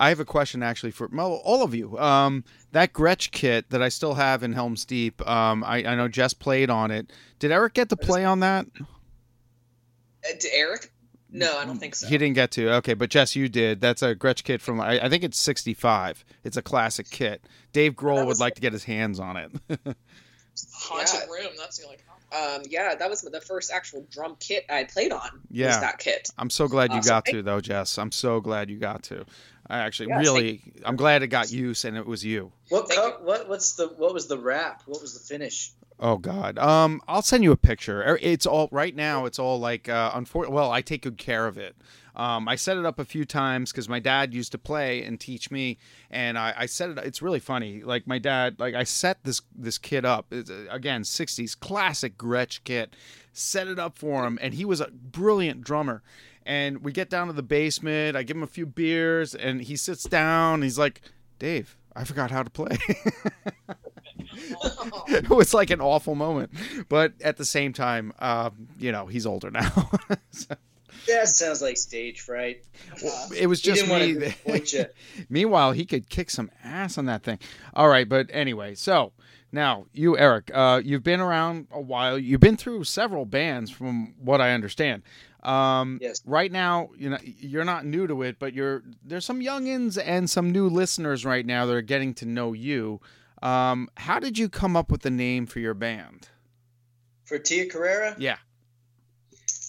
I 0.00 0.08
have 0.08 0.20
a 0.20 0.24
question 0.24 0.62
actually 0.62 0.90
for 0.90 1.08
well, 1.12 1.40
all 1.44 1.62
of 1.62 1.74
you. 1.74 1.98
Um, 1.98 2.44
that 2.72 2.92
Gretsch 2.92 3.30
kit 3.30 3.70
that 3.70 3.82
I 3.82 3.88
still 3.88 4.14
have 4.14 4.42
in 4.42 4.52
Helm's 4.52 4.84
Deep. 4.84 5.26
Um, 5.28 5.62
I, 5.64 5.84
I 5.84 5.94
know 5.94 6.08
Jess 6.08 6.34
played 6.34 6.70
on 6.70 6.90
it. 6.90 7.12
Did 7.38 7.52
Eric 7.52 7.74
get 7.74 7.88
to 7.90 7.96
play 7.96 8.24
on 8.24 8.40
that? 8.40 8.66
Uh, 8.80 10.36
to 10.38 10.48
Eric? 10.54 10.90
No, 11.34 11.58
I 11.58 11.64
don't 11.64 11.78
think 11.78 11.94
so. 11.96 12.06
He 12.06 12.16
didn't 12.16 12.34
get 12.34 12.52
to. 12.52 12.74
Okay, 12.76 12.94
but 12.94 13.10
Jess, 13.10 13.34
you 13.36 13.48
did. 13.48 13.80
That's 13.80 14.02
a 14.02 14.14
Gretsch 14.14 14.44
kit 14.44 14.60
from 14.62 14.80
I, 14.80 15.00
I 15.04 15.08
think 15.08 15.24
it's 15.24 15.38
'65. 15.38 16.24
It's 16.44 16.56
a 16.56 16.62
classic 16.62 17.10
kit. 17.10 17.44
Dave 17.72 17.94
Grohl 17.94 18.16
would 18.18 18.26
was- 18.26 18.40
like 18.40 18.54
to 18.54 18.60
get 18.60 18.72
his 18.72 18.84
hands 18.84 19.18
on 19.20 19.36
it. 19.36 19.50
Haunted 20.74 21.14
Yeah. 21.14 21.32
room. 21.32 21.52
That's 21.58 21.78
the 21.78 21.84
only. 21.86 21.98
Um, 22.32 22.62
yeah, 22.68 22.94
that 22.96 23.08
was 23.10 23.20
the 23.22 23.40
first 23.40 23.70
actual 23.72 24.04
drum 24.10 24.36
kit 24.40 24.64
I 24.68 24.84
played 24.84 25.12
on. 25.12 25.28
Yeah. 25.50 25.68
was 25.68 25.80
that 25.80 25.98
kit. 25.98 26.30
I'm 26.38 26.50
so 26.50 26.66
glad 26.68 26.90
you 26.92 26.98
Awesome. 26.98 27.08
got 27.10 27.24
to 27.26 27.42
though, 27.42 27.60
Jess. 27.60 27.96
I'm 27.98 28.10
so 28.12 28.40
glad 28.40 28.70
you 28.70 28.78
got 28.78 29.02
to. 29.04 29.24
I 29.68 29.78
actually 29.78 30.08
Yes, 30.10 30.20
really 30.26 30.60
I'm 30.84 30.96
glad 30.96 31.22
it 31.22 31.28
got 31.28 31.50
use 31.50 31.84
and 31.84 31.96
it 31.96 32.06
was 32.06 32.24
you. 32.24 32.52
What 32.68 32.88
Thank 32.88 33.00
co- 33.00 33.18
what 33.24 33.48
what's 33.48 33.72
the 33.74 33.88
what 33.88 34.12
was 34.14 34.26
the 34.26 34.38
wrap? 34.38 34.82
What 34.86 35.00
was 35.00 35.14
the 35.14 35.20
finish? 35.20 35.72
Oh 36.00 36.18
God. 36.18 36.58
Um, 36.58 37.00
I'll 37.06 37.22
send 37.22 37.44
you 37.44 37.52
a 37.52 37.56
picture. 37.56 38.02
Er, 38.02 38.18
It's 38.20 38.46
all 38.46 38.68
right 38.72 38.94
now. 38.94 39.26
It's 39.26 39.38
all 39.38 39.58
like 39.60 39.88
uh, 39.88 40.10
unfor- 40.12 40.48
Well, 40.48 40.70
I 40.70 40.82
take 40.82 41.02
good 41.02 41.18
care 41.18 41.46
of 41.46 41.56
it. 41.56 41.76
Um, 42.16 42.48
I 42.48 42.54
set 42.54 42.76
it 42.76 42.84
up 42.84 42.98
a 43.00 43.04
few 43.04 43.24
times 43.24 43.72
because 43.72 43.88
my 43.88 43.98
dad 43.98 44.34
used 44.34 44.52
to 44.52 44.58
play 44.58 45.02
and 45.02 45.18
teach 45.18 45.50
me, 45.50 45.78
and 46.10 46.38
I, 46.38 46.54
I 46.56 46.66
set 46.66 46.90
it. 46.90 46.98
It's 46.98 47.20
really 47.22 47.40
funny. 47.40 47.82
Like 47.82 48.06
my 48.06 48.18
dad, 48.18 48.60
like 48.60 48.74
I 48.76 48.84
set 48.84 49.24
this 49.24 49.40
this 49.54 49.78
kit 49.78 50.04
up. 50.04 50.26
It's, 50.30 50.48
uh, 50.48 50.66
again, 50.70 51.02
'60s 51.02 51.58
classic 51.58 52.16
Gretsch 52.16 52.60
kit. 52.62 52.94
Set 53.32 53.66
it 53.66 53.80
up 53.80 53.98
for 53.98 54.24
him, 54.26 54.38
and 54.40 54.54
he 54.54 54.64
was 54.64 54.80
a 54.80 54.90
brilliant 54.92 55.62
drummer. 55.62 56.02
And 56.46 56.84
we 56.84 56.92
get 56.92 57.10
down 57.10 57.26
to 57.26 57.32
the 57.32 57.42
basement. 57.42 58.16
I 58.16 58.22
give 58.22 58.36
him 58.36 58.44
a 58.44 58.48
few 58.48 58.66
beers, 58.66 59.34
and 59.34 59.62
he 59.62 59.74
sits 59.74 60.04
down. 60.04 60.62
He's 60.62 60.78
like, 60.78 61.00
"Dave, 61.40 61.76
I 61.96 62.04
forgot 62.04 62.30
how 62.30 62.44
to 62.44 62.50
play." 62.50 62.76
it 65.08 65.28
was 65.28 65.54
like 65.54 65.70
an 65.70 65.80
awful 65.80 66.14
moment, 66.14 66.50
but 66.88 67.12
at 67.22 67.36
the 67.36 67.44
same 67.44 67.72
time, 67.72 68.12
uh, 68.18 68.50
you 68.78 68.92
know, 68.92 69.06
he's 69.06 69.26
older 69.26 69.50
now. 69.50 69.90
So, 70.30 70.54
That 71.08 71.28
sounds 71.28 71.60
like 71.60 71.76
stage 71.76 72.20
fright. 72.20 72.62
it 73.36 73.46
was 73.46 73.60
just 73.60 73.86
me. 73.88 74.34
Meanwhile, 75.28 75.72
he 75.72 75.84
could 75.84 76.08
kick 76.08 76.30
some 76.30 76.50
ass 76.62 76.96
on 76.98 77.06
that 77.06 77.22
thing. 77.22 77.38
All 77.74 77.88
right, 77.88 78.08
but 78.08 78.28
anyway, 78.32 78.74
so 78.74 79.12
now 79.52 79.86
you, 79.92 80.16
Eric, 80.16 80.50
uh, 80.54 80.80
you've 80.84 81.02
been 81.04 81.20
around 81.20 81.66
a 81.70 81.80
while. 81.80 82.18
You've 82.18 82.40
been 82.40 82.56
through 82.56 82.84
several 82.84 83.24
bands, 83.26 83.70
from 83.70 84.14
what 84.18 84.40
I 84.40 84.52
understand. 84.52 85.02
Um, 85.42 85.98
Yes. 86.00 86.22
Right 86.24 86.50
now, 86.50 86.88
you 86.96 87.10
know, 87.10 87.18
you're 87.22 87.64
not 87.64 87.84
new 87.84 88.06
to 88.06 88.22
it, 88.22 88.38
but 88.38 88.54
you're 88.54 88.82
there's 89.04 89.24
some 89.26 89.40
youngins 89.40 90.00
and 90.02 90.28
some 90.30 90.50
new 90.52 90.68
listeners 90.68 91.24
right 91.24 91.44
now 91.44 91.66
that 91.66 91.74
are 91.74 91.82
getting 91.82 92.14
to 92.14 92.26
know 92.26 92.52
you. 92.54 93.00
Um, 93.44 93.90
how 93.96 94.20
did 94.20 94.38
you 94.38 94.48
come 94.48 94.74
up 94.74 94.90
with 94.90 95.02
the 95.02 95.10
name 95.10 95.46
for 95.46 95.60
your 95.60 95.74
band? 95.74 96.28
For 97.24 97.38
Tia 97.38 97.66
Carrera? 97.66 98.16
Yeah. 98.18 98.38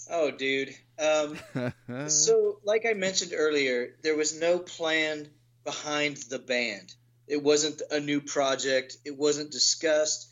Oh, 0.10 0.32
dude. 0.32 0.74
Um, 0.98 1.38
so, 2.08 2.60
like 2.64 2.86
I 2.90 2.94
mentioned 2.94 3.34
earlier, 3.36 3.96
there 4.02 4.16
was 4.16 4.40
no 4.40 4.60
plan 4.60 5.30
behind 5.66 6.18
the 6.30 6.40
band. 6.40 6.94
It 7.28 7.44
wasn't 7.44 7.82
a 7.92 8.00
new 8.00 8.22
project. 8.22 8.96
It 9.04 9.18
wasn't 9.18 9.52
discussed. 9.52 10.30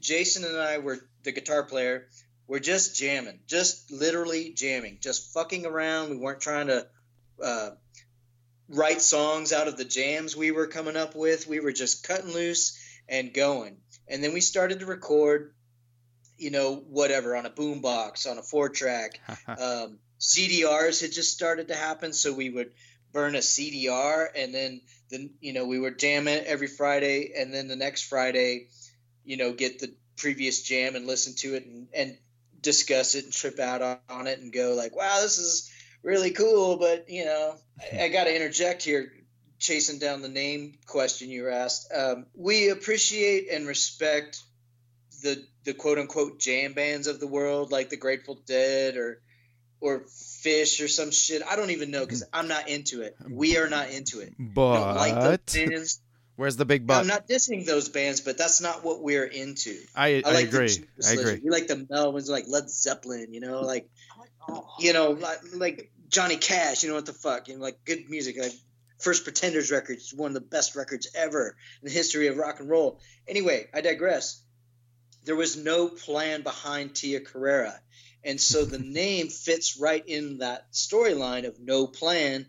Jason 0.00 0.44
and 0.44 0.56
I 0.56 0.78
were 0.78 0.98
the 1.24 1.32
guitar 1.32 1.64
player. 1.64 2.06
We're 2.46 2.60
just 2.60 2.96
jamming, 2.96 3.40
just 3.46 3.90
literally 3.90 4.54
jamming, 4.54 4.98
just 5.02 5.34
fucking 5.34 5.66
around. 5.66 6.08
We 6.08 6.16
weren't 6.16 6.40
trying 6.40 6.68
to 6.68 6.86
uh, 7.42 7.70
write 8.68 9.00
songs 9.00 9.52
out 9.52 9.68
of 9.68 9.76
the 9.76 9.84
jams 9.84 10.36
we 10.36 10.50
were 10.50 10.66
coming 10.66 10.96
up 10.96 11.14
with. 11.14 11.46
We 11.46 11.60
were 11.60 11.72
just 11.72 12.06
cutting 12.06 12.32
loose 12.32 12.78
and 13.08 13.32
going. 13.32 13.78
And 14.06 14.22
then 14.22 14.32
we 14.32 14.40
started 14.40 14.80
to 14.80 14.86
record, 14.86 15.54
you 16.36 16.50
know, 16.50 16.76
whatever 16.76 17.36
on 17.36 17.46
a 17.46 17.50
boombox, 17.50 18.30
on 18.30 18.38
a 18.38 18.42
four 18.42 18.68
track. 18.68 19.20
um, 19.48 19.98
CDRs 20.20 21.00
had 21.00 21.12
just 21.12 21.32
started 21.32 21.68
to 21.68 21.74
happen, 21.74 22.12
so 22.12 22.32
we 22.32 22.50
would 22.50 22.72
burn 23.12 23.34
a 23.34 23.38
CDR, 23.38 24.26
and 24.34 24.54
then 24.54 24.80
then 25.10 25.30
you 25.40 25.52
know 25.52 25.64
we 25.64 25.78
would 25.78 25.98
jam 25.98 26.28
it 26.28 26.44
every 26.46 26.66
Friday, 26.66 27.32
and 27.36 27.54
then 27.54 27.68
the 27.68 27.76
next 27.76 28.02
Friday, 28.02 28.68
you 29.24 29.36
know, 29.36 29.52
get 29.52 29.78
the 29.78 29.94
previous 30.16 30.62
jam 30.62 30.96
and 30.96 31.06
listen 31.06 31.34
to 31.36 31.54
it 31.54 31.64
and, 31.64 31.88
and 31.94 32.18
discuss 32.60 33.14
it 33.14 33.24
and 33.24 33.32
trip 33.32 33.58
out 33.60 33.82
on, 33.82 33.98
on 34.08 34.26
it 34.26 34.40
and 34.40 34.52
go 34.52 34.74
like, 34.74 34.96
wow, 34.96 35.20
this 35.20 35.38
is 35.38 35.70
really 36.08 36.30
cool, 36.30 36.78
but 36.78 37.08
you 37.08 37.24
know, 37.26 37.54
I, 37.92 38.04
I 38.04 38.08
got 38.08 38.24
to 38.24 38.34
interject 38.34 38.82
here. 38.82 39.12
Chasing 39.60 39.98
down 39.98 40.22
the 40.22 40.28
name 40.28 40.78
question 40.86 41.30
you 41.30 41.42
were 41.42 41.50
asked, 41.50 41.92
um, 41.92 42.26
we 42.32 42.68
appreciate 42.68 43.50
and 43.50 43.66
respect 43.66 44.40
the 45.24 45.44
the 45.64 45.74
quote 45.74 45.98
unquote 45.98 46.38
jam 46.38 46.74
bands 46.74 47.08
of 47.08 47.18
the 47.18 47.26
world, 47.26 47.72
like 47.72 47.90
the 47.90 47.96
Grateful 47.96 48.38
Dead 48.46 48.96
or 48.96 49.20
or 49.80 50.04
Phish 50.04 50.82
or 50.82 50.86
some 50.86 51.10
shit. 51.10 51.42
I 51.42 51.56
don't 51.56 51.70
even 51.70 51.90
know 51.90 52.06
because 52.06 52.22
I'm 52.32 52.46
not 52.46 52.68
into 52.68 53.02
it. 53.02 53.16
We 53.28 53.58
are 53.58 53.68
not 53.68 53.90
into 53.90 54.20
it. 54.20 54.32
We 54.38 54.46
don't 54.54 54.94
like 54.94 55.14
those 55.14 55.38
but 55.38 55.52
bands. 55.52 56.00
where's 56.36 56.54
the 56.54 56.64
big 56.64 56.86
but? 56.86 57.00
I'm 57.00 57.08
not 57.08 57.26
dissing 57.26 57.66
those 57.66 57.88
bands, 57.88 58.20
but 58.20 58.38
that's 58.38 58.60
not 58.60 58.84
what 58.84 59.02
we're 59.02 59.26
into. 59.26 59.76
I, 59.96 60.22
I, 60.24 60.30
like 60.30 60.50
the 60.52 60.56
agree. 60.56 60.68
Judas 60.68 61.10
I 61.10 61.14
agree. 61.14 61.40
We 61.42 61.50
like 61.50 61.66
the 61.66 61.74
Melvins, 61.74 62.30
like 62.30 62.44
Led 62.46 62.70
Zeppelin, 62.70 63.34
you 63.34 63.40
know, 63.40 63.62
like 63.62 63.88
you 64.78 64.92
know, 64.92 65.10
like, 65.10 65.38
like 65.54 65.90
Johnny 66.08 66.36
Cash. 66.36 66.82
You 66.82 66.88
know 66.88 66.94
what 66.94 67.06
the 67.06 67.12
fuck? 67.12 67.48
You 67.48 67.56
know, 67.56 67.62
like 67.62 67.84
good 67.84 68.08
music. 68.08 68.36
Like 68.38 68.52
First 68.98 69.24
Pretenders 69.24 69.70
records 69.70 70.12
one 70.12 70.30
of 70.30 70.34
the 70.34 70.40
best 70.40 70.74
records 70.74 71.08
ever 71.14 71.56
in 71.80 71.88
the 71.88 71.94
history 71.94 72.26
of 72.26 72.36
rock 72.36 72.60
and 72.60 72.68
roll. 72.68 73.00
Anyway, 73.26 73.68
I 73.72 73.80
digress. 73.80 74.42
there 75.24 75.36
was 75.36 75.56
no 75.56 75.88
plan 75.88 76.42
behind 76.42 76.94
Tia 76.94 77.20
Carrera. 77.20 77.80
And 78.24 78.40
so 78.40 78.64
the 78.64 78.78
name 79.00 79.28
fits 79.28 79.78
right 79.78 80.02
in 80.06 80.38
that 80.38 80.72
storyline 80.72 81.46
of 81.46 81.60
no 81.60 81.86
plan. 81.86 82.46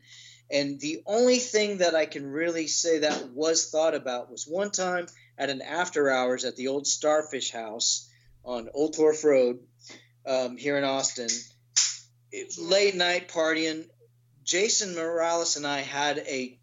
And 0.50 0.80
the 0.80 1.04
only 1.06 1.38
thing 1.38 1.78
that 1.80 1.94
I 1.94 2.06
can 2.06 2.26
really 2.26 2.68
say 2.68 3.00
that 3.00 3.30
was 3.30 3.70
thought 3.70 3.94
about 3.94 4.32
was 4.32 4.48
one 4.48 4.72
time 4.72 5.08
at 5.38 5.50
an 5.50 5.62
after 5.62 6.10
hours 6.10 6.46
at 6.46 6.56
the 6.56 6.70
old 6.70 6.88
Starfish 6.88 7.52
House 7.52 8.10
on 8.44 8.70
Old 8.74 8.96
Thorpe 8.96 9.24
Road 9.24 9.60
um, 10.26 10.58
here 10.58 10.78
in 10.78 10.84
Austin. 10.84 11.30
Late 12.58 12.96
night 12.96 13.30
partying. 13.30 13.86
Jason 14.44 14.96
Morales 14.96 15.58
and 15.58 15.68
I 15.68 15.82
had 15.82 16.20
a 16.20 16.58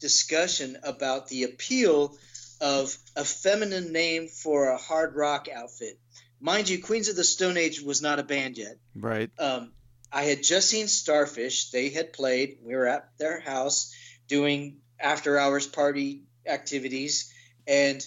discussion 0.00 0.76
about 0.82 1.28
the 1.28 1.44
appeal 1.44 2.16
of 2.60 2.96
a 3.14 3.24
feminine 3.24 3.92
name 3.92 4.28
for 4.28 4.68
a 4.68 4.76
hard 4.76 5.14
rock 5.14 5.48
outfit. 5.52 5.98
Mind 6.40 6.68
you, 6.68 6.82
Queens 6.82 7.08
of 7.08 7.16
the 7.16 7.24
Stone 7.24 7.56
Age 7.56 7.80
was 7.80 8.02
not 8.02 8.18
a 8.18 8.22
band 8.22 8.58
yet. 8.58 8.76
Right. 8.94 9.30
Um, 9.38 9.72
I 10.12 10.24
had 10.24 10.42
just 10.42 10.70
seen 10.70 10.88
Starfish. 10.88 11.70
They 11.70 11.90
had 11.90 12.12
played. 12.12 12.58
We 12.62 12.74
were 12.74 12.86
at 12.86 13.08
their 13.18 13.40
house 13.40 13.92
doing 14.28 14.78
after 14.98 15.38
hours 15.38 15.66
party 15.66 16.22
activities. 16.46 17.32
And 17.66 18.06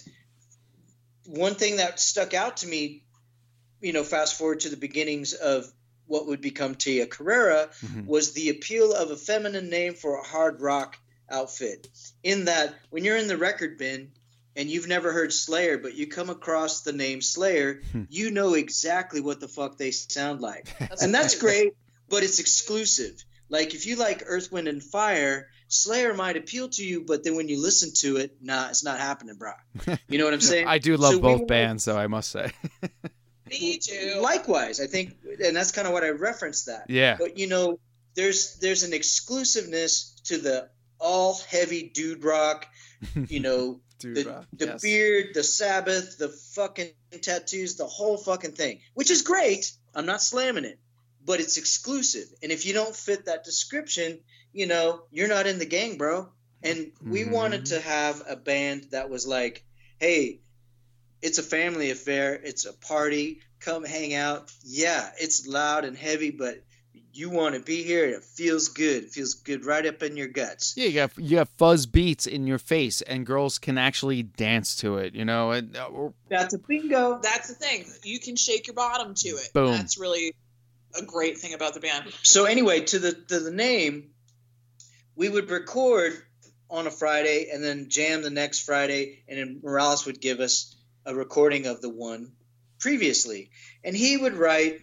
one 1.26 1.54
thing 1.54 1.76
that 1.76 2.00
stuck 2.00 2.34
out 2.34 2.58
to 2.58 2.66
me, 2.66 3.04
you 3.80 3.92
know, 3.92 4.04
fast 4.04 4.36
forward 4.36 4.60
to 4.60 4.68
the 4.68 4.76
beginnings 4.76 5.32
of 5.32 5.70
what 6.12 6.26
would 6.26 6.42
become 6.42 6.74
Tia 6.74 7.06
Carrera, 7.06 7.70
Mhm. 7.82 8.06
was 8.06 8.32
the 8.32 8.50
appeal 8.50 8.92
of 8.92 9.10
a 9.10 9.16
feminine 9.16 9.70
name 9.70 9.94
for 9.94 10.18
a 10.18 10.22
hard 10.22 10.60
rock 10.60 10.98
outfit. 11.30 11.88
In 12.22 12.44
that, 12.44 12.74
when 12.90 13.02
you're 13.04 13.16
in 13.16 13.28
the 13.28 13.38
record 13.38 13.78
bin 13.78 14.12
and 14.54 14.68
you've 14.68 14.86
never 14.86 15.10
heard 15.12 15.32
Slayer, 15.32 15.78
but 15.78 15.94
you 15.94 16.06
come 16.06 16.28
across 16.28 16.82
the 16.82 16.92
name 16.92 17.22
Slayer, 17.22 17.80
Hmm. 17.92 18.02
you 18.10 18.30
know 18.30 18.52
exactly 18.52 19.20
what 19.22 19.40
the 19.40 19.48
fuck 19.48 19.78
they 19.78 19.90
sound 19.90 20.42
like. 20.42 20.68
And 21.00 21.14
that's 21.14 21.34
great. 21.36 21.72
but 22.10 22.22
it's 22.22 22.40
exclusive. 22.40 23.14
Like 23.48 23.74
if 23.74 23.86
you 23.86 23.96
like 23.96 24.22
Earth, 24.26 24.52
Wind, 24.52 24.68
and 24.68 24.82
Fire, 24.82 25.48
Slayer 25.68 26.12
might 26.12 26.36
appeal 26.36 26.68
to 26.68 26.84
you, 26.84 27.04
but 27.06 27.24
then 27.24 27.36
when 27.36 27.48
you 27.48 27.58
listen 27.62 27.90
to 28.02 28.18
it, 28.18 28.36
nah, 28.42 28.68
it's 28.68 28.84
not 28.84 28.98
happening, 28.98 29.36
bro. 29.36 29.52
You 30.08 30.18
know 30.18 30.24
what 30.26 30.34
I'm 30.34 30.42
saying? 30.42 30.66
I 30.68 30.76
do 30.78 30.98
love 30.98 31.14
So 31.14 31.20
both 31.20 31.40
were- 31.40 31.46
bands, 31.46 31.86
though 31.86 31.96
I 31.96 32.06
must 32.06 32.28
say. 32.30 32.52
Me 33.52 33.78
too. 33.78 34.18
Likewise, 34.20 34.80
I 34.80 34.86
think, 34.86 35.14
and 35.44 35.54
that's 35.54 35.70
kind 35.72 35.86
of 35.86 35.92
what 35.92 36.02
I 36.04 36.08
referenced 36.08 36.66
that. 36.66 36.86
Yeah. 36.88 37.16
But 37.18 37.38
you 37.38 37.46
know, 37.46 37.78
there's 38.14 38.58
there's 38.58 38.82
an 38.82 38.92
exclusiveness 38.92 40.14
to 40.24 40.38
the 40.38 40.68
all 40.98 41.38
heavy 41.48 41.90
dude 41.94 42.24
rock. 42.24 42.66
You 43.28 43.40
know, 43.40 43.80
Dude 43.98 44.16
the, 44.16 44.24
rock, 44.30 44.46
the 44.52 44.66
yes. 44.66 44.82
beard, 44.82 45.26
the 45.34 45.42
Sabbath, 45.44 46.18
the 46.18 46.28
fucking 46.28 46.90
tattoos, 47.20 47.76
the 47.76 47.86
whole 47.86 48.16
fucking 48.16 48.52
thing, 48.52 48.80
which 48.94 49.10
is 49.10 49.22
great. 49.22 49.70
I'm 49.94 50.06
not 50.06 50.22
slamming 50.22 50.64
it, 50.64 50.78
but 51.24 51.40
it's 51.40 51.56
exclusive. 51.56 52.26
And 52.42 52.50
if 52.52 52.64
you 52.66 52.72
don't 52.74 52.94
fit 52.94 53.26
that 53.26 53.44
description, 53.44 54.20
you 54.52 54.66
know, 54.66 55.02
you're 55.10 55.28
not 55.28 55.46
in 55.46 55.58
the 55.58 55.66
gang, 55.66 55.98
bro. 55.98 56.28
And 56.64 56.92
we 57.04 57.24
Mhm. 57.24 57.30
wanted 57.32 57.66
to 57.66 57.80
have 57.80 58.22
a 58.28 58.36
band 58.36 58.88
that 58.92 59.10
was 59.10 59.26
like, 59.26 59.64
hey, 59.98 60.40
it's 61.22 61.38
a 61.38 61.42
family 61.42 61.90
affair, 61.90 62.34
it's 62.34 62.66
a 62.66 62.72
party, 62.72 63.40
come 63.60 63.84
hang 63.84 64.14
out. 64.14 64.52
Yeah, 64.64 65.08
it's 65.18 65.46
loud 65.46 65.84
and 65.84 65.96
heavy, 65.96 66.30
but 66.30 66.62
you 67.14 67.28
want 67.30 67.54
to 67.54 67.60
be 67.60 67.82
here 67.82 68.06
and 68.06 68.14
it 68.14 68.24
feels 68.24 68.68
good. 68.68 69.04
It 69.04 69.10
feels 69.10 69.34
good 69.34 69.64
right 69.66 69.84
up 69.86 70.02
in 70.02 70.16
your 70.16 70.28
guts. 70.28 70.74
Yeah, 70.76 70.86
you 70.86 70.94
got 70.94 71.10
you 71.18 71.38
have 71.38 71.48
fuzz 71.58 71.86
beats 71.86 72.26
in 72.26 72.46
your 72.46 72.58
face, 72.58 73.02
and 73.02 73.24
girls 73.26 73.58
can 73.58 73.76
actually 73.78 74.22
dance 74.22 74.76
to 74.76 74.96
it. 74.98 75.14
You 75.14 75.24
know, 75.24 75.50
and 75.52 75.76
uh, 75.76 75.86
or- 75.86 76.14
That's 76.28 76.54
a 76.54 76.58
bingo. 76.58 77.20
That's 77.22 77.48
the 77.48 77.54
thing. 77.54 77.84
You 78.02 78.18
can 78.18 78.36
shake 78.36 78.66
your 78.66 78.74
bottom 78.74 79.14
to 79.14 79.28
it. 79.28 79.50
Boom. 79.52 79.72
That's 79.72 79.98
really 79.98 80.34
a 80.98 81.04
great 81.04 81.38
thing 81.38 81.54
about 81.54 81.72
the 81.74 81.80
band. 81.80 82.12
so 82.22 82.44
anyway 82.44 82.80
to 82.80 82.98
the 82.98 83.12
to 83.12 83.40
the 83.40 83.50
name 83.50 84.10
we 85.16 85.28
would 85.28 85.48
record 85.50 86.12
on 86.68 86.86
a 86.86 86.90
friday 86.90 87.48
and 87.50 87.64
then 87.64 87.88
jam 87.88 88.20
the 88.20 88.28
next 88.28 88.60
friday 88.60 89.22
and 89.26 89.38
then 89.38 89.60
morales 89.62 90.04
would 90.04 90.20
give 90.20 90.40
us 90.40 90.76
a 91.04 91.14
recording 91.14 91.66
of 91.66 91.80
the 91.80 91.88
one 91.88 92.32
previously. 92.78 93.50
And 93.84 93.96
he 93.96 94.16
would 94.16 94.34
write 94.34 94.80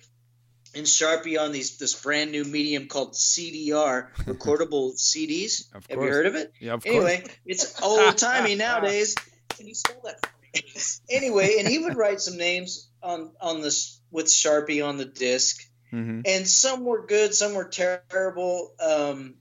in 0.73 0.83
sharpie 0.83 1.39
on 1.39 1.51
these 1.51 1.77
this 1.77 1.99
brand 2.01 2.31
new 2.31 2.43
medium 2.43 2.87
called 2.87 3.13
cdr 3.13 4.13
recordable 4.25 4.93
cds 4.95 5.63
have 5.73 5.85
you 5.89 5.99
heard 5.99 6.27
of 6.27 6.35
it? 6.35 6.53
Yeah, 6.59 6.73
of 6.73 6.85
anyway 6.85 7.21
course. 7.21 7.33
it's 7.45 7.81
old 7.81 8.17
timey 8.17 8.55
nowadays. 8.67 9.15
Can 9.49 9.67
you 9.67 9.73
spell 9.73 10.01
that 10.03 10.23
for 10.23 10.31
me, 10.43 10.61
anyway 11.09 11.55
and 11.57 11.67
he 11.67 11.79
would 11.79 11.97
write 11.97 12.21
some 12.21 12.37
names 12.37 12.87
on 13.01 13.31
on 13.41 13.61
this 13.61 13.99
with 14.11 14.27
sharpie 14.27 14.85
on 14.85 14.97
the 14.97 15.05
disc. 15.05 15.65
Hmm 15.89 16.21
and 16.25 16.47
some 16.47 16.85
were 16.85 17.05
good, 17.05 17.33
some 17.33 17.55
were 17.55 17.65
terrible. 17.65 18.73
Um, 18.79 19.35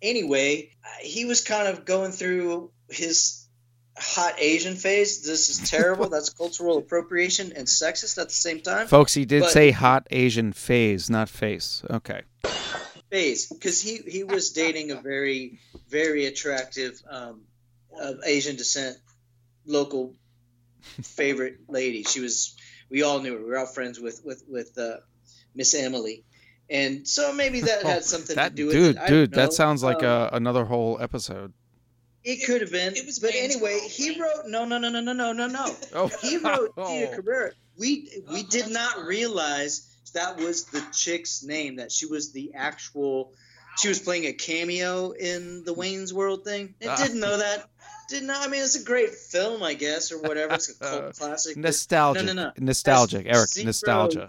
anyway, 0.00 0.70
he 1.00 1.24
was 1.24 1.42
kind 1.42 1.68
of 1.68 1.84
going 1.84 2.12
through 2.12 2.70
his 2.88 3.39
hot 3.98 4.34
Asian 4.38 4.76
phase. 4.76 5.22
This 5.24 5.48
is 5.50 5.68
terrible. 5.68 6.08
That's 6.08 6.30
cultural 6.30 6.78
appropriation 6.78 7.52
and 7.54 7.66
sexist 7.66 8.18
at 8.18 8.28
the 8.28 8.34
same 8.34 8.60
time. 8.60 8.86
Folks, 8.86 9.14
he 9.14 9.24
did 9.24 9.40
But- 9.42 9.50
say 9.52 9.70
hot 9.70 10.06
Asian 10.10 10.52
phase, 10.52 11.10
not 11.10 11.28
face. 11.28 11.82
Okay. 11.90 12.22
Phase, 13.10 13.46
because 13.48 13.80
he 13.82 13.96
he 14.06 14.22
was 14.22 14.52
dating 14.52 14.92
a 14.92 15.00
very 15.00 15.58
very 15.88 16.26
attractive 16.26 17.02
um, 17.10 17.42
of 18.00 18.18
Asian 18.24 18.54
descent 18.56 18.96
local 19.66 20.14
favorite 21.02 21.58
lady. 21.68 22.04
She 22.04 22.20
was. 22.20 22.54
We 22.88 23.02
all 23.02 23.20
knew 23.20 23.32
her. 23.34 23.38
We 23.38 23.50
were 23.50 23.58
all 23.58 23.66
friends 23.66 23.98
with 24.00 24.22
with 24.24 24.44
with 24.48 24.78
uh, 24.78 24.98
Miss 25.54 25.74
Emily. 25.74 26.24
And 26.68 27.06
so 27.06 27.32
maybe 27.32 27.62
that 27.62 27.82
had 27.82 28.04
something 28.14 28.38
Oh, 28.38 28.42
that 28.42 28.50
to 28.50 28.54
do 28.54 28.66
with 28.66 28.74
dude, 28.74 28.96
it. 28.96 29.02
I 29.02 29.06
dude, 29.08 29.32
that 29.32 29.52
sounds 29.52 29.82
like 29.82 30.04
Um, 30.04 30.04
a, 30.04 30.30
another 30.32 30.64
whole 30.64 30.96
episode. 31.00 31.52
It 32.24 32.44
could 32.46 32.60
have 32.60 32.70
been. 32.70 32.94
It 32.96 33.06
was 33.06 33.18
but 33.18 33.32
Wayne's 33.32 33.54
anyway, 33.54 33.78
World, 33.80 33.90
he 33.90 34.10
right? 34.10 34.20
wrote 34.20 34.46
no, 34.48 34.64
no, 34.66 34.78
no, 34.78 34.88
no, 34.90 35.00
no, 35.00 35.12
no, 35.12 35.32
no, 35.32 35.46
no. 35.46 35.74
Oh, 35.94 36.08
He 36.20 36.36
wrote 36.36 36.74
Tia 36.76 37.10
Oh. 37.10 37.16
Carrera. 37.16 37.52
We 37.78 38.20
we 38.30 38.40
Oh, 38.40 38.46
did 38.50 38.68
not 38.68 39.04
realize 39.04 39.86
that 40.12 40.36
was 40.36 40.64
the 40.66 40.84
chick's 40.92 41.42
name. 41.42 41.76
That 41.76 41.90
she 41.92 42.06
was 42.06 42.32
the 42.32 42.52
actual. 42.54 43.32
She 43.78 43.88
was 43.88 44.00
playing 44.00 44.26
a 44.26 44.32
cameo 44.32 45.12
in 45.12 45.64
the 45.64 45.72
Wayne's 45.72 46.12
World 46.12 46.44
thing. 46.44 46.74
I 46.82 46.86
Ah. 46.88 46.96
didn't 46.96 47.20
know 47.20 47.38
that. 47.38 47.64
Didn't 48.10 48.26
know. 48.26 48.36
I 48.38 48.48
mean, 48.48 48.60
it's 48.62 48.74
a 48.74 48.84
great 48.84 49.10
film, 49.14 49.62
I 49.62 49.74
guess, 49.74 50.10
or 50.12 50.20
whatever. 50.20 50.54
It's 50.54 50.68
a 50.68 50.74
cult 50.78 51.16
classic. 51.16 51.54
but 51.54 51.62
Nostalgic, 51.62 52.24
No, 52.26 52.32
no, 52.32 52.42
no. 52.46 52.52
nostalgic, 52.58 53.26
Has 53.26 53.36
Eric, 53.36 53.48
zero- 53.50 53.64
nostalgia. 53.66 54.28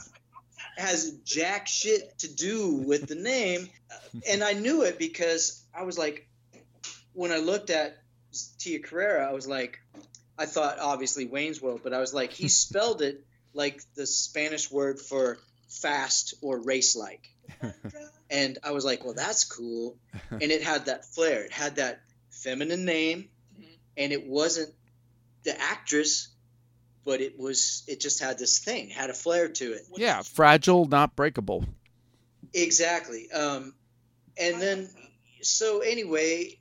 Has 0.77 1.11
jack 1.25 1.67
shit 1.67 2.17
to 2.19 2.33
do 2.33 2.75
with 2.75 3.07
the 3.07 3.15
name, 3.15 3.69
Uh, 3.91 4.19
and 4.29 4.43
I 4.43 4.53
knew 4.53 4.83
it 4.83 4.97
because 4.97 5.63
I 5.73 5.83
was 5.83 5.97
like, 5.97 6.27
when 7.13 7.31
I 7.31 7.37
looked 7.37 7.69
at 7.69 7.97
Tia 8.59 8.79
Carrera, 8.79 9.27
I 9.29 9.33
was 9.33 9.47
like, 9.47 9.79
I 10.37 10.45
thought 10.45 10.79
obviously 10.79 11.25
Wayne's 11.25 11.61
World, 11.61 11.81
but 11.83 11.93
I 11.93 11.99
was 11.99 12.13
like, 12.13 12.31
he 12.31 12.47
spelled 12.63 13.01
it 13.01 13.25
like 13.53 13.81
the 13.95 14.05
Spanish 14.05 14.71
word 14.71 14.99
for 14.99 15.37
fast 15.69 16.35
or 16.41 16.59
race 16.59 16.95
like. 16.95 17.27
And 18.33 18.57
I 18.63 18.71
was 18.71 18.85
like, 18.85 19.03
well, 19.03 19.13
that's 19.13 19.43
cool. 19.43 19.97
And 20.29 20.41
it 20.43 20.63
had 20.63 20.85
that 20.85 21.03
flair. 21.03 21.43
It 21.43 21.51
had 21.51 21.75
that 21.75 22.01
feminine 22.29 22.85
name, 22.85 23.27
Mhm. 23.59 23.65
and 23.97 24.13
it 24.13 24.25
wasn't 24.25 24.73
the 25.43 25.59
actress, 25.61 26.29
but 27.03 27.19
it 27.19 27.37
was. 27.37 27.83
It 27.89 27.99
just 27.99 28.21
had 28.21 28.39
this 28.39 28.59
thing, 28.59 28.89
had 28.89 29.09
a 29.09 29.13
flair 29.13 29.49
to 29.49 29.73
it. 29.73 29.81
Yeah, 29.97 30.21
fragile, 30.21 30.85
not 30.85 31.13
breakable. 31.17 31.65
Exactly. 32.53 33.29
Um, 33.31 33.73
and 34.37 34.61
then, 34.61 34.89
so 35.41 35.79
anyway, 35.81 36.57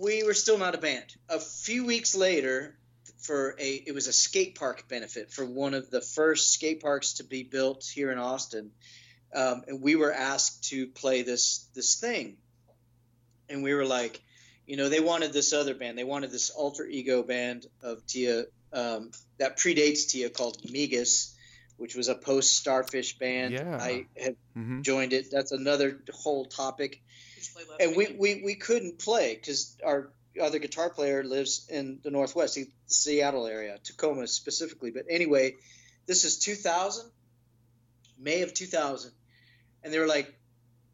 we 0.00 0.22
were 0.22 0.34
still 0.34 0.58
not 0.58 0.74
a 0.74 0.78
band. 0.78 1.14
A 1.28 1.38
few 1.38 1.84
weeks 1.84 2.14
later, 2.14 2.76
for 3.18 3.54
a 3.58 3.74
it 3.86 3.94
was 3.94 4.06
a 4.06 4.12
skate 4.12 4.58
park 4.58 4.88
benefit 4.88 5.30
for 5.30 5.44
one 5.44 5.74
of 5.74 5.90
the 5.90 6.00
first 6.00 6.52
skate 6.52 6.80
parks 6.80 7.14
to 7.14 7.24
be 7.24 7.42
built 7.42 7.84
here 7.84 8.10
in 8.10 8.18
Austin, 8.18 8.70
um, 9.34 9.62
and 9.68 9.82
we 9.82 9.96
were 9.96 10.12
asked 10.12 10.70
to 10.70 10.86
play 10.86 11.22
this 11.22 11.68
this 11.74 12.00
thing, 12.00 12.36
and 13.48 13.62
we 13.62 13.74
were 13.74 13.84
like, 13.84 14.22
you 14.66 14.76
know, 14.76 14.88
they 14.88 15.00
wanted 15.00 15.32
this 15.32 15.52
other 15.52 15.74
band. 15.74 15.98
They 15.98 16.04
wanted 16.04 16.30
this 16.30 16.50
alter 16.50 16.86
ego 16.86 17.22
band 17.22 17.66
of 17.82 18.06
Tia 18.06 18.44
um, 18.72 19.10
that 19.38 19.58
predates 19.58 20.08
Tia 20.08 20.30
called 20.30 20.62
Migas, 20.62 21.34
which 21.76 21.94
was 21.94 22.08
a 22.08 22.14
post 22.14 22.56
Starfish 22.56 23.18
band. 23.18 23.52
Yeah. 23.52 23.76
I 23.78 24.06
had 24.16 24.36
hmm 24.54 24.80
joined 24.80 25.12
it. 25.12 25.26
That's 25.30 25.52
another 25.52 26.00
whole 26.10 26.46
topic. 26.46 27.02
Just 27.40 27.54
play 27.54 27.64
left 27.68 27.82
And 27.82 27.96
we, 27.96 28.14
we, 28.18 28.42
we 28.44 28.54
couldn't 28.54 28.98
play 28.98 29.34
because 29.34 29.76
our 29.84 30.10
other 30.40 30.58
guitar 30.58 30.90
player 30.90 31.24
lives 31.24 31.66
in 31.70 31.98
the 32.02 32.10
Northwest, 32.10 32.54
the 32.54 32.68
Seattle 32.86 33.46
area, 33.46 33.78
Tacoma 33.82 34.26
specifically. 34.26 34.90
But 34.90 35.06
anyway, 35.08 35.56
this 36.06 36.24
is 36.24 36.38
2000, 36.38 37.10
May 38.18 38.42
of 38.42 38.52
2000. 38.52 39.10
And 39.82 39.92
they 39.92 39.98
were 39.98 40.06
like, 40.06 40.32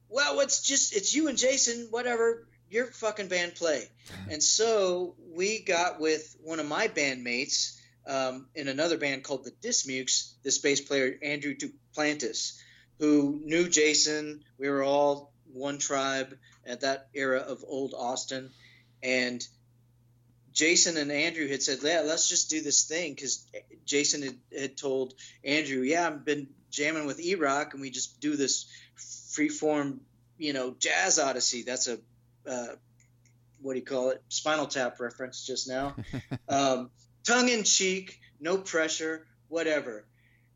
well, 0.09 0.41
it's 0.41 0.63
just, 0.63 0.95
it's 0.95 1.15
you 1.15 1.29
and 1.29 1.37
Jason, 1.37 1.89
whatever, 1.91 2.47
your 2.71 2.87
fucking 2.87 3.29
band 3.29 3.55
play. 3.57 3.83
And 4.31 4.43
so 4.43 5.17
we 5.35 5.61
got 5.61 6.01
with 6.01 6.37
one 6.43 6.61
of 6.61 6.67
my 6.67 6.87
bandmates, 6.87 7.77
um, 8.07 8.47
in 8.55 8.69
another 8.69 8.99
band 8.99 9.25
called 9.25 9.45
the 9.45 9.51
Dismukes, 9.51 10.35
this 10.45 10.59
bass 10.59 10.81
player 10.81 11.19
Andrew 11.23 11.55
Duplantis, 11.55 12.61
who 12.99 13.41
knew 13.45 13.69
Jason. 13.69 14.45
We 14.59 14.69
were 14.69 14.85
all 14.85 15.33
one 15.57 15.79
tribe 15.79 16.37
at 16.67 16.83
that 16.83 17.09
era 17.15 17.41
of 17.41 17.65
old 17.67 17.95
Austin, 17.97 18.51
and 19.03 19.47
Jason 20.53 20.97
and 20.97 21.13
Andrew 21.13 21.49
had 21.49 21.63
said, 21.63 21.79
"Yeah, 21.83 22.01
let's 22.01 22.29
just 22.29 22.51
do 22.51 22.61
this 22.61 22.85
thing," 22.85 23.15
because 23.15 23.47
Jason 23.85 24.23
had, 24.23 24.39
had 24.57 24.77
told 24.77 25.15
Andrew, 25.45 25.83
"Yeah, 25.83 26.07
I've 26.07 26.25
been 26.25 26.49
jamming 26.71 27.07
with 27.07 27.21
E-Rock, 27.21 27.73
and 27.75 27.83
we 27.83 27.91
just 27.91 28.21
do 28.21 28.37
this 28.37 28.67
freeform, 28.97 29.99
you 30.39 30.53
know, 30.53 30.75
jazz 30.79 31.19
odyssey." 31.19 31.63
That's 31.63 31.89
a 31.89 31.99
uh, 32.47 32.77
what 33.61 33.73
do 33.73 33.79
you 33.79 33.85
call 33.85 34.11
it? 34.11 34.23
Spinal 34.29 34.67
Tap 34.67 35.01
reference 35.01 35.47
just 35.47 35.69
now. 35.69 35.97
um, 36.49 36.91
tongue 37.25 37.49
in 37.49 37.65
cheek, 37.65 38.21
no 38.41 38.59
pressure, 38.59 39.27
whatever. 39.49 40.05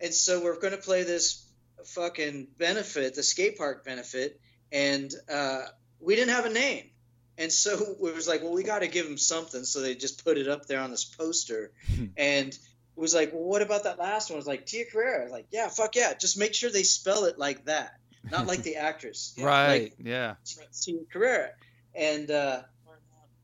And 0.01 0.15
so 0.15 0.43
we're 0.43 0.59
going 0.59 0.73
to 0.73 0.79
play 0.79 1.03
this 1.03 1.45
fucking 1.85 2.49
benefit, 2.59 3.15
the 3.15 3.23
skate 3.23 3.59
park 3.59 3.85
benefit, 3.85 4.41
and 4.73 5.13
uh, 5.33 5.63
we 6.01 6.17
didn't 6.17 6.35
have 6.35 6.47
a 6.47 6.51
name. 6.51 6.91
And 7.39 7.53
so 7.53 7.97
it 8.03 8.15
was 8.15 8.29
like, 8.29 8.43
well, 8.43 8.53
we 8.53 8.63
got 8.63 8.81
to 8.81 8.89
give 8.89 9.07
them 9.07 9.19
something. 9.19 9.65
So 9.65 9.81
they 9.81 9.95
just 9.95 10.25
put 10.25 10.39
it 10.39 10.49
up 10.49 10.67
there 10.67 10.81
on 10.81 10.91
this 10.91 11.05
poster. 11.05 11.73
and 12.17 12.49
it 12.49 12.59
was 12.97 13.15
like, 13.15 13.33
well, 13.33 13.45
what 13.45 13.63
about 13.63 13.85
that 13.85 13.99
last 13.99 14.31
one? 14.31 14.37
It 14.37 14.41
was 14.41 14.47
like, 14.47 14.67
Tia 14.67 14.85
Carrera. 14.87 15.21
I 15.21 15.25
was 15.25 15.33
like, 15.33 15.47
yeah, 15.51 15.69
fuck 15.69 15.97
yeah. 15.97 16.15
Just 16.15 16.39
make 16.39 16.55
sure 16.55 16.71
they 16.71 16.83
spell 16.83 17.25
it 17.25 17.39
like 17.39 17.65
that, 17.67 17.95
not 18.31 18.47
like 18.47 18.63
the 18.63 18.77
actress. 18.89 19.35
right. 19.39 19.83
Like 19.83 19.95
yeah. 19.99 20.35
Tia 20.83 21.01
Carrera. 21.13 21.51
And, 21.95 22.31
uh, 22.31 22.63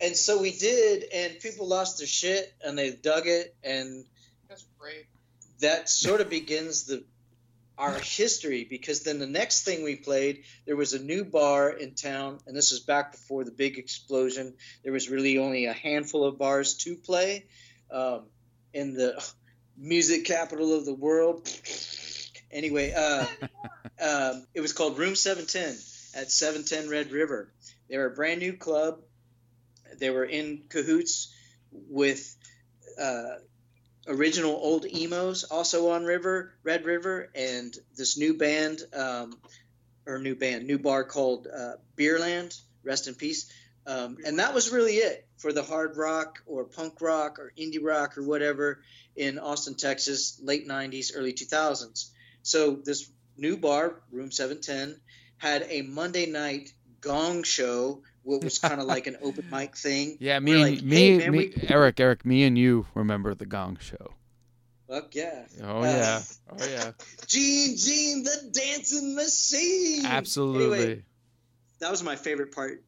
and 0.00 0.14
so 0.14 0.40
we 0.40 0.52
did, 0.52 1.04
and 1.04 1.40
people 1.40 1.66
lost 1.66 1.98
their 1.98 2.06
shit, 2.06 2.52
and 2.62 2.76
they 2.76 2.90
dug 2.90 3.26
it, 3.26 3.56
and 3.64 4.04
That's 4.46 4.66
great. 4.78 5.06
that 5.60 5.88
sort 5.88 6.20
of 6.20 6.28
begins 6.28 6.84
the 6.84 7.02
our 7.78 7.98
history 7.98 8.66
because 8.68 9.02
then 9.02 9.18
the 9.18 9.26
next 9.26 9.64
thing 9.64 9.84
we 9.84 9.96
played 9.96 10.44
there 10.64 10.76
was 10.76 10.94
a 10.94 11.02
new 11.02 11.24
bar 11.24 11.70
in 11.70 11.94
town 11.94 12.38
and 12.46 12.56
this 12.56 12.72
is 12.72 12.80
back 12.80 13.12
before 13.12 13.44
the 13.44 13.50
big 13.50 13.78
explosion. 13.78 14.54
There 14.82 14.92
was 14.92 15.10
really 15.10 15.38
only 15.38 15.66
a 15.66 15.72
handful 15.72 16.24
of 16.24 16.38
bars 16.38 16.74
to 16.78 16.96
play 16.96 17.46
um, 17.90 18.22
in 18.72 18.94
the 18.94 19.22
music 19.76 20.24
capital 20.24 20.74
of 20.74 20.86
the 20.86 20.94
world. 20.94 21.48
Anyway 22.50 22.92
uh, 22.92 23.26
um, 24.02 24.46
it 24.54 24.60
was 24.60 24.72
called 24.72 24.98
room 24.98 25.14
710 25.14 26.22
at 26.22 26.30
710 26.30 26.90
red 26.90 27.12
river. 27.12 27.52
They 27.90 27.98
were 27.98 28.06
a 28.06 28.14
brand 28.14 28.40
new 28.40 28.54
club. 28.54 29.00
They 29.98 30.10
were 30.10 30.24
in 30.24 30.64
cahoots 30.68 31.32
with 31.70 32.36
uh, 33.00 33.36
original 34.08 34.52
old 34.52 34.86
Emo's 34.86 35.44
also 35.44 35.90
on 35.90 36.04
river 36.04 36.52
red 36.62 36.84
river 36.84 37.30
and 37.34 37.76
this 37.96 38.16
new 38.18 38.36
band 38.36 38.80
um, 38.94 39.38
or 40.06 40.18
new 40.18 40.34
band 40.34 40.66
new 40.66 40.78
bar 40.78 41.04
called 41.04 41.46
uh, 41.46 41.72
beerland 41.96 42.58
rest 42.84 43.08
in 43.08 43.14
peace. 43.14 43.50
Um, 43.86 44.16
and 44.26 44.40
that 44.40 44.52
was 44.52 44.72
really 44.72 44.94
it 44.94 45.26
for 45.38 45.52
the 45.52 45.62
hard 45.62 45.96
rock 45.96 46.42
or 46.46 46.64
punk 46.64 47.00
rock 47.00 47.38
or 47.38 47.52
indie 47.58 47.82
rock 47.82 48.18
or 48.18 48.22
whatever 48.24 48.80
in 49.14 49.38
austin 49.38 49.74
texas 49.74 50.40
late 50.42 50.66
90s 50.66 51.12
early 51.14 51.32
2000s 51.32 52.10
so 52.42 52.76
this 52.84 53.08
new 53.36 53.56
bar 53.56 54.02
room 54.10 54.30
710 54.30 55.00
had 55.38 55.66
a 55.68 55.82
monday 55.82 56.26
night 56.26 56.72
gong 57.00 57.42
show 57.42 58.02
what 58.26 58.44
was 58.44 58.58
kind 58.58 58.80
of 58.80 58.86
like 58.94 59.06
an 59.06 59.16
open 59.22 59.46
mic 59.50 59.76
thing 59.76 60.16
Yeah, 60.20 60.38
me, 60.40 60.52
and 60.52 60.60
like, 60.62 60.82
me, 60.82 60.96
"Hey, 60.96 61.18
man, 61.18 61.32
me, 61.32 61.38
we- 61.38 61.68
Eric, 61.68 62.00
Eric, 62.00 62.24
me 62.26 62.44
and 62.44 62.58
you 62.58 62.86
remember 62.94 63.34
the 63.34 63.46
Gong 63.46 63.78
Show. 63.80 64.14
Fuck 64.88 65.14
yeah. 65.14 65.44
Oh 65.64 65.78
Uh, 65.80 65.82
yeah, 65.84 66.22
oh 66.50 66.66
yeah, 66.68 66.90
Gene, 67.26 67.76
Gene, 67.76 68.22
the 68.22 68.50
dancing 68.52 69.14
machine. 69.14 70.04
absolutely. 70.06 70.78
Anyway, 70.82 71.02
that 71.80 71.90
was 71.90 72.02
my 72.02 72.16
favorite 72.16 72.52
part 72.54 72.82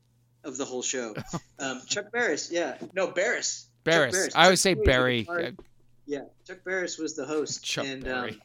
of 0.45 0.57
the 0.57 0.64
whole 0.64 0.82
show. 0.82 1.14
Um, 1.61 1.82
Chuck 1.89 2.12
Barris, 2.12 2.53
yeah. 2.53 2.76
No, 2.95 3.09
Barris. 3.09 3.66
Chuck 3.84 4.12
Barris. 4.12 4.28
I 4.36 4.45
always 4.45 4.61
say 4.61 4.76
Chuck 4.76 4.84
Barris 4.84 5.26
Barry. 5.26 5.57
Yeah, 6.07 6.20
Chuck 6.47 6.59
Barris 6.64 6.99
was 6.99 7.16
the 7.16 7.26
host. 7.26 7.64
Chuck 7.64 7.84
and, 7.84 8.05
Berry. 8.05 8.30
Um, 8.30 8.39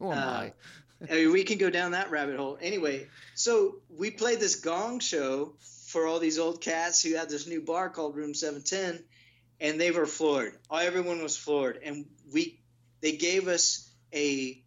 Who 0.00 0.12
am 0.12 0.18
uh, 0.18 0.20
I? 0.20 0.52
I 1.10 1.14
mean, 1.14 1.32
we 1.32 1.44
can 1.44 1.56
go 1.56 1.70
down 1.70 1.92
that 1.92 2.10
rabbit 2.10 2.36
hole. 2.36 2.58
Anyway, 2.60 3.06
so 3.34 3.76
we 3.88 4.10
played 4.10 4.38
this 4.38 4.56
gong 4.56 4.98
show 5.00 5.54
for 5.86 6.06
all 6.06 6.18
these 6.18 6.38
old 6.38 6.60
cats 6.60 7.02
who 7.02 7.14
had 7.14 7.28
this 7.28 7.46
new 7.46 7.60
bar 7.60 7.88
called 7.88 8.16
Room 8.16 8.34
710, 8.34 9.04
and 9.60 9.80
they 9.80 9.90
were 9.90 10.06
floored. 10.06 10.52
Everyone 10.70 11.22
was 11.22 11.36
floored, 11.36 11.78
and 11.82 12.06
we 12.32 12.60
they 13.00 13.12
gave 13.12 13.48
us 13.48 13.88
a 14.12 14.62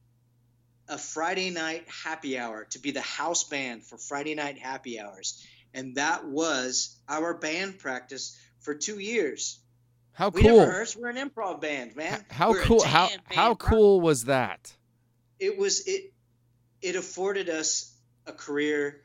a 0.88 0.98
Friday 0.98 1.52
night 1.52 1.86
happy 2.04 2.40
hour 2.40 2.66
to 2.72 2.80
be 2.80 2.92
the 2.92 3.02
house 3.02 3.44
band 3.44 3.84
for 3.84 3.98
Friday 3.98 4.34
night 4.34 4.58
happy 4.58 5.00
hours, 5.00 5.46
and 5.74 5.96
that 5.96 6.26
was 6.26 6.98
our 7.08 7.34
band 7.34 7.80
practice 7.80 8.38
for 8.62 8.74
two 8.74 8.98
years. 8.98 9.60
How 10.14 10.30
we 10.30 10.42
cool! 10.42 10.58
never 10.58 10.70
rehearsed. 10.70 10.98
We're 10.98 11.10
an 11.10 11.30
improv 11.30 11.62
band, 11.62 11.96
man. 11.96 12.26
How 12.30 12.52
We're 12.52 12.62
cool! 12.64 12.84
How 12.84 13.10
how 13.26 13.56
cool 13.56 14.02
was 14.02 14.26
that? 14.26 14.74
it 15.40 15.58
was 15.58 15.88
it 15.88 16.14
it 16.82 16.96
afforded 16.96 17.50
us 17.50 17.94
a 18.26 18.34
career 18.34 19.02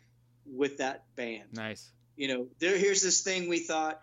with 0.46 0.78
that 0.78 1.04
band 1.16 1.44
Nice. 1.52 1.90
You 2.16 2.28
know 2.28 2.46
there 2.58 2.76
here's 2.76 3.02
this 3.02 3.22
thing 3.22 3.48
we 3.48 3.58
thought 3.58 4.00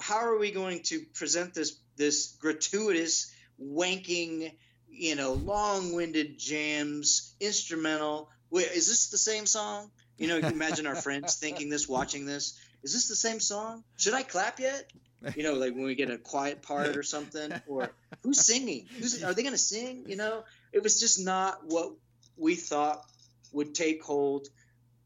how 0.00 0.18
are 0.18 0.38
we 0.38 0.50
going 0.50 0.82
to 0.82 1.00
present 1.14 1.54
this 1.54 1.78
this 1.96 2.36
gratuitous 2.40 3.32
wanking 3.62 4.52
you 4.90 5.16
know 5.16 5.32
long-winded 5.32 6.38
jams 6.38 7.34
instrumental 7.40 8.28
Wait, 8.50 8.66
is 8.72 8.88
this 8.88 9.10
the 9.10 9.18
same 9.18 9.46
song? 9.46 9.90
You 10.16 10.26
know 10.26 10.36
you 10.36 10.46
imagine 10.46 10.86
our 10.86 10.96
friends 10.96 11.34
thinking 11.40 11.68
this 11.68 11.88
watching 11.88 12.26
this. 12.26 12.58
Is 12.82 12.92
this 12.92 13.08
the 13.08 13.16
same 13.16 13.40
song? 13.40 13.84
Should 13.96 14.14
i 14.14 14.22
clap 14.22 14.58
yet? 14.60 14.90
You 15.36 15.42
know 15.42 15.54
like 15.54 15.74
when 15.74 15.84
we 15.84 15.94
get 15.94 16.10
a 16.10 16.18
quiet 16.18 16.62
part 16.62 16.96
or 16.96 17.02
something 17.02 17.52
or 17.66 17.90
who's 18.22 18.40
singing? 18.40 18.86
Who's 18.98 19.22
are 19.22 19.34
they 19.34 19.42
going 19.42 19.54
to 19.54 19.58
sing? 19.58 20.04
You 20.06 20.16
know 20.16 20.44
it 20.72 20.82
was 20.82 21.00
just 21.00 21.24
not 21.24 21.60
what 21.66 21.92
we 22.36 22.54
thought 22.54 23.04
would 23.52 23.74
take 23.74 24.02
hold 24.02 24.48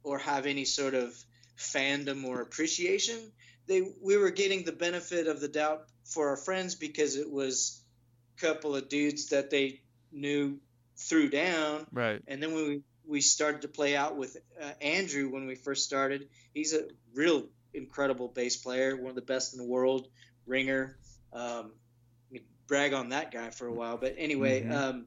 or 0.02 0.18
have 0.18 0.46
any 0.46 0.64
sort 0.64 0.94
of 0.94 1.14
fandom 1.62 2.24
or 2.24 2.40
appreciation 2.40 3.18
they 3.66 3.82
we 4.02 4.16
were 4.16 4.30
getting 4.30 4.64
the 4.64 4.72
benefit 4.72 5.26
of 5.26 5.40
the 5.40 5.48
doubt 5.48 5.86
for 6.04 6.28
our 6.30 6.36
friends 6.36 6.74
because 6.74 7.16
it 7.16 7.30
was 7.30 7.82
a 8.36 8.40
couple 8.40 8.74
of 8.76 8.88
dudes 8.88 9.28
that 9.28 9.50
they 9.50 9.80
knew 10.10 10.58
threw 10.96 11.28
down 11.28 11.86
Right. 11.92 12.20
and 12.26 12.42
then 12.42 12.54
when 12.54 12.68
we, 12.68 12.82
we 13.06 13.20
started 13.20 13.62
to 13.62 13.68
play 13.68 13.96
out 13.96 14.16
with 14.16 14.36
uh, 14.60 14.72
Andrew 14.80 15.28
when 15.30 15.46
we 15.46 15.54
first 15.56 15.84
started, 15.84 16.28
he's 16.54 16.72
a 16.74 16.82
real 17.14 17.44
incredible 17.74 18.28
bass 18.28 18.56
player, 18.56 18.96
one 18.96 19.10
of 19.10 19.16
the 19.16 19.22
best 19.22 19.54
in 19.54 19.58
the 19.58 19.66
world, 19.66 20.06
ringer. 20.46 20.96
Um, 21.32 21.72
brag 22.68 22.94
on 22.94 23.10
that 23.10 23.32
guy 23.32 23.50
for 23.50 23.66
a 23.66 23.72
while, 23.72 23.98
but 23.98 24.14
anyway, 24.16 24.62
Mhm. 24.62 24.72
um, 24.72 25.06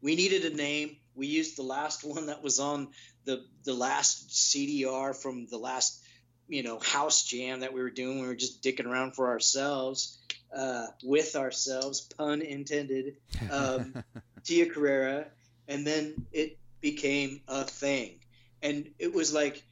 we 0.00 0.14
needed 0.14 0.44
a 0.44 0.56
name. 0.56 0.96
We 1.14 1.26
used 1.26 1.56
the 1.56 1.62
last 1.62 2.04
one 2.04 2.26
that 2.26 2.42
was 2.42 2.58
on 2.60 2.92
the 3.24 3.44
the 3.64 3.74
last 3.74 4.30
CDR 4.30 5.14
from 5.14 5.46
the 5.46 5.58
last 5.58 6.02
you 6.48 6.62
know 6.62 6.78
house 6.78 7.24
jam 7.24 7.60
that 7.60 7.72
we 7.72 7.82
were 7.82 7.90
doing. 7.90 8.20
We 8.20 8.26
were 8.26 8.34
just 8.34 8.62
dicking 8.62 8.86
around 8.86 9.14
for 9.14 9.28
ourselves, 9.28 10.18
uh, 10.54 10.86
with 11.02 11.36
ourselves, 11.36 12.00
pun 12.16 12.42
intended. 12.42 13.16
Um, 13.50 13.94
Tia 14.44 14.66
Carrera, 14.66 15.26
and 15.68 15.86
then 15.86 16.26
it 16.32 16.58
became 16.80 17.40
a 17.48 17.64
thing. 17.64 18.20
And 18.62 18.90
it 18.98 19.12
was 19.14 19.32
like 19.32 19.62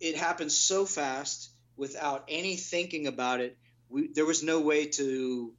it 0.00 0.16
happened 0.16 0.52
so 0.52 0.84
fast 0.84 1.50
without 1.76 2.24
any 2.28 2.56
thinking 2.56 3.06
about 3.06 3.40
it. 3.40 3.56
We, 3.88 4.08
there 4.08 4.26
was 4.26 4.42
no 4.42 4.60
way 4.60 4.86
to, 4.86 5.52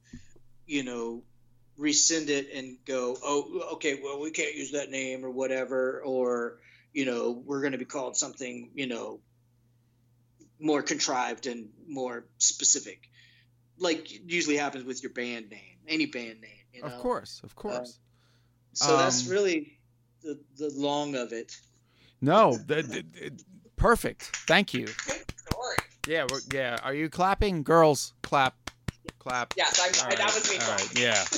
you 0.66 0.82
know, 0.84 1.22
rescind 1.78 2.28
it 2.28 2.52
and 2.52 2.76
go, 2.84 3.16
oh, 3.22 3.70
okay, 3.74 4.00
well, 4.02 4.20
we 4.20 4.30
can't 4.30 4.54
use 4.54 4.72
that 4.72 4.90
name 4.90 5.24
or 5.24 5.30
whatever, 5.30 6.02
or 6.04 6.58
you 6.92 7.04
know, 7.06 7.42
we're 7.44 7.60
going 7.60 7.72
to 7.72 7.78
be 7.78 7.84
called 7.84 8.16
something, 8.16 8.70
you 8.74 8.86
know, 8.86 9.20
more 10.60 10.82
contrived 10.82 11.46
and 11.46 11.68
more 11.86 12.24
specific, 12.38 13.08
like 13.78 14.10
usually 14.28 14.56
happens 14.56 14.84
with 14.84 15.02
your 15.02 15.12
band 15.12 15.50
name, 15.50 15.78
any 15.86 16.06
band 16.06 16.40
name. 16.40 16.50
You 16.72 16.82
know? 16.82 16.88
Of 16.88 16.98
course, 17.00 17.40
of 17.44 17.54
course. 17.54 17.98
So 18.72 18.96
that's 18.96 19.26
Um, 19.26 19.32
really 19.32 19.78
the 20.22 20.38
the 20.56 20.70
long 20.74 21.14
of 21.14 21.32
it. 21.32 21.56
No, 22.20 22.56
the, 22.56 22.82
the- 22.82 23.04
the- 23.12 23.44
perfect. 23.76 24.22
Thank 24.46 24.74
you. 24.74 24.86
Yeah, 26.06 26.26
we're, 26.30 26.40
yeah. 26.54 26.78
Are 26.84 26.94
you 26.94 27.10
clapping, 27.10 27.62
girls? 27.62 28.14
Clap, 28.22 28.67
clap. 29.18 29.54
Yes, 29.56 29.80
I, 29.80 30.04
All 30.10 30.16
that 30.16 30.34
was 30.34 30.50
me. 30.50 30.56
All 30.58 30.70
right, 30.72 30.98
yeah. 30.98 31.24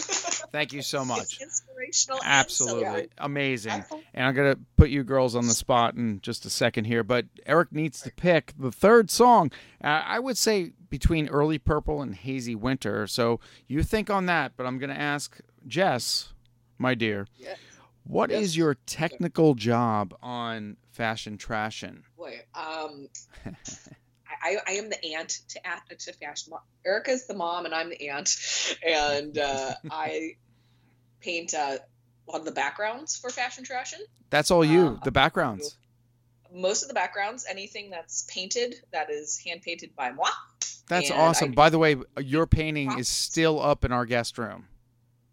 Thank 0.53 0.72
you 0.72 0.83
so 0.83 1.05
much. 1.05 1.20
It's 1.22 1.41
inspirational. 1.43 2.18
Absolutely 2.24 3.03
so- 3.05 3.09
amazing. 3.18 3.85
And 4.14 4.26
I'm 4.26 4.35
gonna 4.35 4.57
put 4.76 4.91
you 4.91 5.05
girls 5.05 5.35
on 5.37 5.47
the 5.47 5.55
spot 5.55 5.95
in 5.95 6.20
just 6.22 6.45
a 6.45 6.51
second 6.51 6.85
here, 6.87 7.03
but 7.05 7.26
Eric 7.47 7.72
needs 7.72 8.01
to 8.03 8.11
pick 8.12 8.53
the 8.59 8.72
third 8.72 9.11
song. 9.11 9.51
Uh, 9.83 10.03
I 10.07 10.18
would 10.18 10.37
say 10.37 10.72
between 10.89 11.28
early 11.28 11.59
purple 11.59 12.03
and 12.03 12.14
hazy 12.14 12.55
winter. 12.57 13.07
So 13.07 13.39
you 13.68 13.83
think 13.85 14.11
on 14.11 14.26
that, 14.26 14.53
but 14.57 14.66
I'm 14.66 14.78
going 14.78 14.91
to 14.91 15.01
ask 15.01 15.39
Jess, 15.66 16.33
my 16.78 16.95
dear, 16.95 17.28
Yeah. 17.39 17.55
what 18.03 18.33
is 18.33 18.55
Yes. 18.55 18.57
your 18.57 18.74
technical 18.87 19.55
job 19.55 20.14
on 20.20 20.78
fashion 20.91 21.39
trashin'? 21.39 22.03
Boy, 22.16 22.41
um, 22.57 23.09
I, 24.43 24.57
I 24.66 24.72
am 24.72 24.88
the 24.88 25.14
aunt 25.14 25.38
to 25.51 25.61
to 25.99 26.12
fashion. 26.14 26.53
Erica's 26.84 27.26
the 27.26 27.34
mom, 27.34 27.66
and 27.66 27.74
I'm 27.74 27.91
the 27.91 28.09
aunt, 28.11 28.30
and 28.86 29.36
uh, 29.36 29.74
I 29.91 30.36
paint 31.20 31.55
uh, 31.55 31.78
a 32.28 32.30
lot 32.30 32.41
of 32.41 32.45
the 32.45 32.53
backgrounds 32.53 33.16
for 33.16 33.30
fashion 33.30 33.64
trashin'. 33.64 34.01
That's 34.30 34.51
all 34.51 34.64
you, 34.64 34.86
Um, 34.86 35.01
the 35.05 35.11
backgrounds. 35.12 35.76
Most 36.53 36.82
of 36.82 36.88
the 36.88 36.95
backgrounds, 36.95 37.47
anything 37.49 37.91
that's 37.91 38.24
painted, 38.28 38.74
that 38.93 39.11
is 39.11 39.41
hand 39.45 39.62
painted 39.62 39.95
by 39.95 40.11
moi. 40.12 40.28
That's 40.88 41.11
and 41.11 41.20
awesome. 41.20 41.51
I- 41.53 41.55
By 41.55 41.70
the 41.70 41.78
way, 41.78 41.97
your 42.18 42.47
painting 42.47 42.99
is 42.99 43.09
still 43.09 43.61
up 43.61 43.84
in 43.84 43.93
our 43.93 44.05
guest 44.05 44.38
room. 44.38 44.66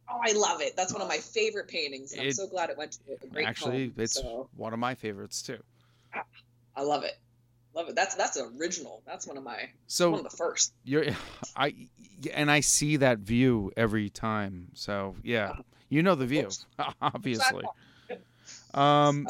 Oh, 0.10 0.20
I 0.24 0.34
love 0.34 0.62
it. 0.62 0.76
That's 0.76 0.93
one 0.93 1.01
of 1.01 1.08
my 1.08 1.18
favorite 1.18 1.68
paintings. 1.68 2.14
And 2.14 2.22
I'm 2.22 2.32
so 2.32 2.47
glad 2.47 2.70
it 2.70 2.78
went 2.78 2.93
to 2.93 2.99
a 3.22 3.28
great 3.28 3.45
Actually, 3.45 3.88
home, 3.88 3.93
it's 3.97 4.14
so 4.14 4.49
one 4.55 4.74
of 4.74 4.80
my 4.80 4.95
favorites 4.95 5.41
too. 5.41 5.62
I 6.76 6.82
love 6.84 7.03
it. 7.03 7.14
Love 7.78 7.90
it. 7.90 7.96
That's 7.96 8.16
that's 8.16 8.40
original. 8.58 9.04
That's 9.06 9.28
one 9.28 9.38
of 9.38 9.44
my 9.44 9.70
So 9.86 10.10
one 10.10 10.26
of 10.26 10.32
the 10.32 10.36
first. 10.36 10.74
You're, 10.84 11.06
I, 11.56 11.76
and 12.34 12.50
I 12.50 12.62
see 12.62 12.98
that 12.98 13.20
view 13.20 13.72
every 13.78 14.10
time. 14.10 14.70
So 14.74 15.16
yeah, 15.24 15.54
you 15.88 16.02
know 16.02 16.16
the 16.16 16.26
view, 16.26 16.50
obviously. 17.02 17.64
Um, 18.74 19.28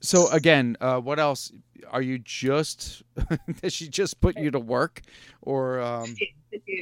so 0.00 0.28
again, 0.28 0.76
uh, 0.80 1.00
what 1.00 1.18
else? 1.18 1.50
Are 1.90 2.02
you 2.02 2.18
just? 2.18 3.02
Does 3.62 3.72
she 3.72 3.88
just 3.88 4.20
put 4.20 4.36
you 4.36 4.50
to 4.50 4.60
work, 4.60 5.00
or 5.42 5.80
um, 5.80 6.14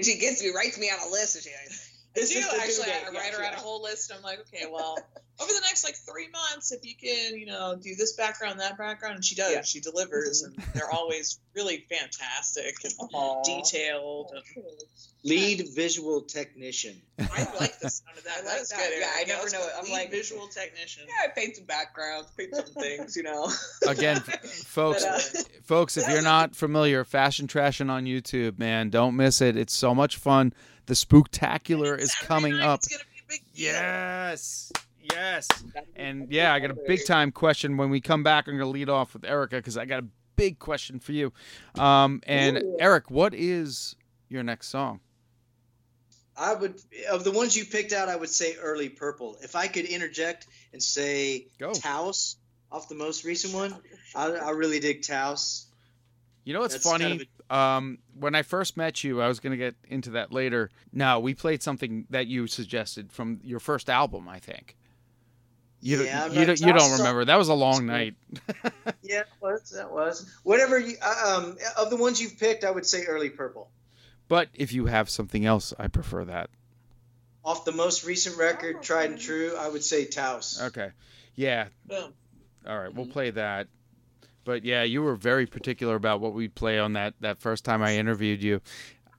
She 0.02 0.18
gets 0.18 0.42
me, 0.42 0.50
writes 0.54 0.78
me 0.78 0.90
on 0.90 1.08
a 1.08 1.10
list. 1.10 1.36
And 1.36 1.44
she, 1.44 1.50
This 2.14 2.30
do 2.32 2.38
is 2.40 2.44
the 2.46 2.52
due 2.52 2.58
actually. 2.60 2.84
date. 2.86 3.02
I 3.04 3.08
write 3.08 3.14
Yes, 3.24 3.36
her 3.38 3.44
out 3.44 3.54
a 3.54 3.56
whole 3.58 3.82
list. 3.82 4.12
I'm 4.14 4.22
like, 4.22 4.40
okay, 4.40 4.66
well, 4.70 4.98
over 5.40 5.52
the 5.52 5.60
next 5.62 5.82
like 5.84 5.94
three 5.96 6.28
months, 6.28 6.70
if 6.72 6.84
you 6.84 6.94
can, 6.94 7.38
you 7.38 7.46
know, 7.46 7.74
do 7.80 7.94
this 7.94 8.12
background, 8.14 8.60
that 8.60 8.76
background, 8.76 9.16
and 9.16 9.24
she 9.24 9.34
does. 9.34 9.52
Yeah. 9.52 9.62
She 9.62 9.80
delivers, 9.80 10.42
and 10.42 10.54
they're 10.74 10.90
always 10.90 11.40
really 11.54 11.86
fantastic 11.90 12.74
and 12.84 12.92
Aw. 13.14 13.42
detailed. 13.44 14.30
And 14.34 14.64
Lead 15.24 15.68
visual 15.76 16.20
technician. 16.22 17.00
I 17.20 17.46
like 17.60 17.78
the 17.78 17.88
sound 17.88 18.18
of 18.18 18.24
that. 18.24 18.38
I 18.38 18.42
that 18.42 18.46
like 18.48 18.60
is 18.62 18.68
that. 18.70 18.76
good. 18.90 18.98
Yeah, 19.00 19.06
I 19.06 19.16
Eric. 19.18 19.28
never 19.28 19.50
know 19.50 19.66
it. 19.66 19.72
I'm 19.80 19.90
like- 19.92 20.10
visual 20.10 20.48
technician. 20.48 21.04
yeah, 21.06 21.26
I 21.26 21.28
paint 21.28 21.56
some 21.56 21.64
backgrounds, 21.64 22.28
paint 22.36 22.54
some 22.56 22.64
things, 22.82 23.16
you 23.16 23.22
know. 23.22 23.48
again, 23.86 24.20
folks, 24.20 25.04
But, 25.04 25.40
uh, 25.40 25.42
folks, 25.62 25.96
if 25.96 26.08
you're 26.08 26.22
not 26.22 26.56
familiar, 26.56 27.04
Fashion 27.04 27.46
Trashing 27.46 27.88
on 27.88 28.04
YouTube, 28.04 28.58
man, 28.58 28.90
don't 28.90 29.14
miss 29.16 29.40
it. 29.40 29.56
It's 29.56 29.72
so 29.72 29.94
much 29.94 30.16
fun. 30.16 30.52
The 30.86 30.94
spooktacular 30.94 31.98
is 31.98 32.14
coming 32.14 32.60
up. 32.60 32.80
It's 32.80 32.88
gonna 32.88 33.04
be 33.14 33.20
a 33.20 33.28
big 33.28 33.52
deal. 33.54 33.72
Yes. 33.72 34.72
Yes. 35.02 35.48
And 35.96 36.30
yeah, 36.30 36.54
I 36.54 36.60
got 36.60 36.70
a 36.70 36.78
big 36.86 37.04
time 37.06 37.32
question. 37.32 37.76
When 37.76 37.90
we 37.90 38.00
come 38.00 38.22
back, 38.22 38.46
I'm 38.46 38.54
going 38.54 38.66
to 38.66 38.70
lead 38.70 38.88
off 38.88 39.14
with 39.14 39.24
Erica 39.24 39.56
because 39.56 39.76
I 39.76 39.84
got 39.84 40.02
a 40.02 40.06
big 40.36 40.58
question 40.58 41.00
for 41.00 41.12
you. 41.12 41.32
Um, 41.78 42.20
and 42.26 42.58
Ooh. 42.58 42.76
Eric, 42.80 43.10
what 43.10 43.34
is 43.34 43.96
your 44.28 44.42
next 44.42 44.68
song? 44.68 45.00
I 46.36 46.54
would 46.54 46.80
of 47.10 47.24
the 47.24 47.30
ones 47.30 47.56
you 47.56 47.66
picked 47.66 47.92
out, 47.92 48.08
I 48.08 48.16
would 48.16 48.30
say 48.30 48.56
early 48.56 48.88
purple. 48.88 49.36
If 49.42 49.54
I 49.54 49.66
could 49.66 49.84
interject 49.84 50.46
and 50.72 50.82
say 50.82 51.48
Go. 51.58 51.72
Taos 51.72 52.36
off 52.70 52.88
the 52.88 52.94
most 52.94 53.24
recent 53.24 53.52
one, 53.52 53.74
I, 54.14 54.28
I 54.30 54.50
really 54.50 54.80
dig 54.80 55.02
Taos. 55.02 55.66
You 56.44 56.54
know 56.54 56.60
what's 56.60 56.74
That's 56.74 56.88
funny? 56.90 57.04
kind 57.04 57.26
of 57.50 57.56
um, 57.56 57.98
when 58.18 58.34
I 58.34 58.42
first 58.42 58.76
met 58.76 59.04
you, 59.04 59.20
I 59.22 59.28
was 59.28 59.38
going 59.40 59.52
to 59.52 59.56
get 59.56 59.74
into 59.88 60.10
that 60.10 60.32
later. 60.32 60.70
No, 60.92 61.20
we 61.20 61.34
played 61.34 61.62
something 61.62 62.06
that 62.10 62.26
you 62.26 62.46
suggested 62.46 63.12
from 63.12 63.40
your 63.44 63.60
first 63.60 63.88
album, 63.90 64.28
I 64.28 64.38
think. 64.38 64.76
You 65.84 65.96
don't, 65.98 66.32
you 66.34 66.44
don't, 66.46 66.60
you 66.60 66.72
don't 66.72 66.92
remember. 66.98 67.24
That 67.24 67.36
was 67.38 67.48
a 67.48 67.54
long 67.54 67.86
night. 67.86 68.14
Yeah, 69.02 69.20
it 69.20 69.26
was 69.40 69.70
that 69.76 69.90
was 69.92 70.30
whatever 70.44 70.78
you 70.78 70.94
uh, 71.02 71.36
um 71.42 71.56
of 71.76 71.90
the 71.90 71.96
ones 71.96 72.20
you've 72.22 72.38
picked, 72.38 72.64
I 72.64 72.70
would 72.70 72.86
say 72.86 73.04
early 73.04 73.28
purple. 73.30 73.68
But 74.28 74.48
if 74.54 74.72
you 74.72 74.86
have 74.86 75.10
something 75.10 75.44
else, 75.44 75.74
I 75.78 75.88
prefer 75.88 76.24
that. 76.26 76.48
Off 77.44 77.64
the 77.64 77.72
most 77.72 78.04
recent 78.06 78.38
record, 78.38 78.82
tried 78.82 79.10
and 79.10 79.18
true, 79.20 79.54
I 79.58 79.68
would 79.68 79.82
say 79.84 80.06
Taos. 80.06 80.62
Okay. 80.62 80.90
Yeah. 81.34 81.66
Boom. 81.86 82.12
All 82.66 82.78
right, 82.78 82.88
Mm-hmm. 82.88 82.96
we'll 82.96 83.06
play 83.08 83.30
that. 83.30 83.66
But 84.44 84.64
yeah, 84.64 84.82
you 84.82 85.02
were 85.02 85.14
very 85.16 85.46
particular 85.46 85.94
about 85.94 86.20
what 86.20 86.32
we'd 86.34 86.54
play 86.54 86.78
on 86.78 86.94
that 86.94 87.14
that 87.20 87.38
first 87.38 87.64
time 87.64 87.82
I 87.82 87.96
interviewed 87.96 88.42
you. 88.42 88.60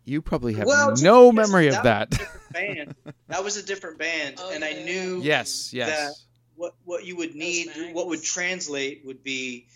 You 0.05 0.21
probably 0.21 0.53
have 0.55 0.67
Well, 0.67 0.93
no 1.01 1.31
because 1.31 1.49
memory 1.49 1.67
of 1.67 1.75
that 1.83 2.09
that. 2.09 2.09
was 2.09 2.19
a 2.19 2.23
different 2.23 2.53
band. 2.53 2.95
That 3.27 3.43
was 3.43 3.57
a 3.57 3.63
different 3.63 3.97
band, 3.99 4.35
Oh, 4.39 4.51
and 4.51 4.63
I 4.63 4.73
knew 4.73 5.21
yes, 5.23 5.73
yes. 5.73 5.89
that 5.89 6.13
what 6.55 6.73
what 6.83 7.05
you 7.05 7.15
would 7.17 7.35
need, 7.35 7.67
Magnets. 7.67 7.93
what 7.95 8.07
would 8.07 8.21
translate 8.21 9.03
would 9.05 9.23
be, 9.23 9.67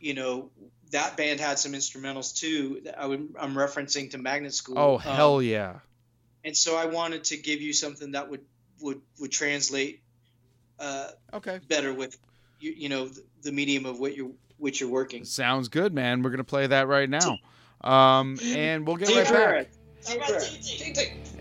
you 0.00 0.14
know, 0.14 0.50
that 0.90 1.16
band 1.18 1.38
had 1.38 1.58
some 1.58 1.72
instrumentals 1.72 2.34
too. 2.34 2.80
that 2.84 2.98
I 2.98 3.06
would 3.06 3.34
I'm 3.38 3.54
referencing 3.54 4.10
to 4.12 4.18
Magnet 4.18 4.54
School. 4.54 4.78
Oh 4.78 4.94
Um, 4.94 5.00
hell 5.00 5.42
yeah. 5.42 5.80
And 6.44 6.56
so 6.56 6.74
I 6.76 6.86
wanted 6.86 7.24
to 7.24 7.36
give 7.36 7.60
you 7.60 7.72
something 7.74 8.12
that 8.12 8.30
would 8.30 8.40
would 8.80 9.02
would 9.20 9.30
translate 9.32 10.02
uh, 10.80 11.08
Okay. 11.34 11.60
better 11.68 11.92
with 11.92 12.16
you, 12.58 12.72
you 12.72 12.88
know 12.88 13.06
the, 13.08 13.22
the 13.42 13.52
medium 13.52 13.84
of 13.86 14.00
what 14.00 14.16
you're 14.16 14.30
which 14.62 14.80
you're 14.80 14.88
working. 14.88 15.24
Sounds 15.24 15.68
good, 15.68 15.92
man. 15.92 16.22
We're 16.22 16.30
gonna 16.30 16.44
play 16.44 16.68
that 16.68 16.86
right 16.86 17.10
now. 17.10 17.38
Um, 17.80 18.38
and 18.44 18.86
we'll 18.86 18.96
get 18.96 19.08
right 19.08 19.28
back. 19.28 19.68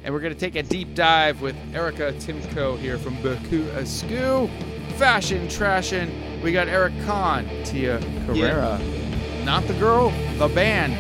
And 0.04 0.14
we're 0.14 0.20
gonna 0.20 0.34
take 0.34 0.56
a 0.56 0.64
deep 0.64 0.96
dive 0.96 1.40
with 1.40 1.56
Erica 1.74 2.14
Timko 2.14 2.80
here 2.80 2.98
from 2.98 3.16
Boku 3.18 3.68
Askew. 3.76 4.50
Fashion 4.98 5.48
Trashin'. 5.48 6.42
We 6.42 6.52
got 6.52 6.68
Eric 6.68 6.94
Conn, 7.06 7.48
Tia 7.64 8.00
Carrera. 8.26 8.80
Not 9.46 9.68
the 9.68 9.74
girl, 9.76 10.10
the 10.38 10.48
band, 10.48 10.94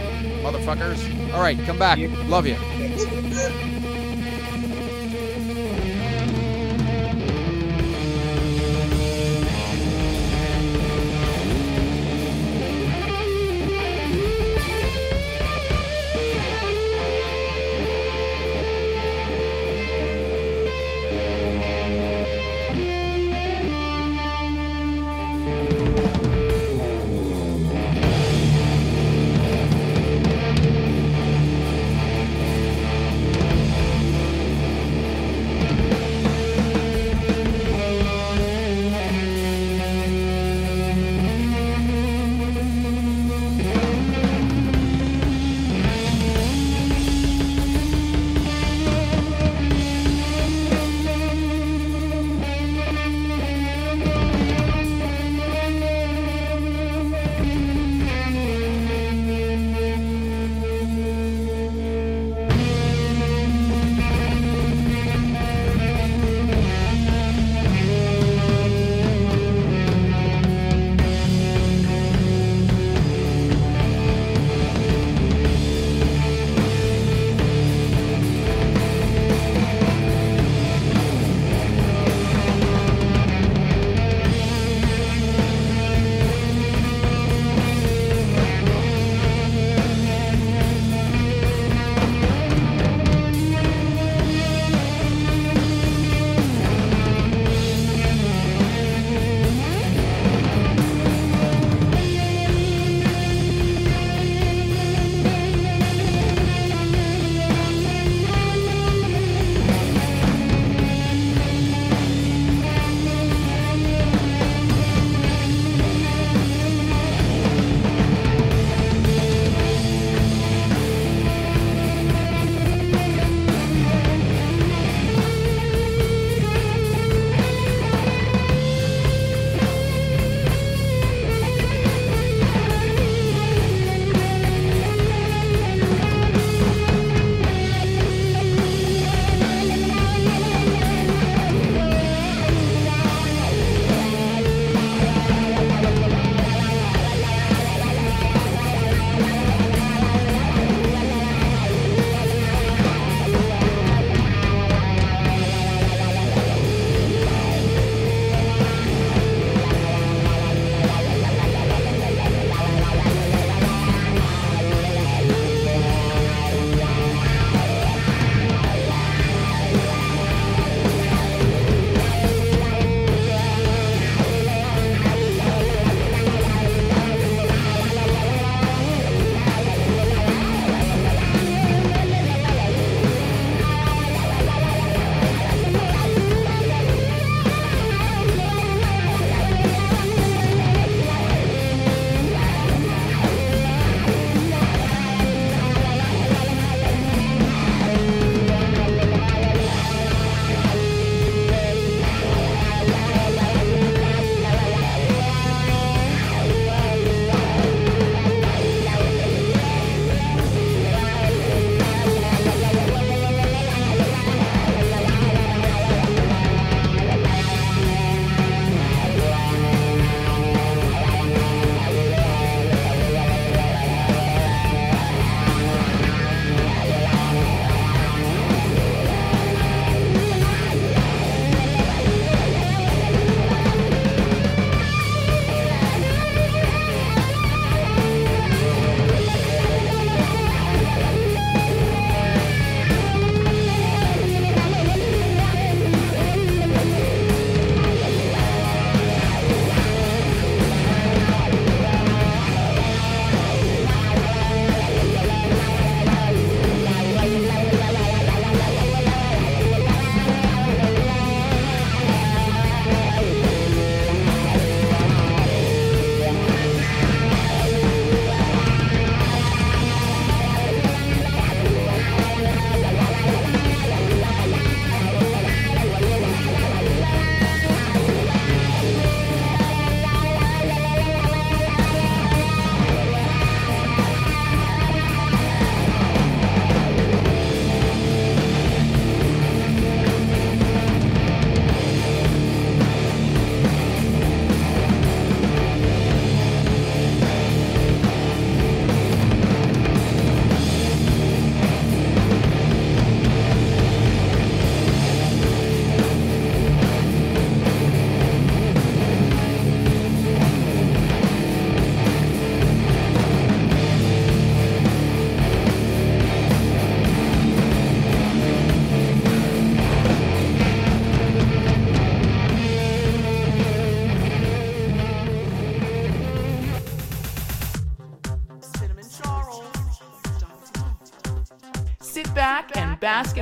motherfuckers. 0.44 1.34
All 1.34 1.42
right, 1.42 1.58
come 1.66 1.80
back. 1.80 1.98
Love 2.28 2.46
you. 2.46 2.56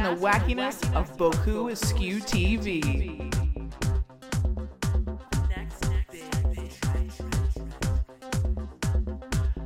The 0.10 0.16
wackiness 0.16 0.96
of 0.96 1.16
Boku 1.18 1.72
Askew 1.72 2.20
TV. 2.20 3.20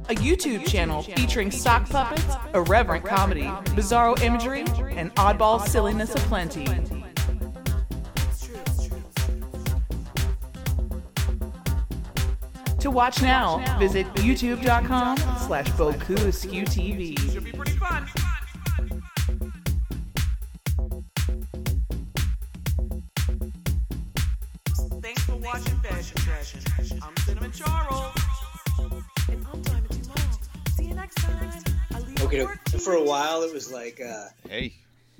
A 0.10 0.16
YouTube 0.16 0.68
channel 0.68 1.02
featuring 1.04 1.50
sock 1.50 1.90
puppets, 1.90 2.36
irreverent 2.54 3.06
comedy, 3.06 3.44
bizarro 3.74 4.22
imagery, 4.22 4.66
and 4.98 5.16
oddball 5.16 5.66
silliness 5.66 6.14
aplenty. 6.14 6.66
To 12.80 12.92
watch 12.92 13.22
now, 13.22 13.78
visit 13.80 14.06
youtube.com 14.16 15.18
slash 15.48 15.70
Boku 15.70 16.18
Askew 16.26 16.66
TV. 16.66 17.63
While 33.34 33.42
it 33.42 33.54
was 33.54 33.72
like 33.72 34.00
uh, 34.00 34.28
Hey, 34.48 34.76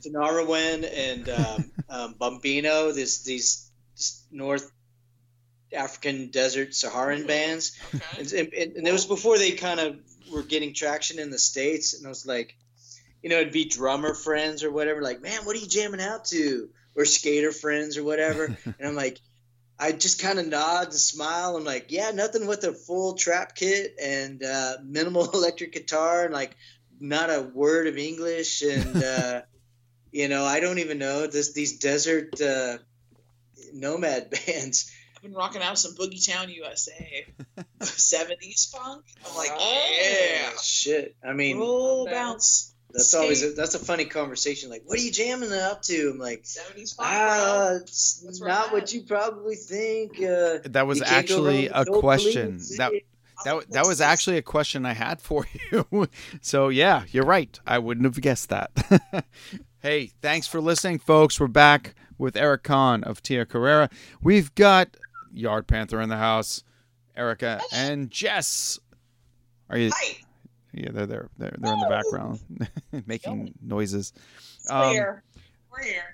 Tinariwen 0.06 0.88
and 0.96 1.30
um, 1.30 1.72
um, 1.90 2.14
Bombino, 2.14 2.94
this 2.94 3.24
these 3.24 3.72
North 4.32 4.72
African 5.76 6.30
desert 6.30 6.76
Saharan 6.76 7.26
bands, 7.26 7.76
and, 8.20 8.32
and, 8.32 8.54
and 8.54 8.88
it 8.88 8.92
was 8.92 9.08
before 9.08 9.40
they 9.40 9.54
kind 9.54 9.80
of 9.80 9.98
were 10.32 10.44
getting 10.44 10.76
traction 10.76 11.18
in 11.18 11.32
the 11.32 11.40
states. 11.40 11.96
And 11.96 12.06
I 12.06 12.10
was 12.10 12.24
like, 12.24 12.56
you 13.24 13.32
know, 13.32 13.38
it'd 13.38 13.52
be 13.52 13.66
drummer 13.66 14.14
friends 14.14 14.64
or 14.64 14.72
whatever, 14.72 15.02
like, 15.02 15.24
man, 15.24 15.44
what 15.44 15.56
are 15.56 15.60
you 15.60 15.68
jamming 15.68 16.00
out 16.00 16.26
to? 16.26 16.70
Or 16.96 17.06
skater 17.06 17.52
friends 17.52 17.98
or 17.98 18.04
whatever. 18.04 18.46
and 18.66 18.88
I'm 18.88 18.96
like, 18.96 19.20
I 19.80 19.92
just 19.92 20.22
kind 20.22 20.38
of 20.38 20.48
nod 20.48 20.86
and 20.86 20.94
smile. 20.94 21.58
I'm 21.58 21.66
like, 21.66 21.88
yeah, 21.90 22.12
nothing 22.12 22.46
with 22.46 22.64
a 22.64 22.74
full 22.74 23.16
trap 23.16 23.56
kit 23.56 23.96
and 24.00 24.44
uh, 24.44 24.76
minimal 24.84 25.30
electric 25.34 25.74
guitar 25.74 26.26
and 26.26 26.34
like 26.34 26.56
not 27.04 27.30
a 27.30 27.42
word 27.54 27.88
of 27.88 27.98
English 27.98 28.62
and 28.62 29.04
uh, 29.04 29.42
you 30.12 30.30
know 30.30 30.46
I 30.46 30.60
don't 30.62 30.80
even 30.80 30.98
know 30.98 31.28
this 31.28 31.54
these 31.54 31.78
desert 31.80 32.40
uh, 32.42 32.78
nomad 33.74 34.30
bands. 34.48 34.92
I've 35.18 35.22
been 35.22 35.34
rocking 35.34 35.62
out 35.62 35.78
some 35.78 35.96
Boogie 35.96 36.26
Town 36.26 36.50
USA, 36.50 37.26
70s 37.80 38.72
funk. 38.76 39.06
I'm 39.26 39.36
like, 39.38 39.52
Yeah, 39.58 39.80
yeah, 40.00 40.50
shit. 40.62 41.16
I 41.26 41.32
mean, 41.34 41.60
roll 41.60 42.06
bounce. 42.06 42.74
that's 42.92 43.10
skate. 43.10 43.22
always 43.22 43.44
a, 43.44 43.52
that's 43.52 43.74
a 43.76 43.80
funny 43.80 44.04
conversation. 44.06 44.70
Like, 44.70 44.84
what 44.86 45.00
are 45.00 45.02
you 45.02 45.12
jamming 45.14 45.54
up 45.54 45.82
to? 45.84 46.12
I'm 46.14 46.20
like, 46.20 46.44
70s 46.44 46.96
funk. 46.98 47.10
ah, 47.10 47.68
bro. 47.70 47.78
it's 47.84 48.22
That's 48.26 48.42
not 48.42 48.74
what 48.74 48.94
you 48.94 49.04
probably 49.04 49.56
think. 49.56 50.22
Uh, 50.22 50.60
that 50.66 50.88
was 50.88 51.00
you 51.00 51.06
can't 51.06 51.28
go 51.28 51.46
wrong 51.46 51.56
actually 51.56 51.68
a 51.68 51.86
question. 51.86 52.58
That 52.78 52.92
that 53.46 53.66
that 53.72 53.86
was 53.86 54.02
actually 54.02 54.38
a 54.38 54.42
question 54.42 54.86
I 54.86 54.94
had 54.94 55.22
for 55.22 55.46
you. 55.72 56.08
so 56.42 56.70
yeah, 56.70 57.04
you're 57.12 57.26
right. 57.26 57.60
I 57.66 57.80
wouldn't 57.80 58.06
have 58.06 58.22
guessed 58.22 58.50
that. 58.50 59.26
hey, 59.82 60.12
thanks 60.22 60.48
for 60.48 60.62
listening, 60.62 61.00
folks. 61.00 61.40
We're 61.40 61.48
back 61.48 61.96
with 62.18 62.36
Eric 62.36 62.64
Conn 62.64 63.04
of 63.04 63.22
Tia 63.22 63.46
Carrera. 63.46 63.90
We've 64.22 64.54
got 64.56 64.96
Yard 65.32 65.68
Panther 65.68 66.02
in 66.02 66.10
the 66.10 66.18
house, 66.18 66.64
Erica 67.16 67.62
and 67.74 68.10
Jess. 68.12 68.80
Are 69.70 69.78
you? 69.78 69.92
Hi. 69.94 70.18
Yeah, 70.74 70.90
they're 70.92 71.06
there. 71.06 71.30
They're, 71.38 71.56
they're 71.60 71.74
in 71.74 71.80
the 71.80 71.88
background 71.88 72.40
making 73.06 73.54
noises. 73.62 74.12
Um, 74.70 75.20
Where? 75.74 76.14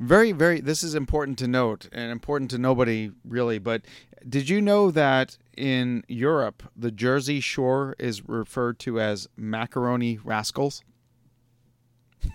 very 0.00 0.32
very 0.32 0.60
this 0.60 0.82
is 0.82 0.94
important 0.94 1.38
to 1.38 1.48
note 1.48 1.88
and 1.92 2.10
important 2.10 2.50
to 2.50 2.58
nobody 2.58 3.10
really 3.24 3.58
but 3.58 3.82
did 4.28 4.48
you 4.48 4.60
know 4.60 4.90
that 4.90 5.36
in 5.56 6.02
europe 6.08 6.62
the 6.76 6.90
jersey 6.90 7.40
shore 7.40 7.94
is 7.98 8.28
referred 8.28 8.78
to 8.78 9.00
as 9.00 9.28
macaroni 9.36 10.18
rascals? 10.22 10.82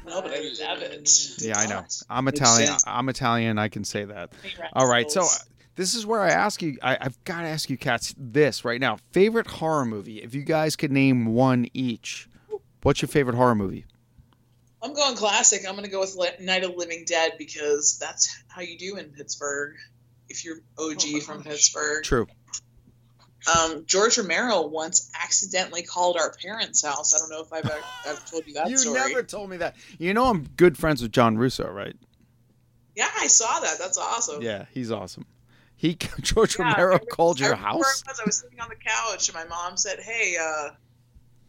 No, 0.06 0.22
but 0.22 0.32
I 0.32 0.40
love 0.68 0.82
it. 0.82 1.30
yeah 1.40 1.58
i 1.58 1.68
know. 1.68 1.84
I'm 2.10 2.28
italian. 2.28 2.74
i'm 2.88 3.10
italian. 3.10 3.58
I 3.60 3.68
can 3.68 3.84
say 3.84 4.06
that. 4.06 4.32
All 4.74 4.88
right 4.88 5.12
so 5.12 5.28
this 5.76 5.94
is 5.94 6.06
where 6.06 6.22
i 6.22 6.30
ask 6.30 6.62
you 6.62 6.78
I, 6.82 6.98
i've 7.02 7.22
got 7.26 7.42
to 7.42 7.48
ask 7.48 7.70
you 7.70 7.78
cats 7.78 8.16
this 8.18 8.66
right 8.66 8.80
now. 8.80 8.98
Favorite 9.12 9.48
horror 9.48 9.86
movie 9.86 10.22
if 10.22 10.34
you 10.34 10.44
guys 10.44 10.76
could 10.76 10.92
name 10.92 11.26
one 11.28 11.68
each 11.74 12.28
what's 12.82 13.02
your 13.02 13.10
favorite 13.10 13.36
horror 13.36 13.56
movie 13.56 13.86
I'm 14.84 14.94
going 14.94 15.16
classic. 15.16 15.62
I'm 15.68 15.74
going 15.76 15.86
to 15.86 15.90
go 15.92 16.02
with 16.02 16.16
Li- 16.16 16.46
Night 16.46 16.64
of 16.64 16.72
the 16.72 16.78
Living 16.78 17.06
Dead 17.08 17.34
because 17.38 17.98
that's 18.00 18.44
how 18.50 18.62
you 18.62 18.78
do 18.78 18.98
in 18.98 19.06
Pittsburgh. 19.12 19.76
If 20.30 20.44
you're 20.46 20.58
OG 20.78 21.22
from 21.24 21.44
Pittsburgh, 21.44 22.04
true 22.04 22.28
um, 23.60 23.84
George 23.86 24.18
Romero 24.18 24.68
once 24.68 25.12
accidentally 25.22 25.84
called 25.84 26.18
our 26.18 26.34
parents' 26.42 26.84
house. 26.84 27.14
I 27.14 27.18
don't 27.20 27.30
know 27.30 27.42
if 27.42 27.52
I've, 27.52 27.84
I've 28.08 28.26
told 28.30 28.48
you 28.48 28.54
that 28.54 28.70
you 28.70 28.78
story. 28.78 29.00
never 29.00 29.22
told 29.24 29.50
me 29.50 29.58
that 29.58 29.76
you 30.00 30.14
know 30.14 30.26
i'm 30.30 30.48
good 30.56 30.78
friends 30.78 31.02
with 31.02 31.12
john 31.12 31.38
russo 31.38 31.70
right 31.70 31.96
Yeah, 32.96 33.10
I 33.20 33.28
saw 33.28 33.60
that. 33.60 33.78
That's 33.80 33.98
awesome. 33.98 34.42
Yeah, 34.42 34.66
he's 34.74 34.92
awesome. 34.92 35.26
He 35.76 35.96
George 36.22 36.58
Yeah, 36.58 36.66
Romero 36.72 36.86
remember- 36.94 37.06
called 37.08 37.42
I 37.42 37.46
your 37.48 37.52
remember 37.56 37.80
where 37.80 37.84
house. 37.86 38.04
I 38.08 38.12
was. 38.12 38.20
I 38.22 38.26
was 38.26 38.38
sitting 38.38 38.60
on 38.62 38.70
the 38.70 38.76
couch, 38.76 39.28
and 39.28 39.36
my 39.36 39.44
mom 39.46 39.76
said, 39.76 40.00
"Hey, 40.00 40.38
uh, 40.40 40.70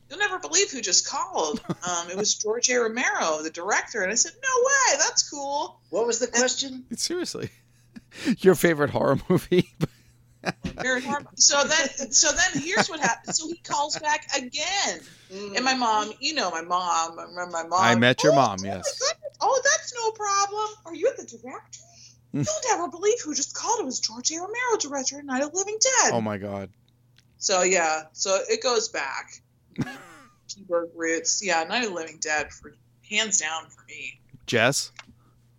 you'll 0.09 0.19
never 0.19 0.39
believe 0.39 0.71
who 0.71 0.81
just 0.81 1.09
called. 1.09 1.61
Um, 1.87 2.09
it 2.11 2.17
was 2.17 2.35
George 2.35 2.71
A. 2.71 2.77
Romero, 2.81 3.43
the 3.43 3.51
director." 3.51 4.03
And 4.03 4.11
I 4.11 4.15
said, 4.15 4.33
"No 4.43 4.63
way, 4.65 4.99
that's 4.99 5.29
cool." 5.29 5.81
what 5.91 6.07
was 6.07 6.19
the 6.19 6.27
question? 6.27 6.85
Seriously, 6.97 7.51
your 8.39 8.55
favorite 8.55 8.91
horror 8.91 9.19
movie? 9.29 9.69
Very 10.65 11.03
normal. 11.03 11.31
So 11.37 11.63
then, 11.65 11.89
so 12.13 12.31
then 12.33 12.63
here's 12.63 12.89
what 12.89 13.01
happened. 13.01 13.35
So 13.35 13.49
he 13.49 13.57
calls 13.57 13.99
back 13.99 14.27
again, 14.37 15.01
and 15.31 15.65
my 15.65 15.75
mom, 15.75 16.13
you 16.21 16.35
know, 16.35 16.51
my 16.51 16.63
mom. 16.63 17.19
I 17.19 17.23
remember 17.25 17.51
my 17.51 17.63
mom. 17.65 17.81
I 17.83 17.95
met 17.97 18.23
your 18.23 18.33
"Oh, 18.33 18.37
mom. 18.37 18.57
oh 18.61 18.63
my 18.63 18.69
Yes. 18.77 18.99
goodness. 18.99 19.37
Oh, 19.41 19.61
that's 19.63 19.95
no 19.95 20.11
problem. 20.13 20.69
Are 20.87 20.95
you 20.95 21.13
the 21.19 21.25
director? 21.27 21.81
You'll 22.33 22.45
never 22.71 22.89
believe 22.89 23.21
who 23.25 23.35
just 23.35 23.55
called. 23.55 23.81
It 23.81 23.85
was 23.87 24.01
George 24.01 24.31
A. 24.33 24.35
Romero, 24.37 24.77
director 24.81 25.19
of 25.19 25.25
Night 25.25 25.43
of 25.43 25.53
the 25.53 25.57
Living 25.59 25.79
Dead. 25.81 26.13
Oh 26.13 26.21
my 26.21 26.39
God. 26.39 26.71
So 27.39 27.63
yeah, 27.63 28.05
so 28.13 28.39
it 28.49 28.63
goes 28.63 28.89
back. 28.89 29.31
Keyboard 30.49 30.91
roots. 30.95 31.41
Yeah, 31.45 31.65
Night 31.65 31.85
of 31.85 31.91
the 31.91 31.95
Living 31.95 32.19
Dead 32.21 32.53
for 32.53 32.75
hands 33.11 33.39
down 33.39 33.69
for 33.71 33.85
me. 33.89 34.21
Jess. 34.47 34.93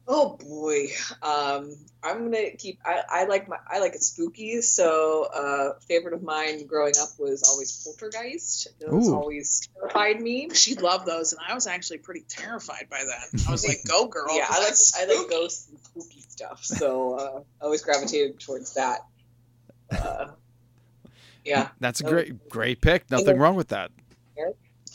Oh 0.07 0.37
boy, 0.37 0.89
um, 1.23 1.75
I'm 2.03 2.25
gonna 2.25 2.51
keep. 2.51 2.79
I, 2.85 3.01
I 3.09 3.25
like 3.25 3.49
my. 3.49 3.57
I 3.67 3.79
like 3.79 3.95
it 3.95 4.03
spooky. 4.03 4.61
So, 4.61 5.23
uh, 5.23 5.79
favorite 5.87 6.13
of 6.13 6.21
mine 6.21 6.67
growing 6.67 6.93
up 7.01 7.09
was 7.17 7.41
always 7.41 7.83
Poltergeist. 7.83 8.67
Those 8.79 9.09
Ooh. 9.09 9.15
always 9.15 9.67
terrified 9.73 10.21
me. 10.21 10.51
She 10.53 10.75
loved 10.75 11.07
those, 11.07 11.33
and 11.33 11.41
I 11.47 11.55
was 11.55 11.65
actually 11.65 11.97
pretty 11.97 12.23
terrified 12.29 12.85
by 12.87 12.99
that. 13.03 13.47
I 13.47 13.51
was 13.51 13.67
like, 13.67 13.79
"Go, 13.87 14.05
girl!" 14.05 14.37
yeah, 14.37 14.45
I 14.47 14.59
like 14.59 14.67
that's 14.67 14.95
I 14.95 15.05
like 15.05 15.27
ghosts 15.27 15.69
and 15.69 15.79
spooky 15.79 16.21
stuff. 16.29 16.63
So, 16.63 17.15
uh, 17.17 17.39
I 17.59 17.65
always 17.65 17.81
gravitated 17.81 18.39
towards 18.39 18.75
that. 18.75 18.99
Uh, 19.91 20.27
yeah. 21.43 21.69
That's 21.79 22.01
a 22.01 22.03
No. 22.03 22.09
great 22.11 22.47
great 22.49 22.81
pick. 22.81 23.09
Nothing 23.09 23.39
wrong 23.39 23.55
with 23.55 23.69
that. 23.69 23.89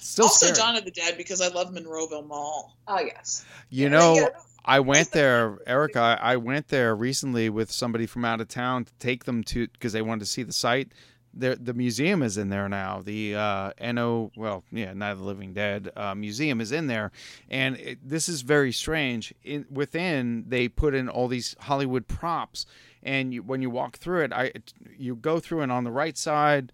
Eric? 0.01 0.07
Still 0.07 0.25
also 0.27 0.47
scary. 0.47 0.57
Dawn 0.57 0.77
of 0.77 0.85
the 0.85 0.91
Dead 0.91 1.17
because 1.17 1.41
I 1.41 1.49
love 1.49 1.73
Monroeville 1.73 2.27
Mall. 2.27 2.77
Oh 2.89 3.01
yes. 3.01 3.45
You 3.69 3.85
Yeah, 3.85 3.89
know, 3.89 4.15
yeah. 4.15 4.29
I 4.65 4.81
went 4.81 5.13
there, 5.13 5.59
Erica. 5.67 6.19
I 6.21 6.37
went 6.37 6.69
there 6.69 6.95
recently 6.95 7.49
with 7.49 7.71
somebody 7.71 8.07
from 8.07 8.25
out 8.25 8.41
of 8.41 8.49
town 8.49 8.85
to 8.85 8.93
take 8.99 9.25
them 9.25 9.43
to 9.45 9.69
because 9.69 9.93
they 9.93 10.03
wanted 10.03 10.21
to 10.21 10.27
see 10.27 10.43
the 10.43 10.53
site. 10.53 10.93
There, 11.33 11.55
the 11.55 11.75
museum 11.75 12.23
is 12.25 12.37
in 12.37 12.49
there 12.49 12.69
now. 12.69 13.03
The 13.05 13.37
uh, 13.37 13.93
No, 13.93 14.33
well, 14.37 14.65
yeah, 14.73 14.93
Night 14.93 15.13
of 15.13 15.19
the 15.19 15.25
Living 15.25 15.55
Dead 15.55 15.91
uh, 15.97 16.15
museum 16.15 16.61
is 16.61 16.73
in 16.73 16.89
there, 16.89 17.13
and 17.49 17.77
it, 17.77 17.99
this 18.03 18.29
is 18.29 18.43
very 18.43 18.73
strange. 18.73 19.33
In 19.45 19.65
within, 19.71 20.45
they 20.49 20.69
put 20.69 20.93
in 20.93 21.09
all 21.09 21.29
these 21.29 21.55
Hollywood 21.61 22.09
props, 22.09 22.67
and 23.03 23.33
you, 23.33 23.45
when 23.45 23.63
you 23.63 23.71
walk 23.71 23.99
through 23.99 24.25
it, 24.25 24.33
I 24.33 24.53
you 24.99 25.15
go 25.15 25.39
through, 25.39 25.61
and 25.61 25.71
on 25.71 25.85
the 25.85 25.93
right 25.93 26.19
side, 26.19 26.73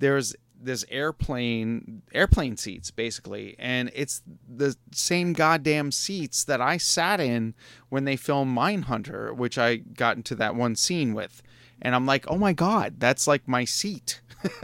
there's 0.00 0.36
this 0.64 0.84
airplane 0.90 2.02
airplane 2.12 2.56
seats 2.56 2.90
basically. 2.90 3.56
And 3.58 3.90
it's 3.94 4.22
the 4.48 4.76
same 4.92 5.32
goddamn 5.32 5.92
seats 5.92 6.44
that 6.44 6.60
I 6.60 6.76
sat 6.76 7.20
in 7.20 7.54
when 7.88 8.04
they 8.04 8.16
filmed 8.16 8.56
Mindhunter 8.56 9.34
which 9.34 9.58
I 9.58 9.76
got 9.76 10.16
into 10.16 10.34
that 10.36 10.54
one 10.54 10.76
scene 10.76 11.14
with. 11.14 11.42
And 11.82 11.94
I'm 11.94 12.06
like 12.06 12.26
oh 12.28 12.38
my 12.38 12.52
god 12.52 12.94
that's 12.98 13.26
like 13.26 13.46
my 13.46 13.64
seat. 13.64 14.20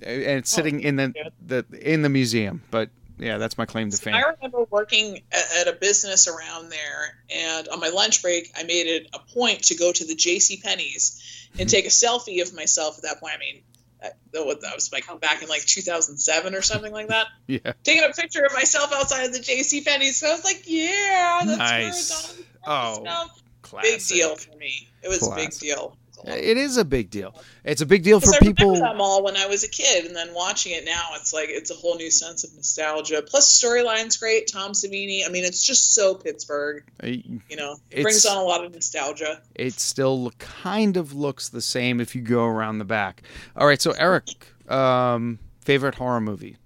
And 0.00 0.38
it's 0.38 0.54
oh, 0.54 0.58
sitting 0.58 0.80
in 0.80 0.94
the, 0.94 1.12
the 1.44 1.66
in 1.82 2.02
the 2.02 2.08
museum. 2.08 2.62
But 2.70 2.90
yeah 3.18 3.38
that's 3.38 3.58
my 3.58 3.66
claim 3.66 3.90
to 3.90 3.96
fame. 3.96 4.14
I 4.14 4.20
remember 4.20 4.64
working 4.70 5.22
at, 5.32 5.66
at 5.66 5.74
a 5.74 5.76
business 5.76 6.28
around 6.28 6.70
there, 6.70 7.18
and 7.34 7.68
on 7.68 7.80
my 7.80 7.88
lunch 7.88 8.22
break, 8.22 8.52
I 8.56 8.62
made 8.62 8.86
it 8.86 9.08
a 9.12 9.18
point 9.18 9.64
to 9.64 9.74
go 9.74 9.90
to 9.92 10.04
the 10.04 10.14
J.C. 10.14 10.60
Penney's 10.62 11.48
and 11.52 11.62
mm-hmm. 11.62 11.68
take 11.68 11.86
a 11.86 11.88
selfie 11.88 12.42
of 12.42 12.54
myself. 12.54 12.98
At 12.98 13.04
that 13.04 13.20
point, 13.20 13.34
I 13.34 13.38
mean, 13.38 13.62
Uh, 14.02 14.08
that, 14.32 14.60
that 14.62 14.74
was- 14.74 14.92
like 14.92 15.04
back 15.20 15.42
in 15.42 15.48
like 15.48 15.64
2007 15.64 16.54
or 16.54 16.62
something 16.62 16.92
like 16.92 17.08
that. 17.08 17.26
Yeah. 17.46 17.72
Taking 17.82 18.04
a 18.04 18.12
picture 18.12 18.44
of 18.44 18.52
myself 18.52 18.92
outside 18.92 19.24
of 19.24 19.32
the 19.32 19.40
J.C. 19.40 19.80
Penney's. 19.82 20.18
So 20.20 20.28
I 20.28 20.32
was 20.32 20.44
like, 20.44 20.62
yeah, 20.66 21.40
that's 21.46 21.58
Nice. 21.58 22.36
where 22.36 22.46
Oh, 22.66 23.04
Donald 23.04 23.30
Trump 23.62 23.84
is 23.86 24.10
now. 24.10 24.16
Big 24.16 24.18
deal 24.20 24.36
for 24.36 24.56
me. 24.58 24.88
It 25.02 25.08
was 25.08 25.26
a 25.26 25.34
big 25.34 25.50
deal. 25.52 25.96
It 26.26 26.56
is 26.56 26.76
a 26.76 26.84
big 26.84 27.10
deal. 27.10 27.34
It's 27.64 27.80
a 27.80 27.86
big 27.86 28.02
deal 28.02 28.20
for 28.20 28.26
Because 28.26 28.36
I 28.36 28.38
people. 28.40 28.66
remember 28.72 28.88
that 28.88 28.96
mall 28.96 29.22
when 29.22 29.36
I 29.36 29.46
was 29.46 29.64
a 29.64 29.68
kid, 29.68 30.04
and 30.06 30.16
then 30.16 30.34
watching 30.34 30.72
it 30.72 30.84
now, 30.84 31.10
it's 31.14 31.32
like 31.32 31.48
it's 31.48 31.70
a 31.70 31.74
whole 31.74 31.96
new 31.96 32.10
sense 32.10 32.44
of 32.44 32.54
nostalgia. 32.54 33.22
Plus, 33.22 33.62
storyline's 33.62 34.16
great. 34.16 34.50
Tom 34.52 34.72
Savini. 34.72 35.26
I 35.26 35.30
mean, 35.30 35.44
it's 35.44 35.62
just 35.62 35.94
so 35.94 36.14
Pittsburgh. 36.14 36.84
You 37.02 37.40
know, 37.56 37.76
it 37.90 38.02
brings 38.02 38.24
on 38.26 38.36
a 38.36 38.42
lot 38.42 38.64
of 38.64 38.72
nostalgia. 38.72 39.40
It 39.54 39.78
still 39.80 40.32
kind 40.38 40.96
of 40.96 41.14
looks 41.14 41.48
the 41.48 41.60
same 41.62 42.00
if 42.00 42.14
you 42.14 42.22
go 42.22 42.44
around 42.44 42.78
the 42.78 42.84
back. 42.84 43.22
All 43.56 43.66
right, 43.66 43.80
so 43.80 43.92
Eric, 43.92 44.28
um, 44.68 45.38
favorite 45.64 45.94
horror 45.94 46.20
movie? 46.20 46.56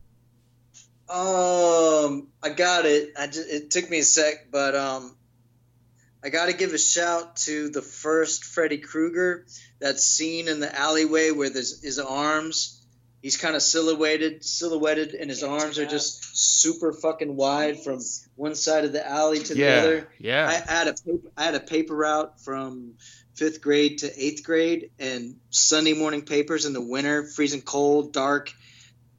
Um, 1.09 2.29
I 2.43 2.49
got 2.57 2.87
it. 2.87 3.13
I 3.19 3.27
just, 3.27 3.49
it 3.51 3.71
took 3.71 3.91
me 3.91 3.99
a 3.99 4.03
sec, 4.03 4.51
but 4.51 4.75
um, 4.75 5.15
I 6.25 6.29
got 6.29 6.47
to 6.47 6.53
give 6.53 6.73
a 6.73 6.79
shout 6.79 7.37
to 7.37 7.69
the 7.69 7.83
first 7.83 8.45
Freddy 8.45 8.79
Krueger. 8.79 9.47
That 9.81 9.99
scene 9.99 10.49
in 10.49 10.61
the 10.61 10.73
alleyway 10.79 11.33
where 11.33 11.51
there's 11.51 11.83
his 11.83 11.99
arms, 11.99 12.81
he's 13.23 13.37
kind 13.37 13.57
of 13.57 13.63
silhouetted, 13.63 14.45
silhouetted, 14.45 15.15
and 15.15 15.29
his 15.29 15.43
arms 15.43 15.79
are 15.79 15.87
just 15.87 16.37
super 16.37 16.93
fucking 16.93 17.35
wide 17.35 17.83
from 17.83 17.99
one 18.37 18.55
side 18.55 18.85
of 18.85 18.93
the 18.93 19.07
alley 19.07 19.41
to 19.41 19.55
the 19.55 19.61
Yeah, 19.61 19.77
other. 19.79 20.09
yeah. 20.21 20.49
I, 20.49 20.73
I 20.73 20.77
had 20.77 20.89
a 20.89 20.95
paper, 20.95 21.29
I 21.37 21.45
had 21.45 21.55
a 21.57 21.61
paper 21.61 21.97
route 21.97 22.41
from 22.41 22.95
fifth 23.35 23.61
grade 23.61 23.99
to 23.99 24.25
eighth 24.25 24.45
grade, 24.45 24.91
and 25.01 25.37
Sunday 25.51 25.95
morning 25.95 26.23
papers 26.23 26.67
in 26.67 26.73
the 26.73 26.81
winter, 26.83 27.25
freezing 27.25 27.63
cold, 27.63 28.13
dark. 28.13 28.53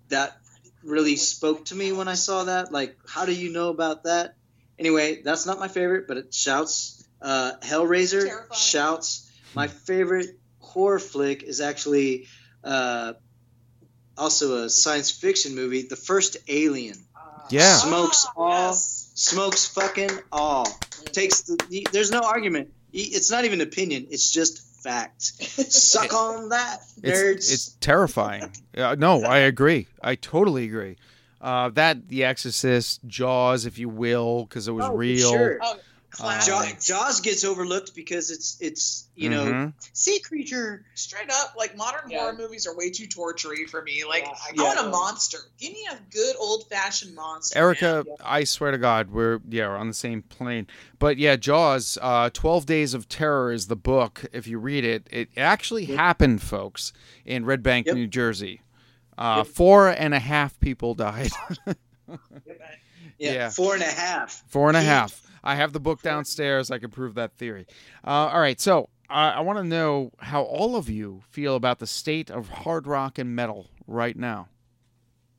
That 0.10 0.38
really 0.84 1.16
spoke 1.16 1.66
to 1.66 1.76
me 1.76 1.92
when 1.92 2.08
I 2.08 2.14
saw 2.14 2.46
that. 2.46 2.72
Like, 2.72 2.96
how 3.08 3.26
do 3.26 3.34
you 3.34 3.52
know 3.52 3.70
about 3.70 4.04
that? 4.04 4.36
Anyway, 4.84 5.22
that's 5.22 5.46
not 5.46 5.60
my 5.60 5.70
favorite, 5.70 6.10
but 6.10 6.18
it 6.18 6.34
shouts. 6.34 7.08
Uh, 7.22 7.54
Hellraiser 7.62 8.54
shouts. 8.54 9.32
My 9.56 9.68
favorite 9.68 10.38
horror 10.60 11.00
flick 11.00 11.42
is 11.42 11.62
actually 11.62 12.28
uh, 12.66 13.14
also 14.18 14.66
a 14.66 14.70
science 14.70 15.10
fiction 15.10 15.56
movie. 15.56 15.84
The 15.84 15.96
first 15.96 16.36
Alien. 16.50 16.98
Yeah. 17.50 17.78
Smokes 17.78 18.28
all. 18.36 18.74
Smokes 18.74 19.68
fucking 19.68 20.12
all. 20.34 20.68
Takes 21.14 21.44
the. 21.44 21.88
There's 21.94 22.12
no 22.12 22.20
argument. 22.20 22.74
It's 22.92 23.32
not 23.32 23.46
even 23.46 23.62
opinion. 23.62 24.08
It's 24.10 24.34
just 24.34 24.84
fact. 24.84 25.22
Suck 25.22 26.14
on 26.14 26.50
that, 26.50 26.82
nerds. 27.00 27.36
It's, 27.36 27.54
it's 27.54 27.70
terrifying. 27.80 28.52
Uh, 28.76 28.96
no, 29.00 29.24
I 29.24 29.38
agree. 29.38 29.88
I 30.02 30.16
totally 30.16 30.66
agree. 30.66 30.98
Uh, 31.44 31.68
that 31.70 32.08
The 32.08 32.24
Exorcist, 32.24 33.02
Jaws, 33.06 33.66
if 33.66 33.78
you 33.78 33.90
will, 33.90 34.46
because 34.46 34.68
it 34.70 34.72
was 34.72 34.86
Oh, 34.86 34.96
real. 34.96 35.30
Sure. 35.30 35.60
Oh, 35.62 35.76
Jaws, 36.46 36.86
Jaws 36.86 37.22
gets 37.22 37.44
overlooked 37.44 37.96
because 37.96 38.30
it's 38.30 38.56
it's 38.62 39.08
you 39.16 39.30
know 39.32 39.46
Mhm. 39.46 39.74
sea 39.94 40.20
creature. 40.20 40.86
Straight 40.94 41.32
up, 41.32 41.56
like 41.58 41.76
modern 41.76 42.12
horror 42.12 42.34
movies 42.38 42.68
are 42.68 42.76
way 42.78 42.92
too 42.92 43.08
tortury 43.08 43.66
for 43.66 43.82
me. 43.82 44.04
Like, 44.08 44.24
I 44.28 44.52
Yeah. 44.54 44.62
want 44.64 44.80
a 44.80 44.90
monster. 44.90 45.40
Give 45.60 45.74
me 45.74 45.88
a 45.92 45.98
good 46.14 46.36
old 46.38 46.70
fashioned 46.70 47.16
monster. 47.16 47.58
Erica, 47.58 48.06
I 48.24 48.44
swear 48.44 48.70
to 48.72 48.78
God, 48.78 49.10
we're 49.10 49.40
yeah, 49.50 49.68
we're 49.70 49.76
on 49.78 49.88
the 49.88 49.94
same 49.96 50.22
plane. 50.22 50.68
But 51.00 51.18
yeah, 51.18 51.36
Jaws, 51.36 51.98
uh, 52.00 52.30
Twelve 52.32 52.68
Days 52.68 52.94
of 52.94 53.10
Terror 53.10 53.52
is 53.52 53.66
the 53.66 53.76
book. 53.76 54.24
If 54.32 54.46
you 54.46 54.60
read 54.60 54.86
it, 54.86 55.08
it 55.10 55.30
actually 55.36 55.86
happened, 55.86 56.44
folks, 56.44 56.94
in 57.26 57.44
Red 57.44 57.64
Bank, 57.64 57.88
New 57.88 58.06
Jersey. 58.08 58.62
Uh, 59.18 59.44
Four 59.44 59.90
and 59.90 60.14
a 60.14 60.20
half 60.20 60.60
people 60.60 60.94
died. 60.96 61.32
Yeah, 63.20 63.32
Yeah. 63.34 63.50
four 63.50 63.74
and 63.76 63.84
a 63.84 63.86
half. 63.86 64.44
Four 64.48 64.68
and 64.70 64.76
a 64.78 64.82
half. 64.82 65.22
I 65.44 65.56
have 65.56 65.72
the 65.72 65.80
book 65.80 66.02
downstairs. 66.02 66.72
I 66.72 66.80
can 66.80 66.90
prove 66.90 67.16
that 67.16 67.34
theory. 67.38 67.68
Uh, 68.06 68.10
all 68.34 68.40
right, 68.40 68.60
so 68.60 68.90
uh, 69.10 69.34
I 69.36 69.42
want 69.42 69.60
to 69.60 69.64
know 69.64 70.12
how 70.18 70.44
all 70.44 70.76
of 70.76 70.90
you 70.90 71.22
feel 71.30 71.56
about 71.56 71.80
the 71.80 71.88
state 71.88 72.32
of 72.32 72.50
hard 72.50 72.88
rock 72.88 73.18
and 73.20 73.36
metal 73.36 73.68
right 73.88 74.18
now. 74.18 74.48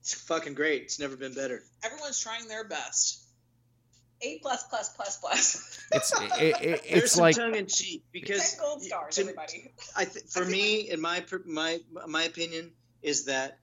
It's 0.00 0.14
fucking 0.14 0.54
great. 0.54 0.82
It's 0.82 1.00
never 1.00 1.16
been 1.16 1.34
better. 1.34 1.62
Everyone's 1.82 2.20
trying 2.20 2.46
their 2.48 2.64
best. 2.64 3.22
A 4.22 4.38
plus 4.38 4.62
plus 4.64 4.90
plus 4.90 5.16
plus. 5.18 5.80
It's 5.92 6.12
it, 6.40 6.62
it, 6.62 6.80
it's 6.84 7.16
like 7.18 7.36
tongue 7.36 7.54
in 7.54 7.66
cheek 7.66 8.04
because 8.12 8.56
gold 8.58 8.82
stars, 8.82 9.16
to- 9.16 9.20
everybody. 9.22 9.72
I 9.96 10.04
th- 10.06 10.24
for 10.26 10.44
me, 10.56 10.88
in 10.90 11.00
my 11.00 11.24
my 11.44 11.80
my 12.06 12.22
opinion, 12.24 12.72
is 13.02 13.26
that 13.26 13.58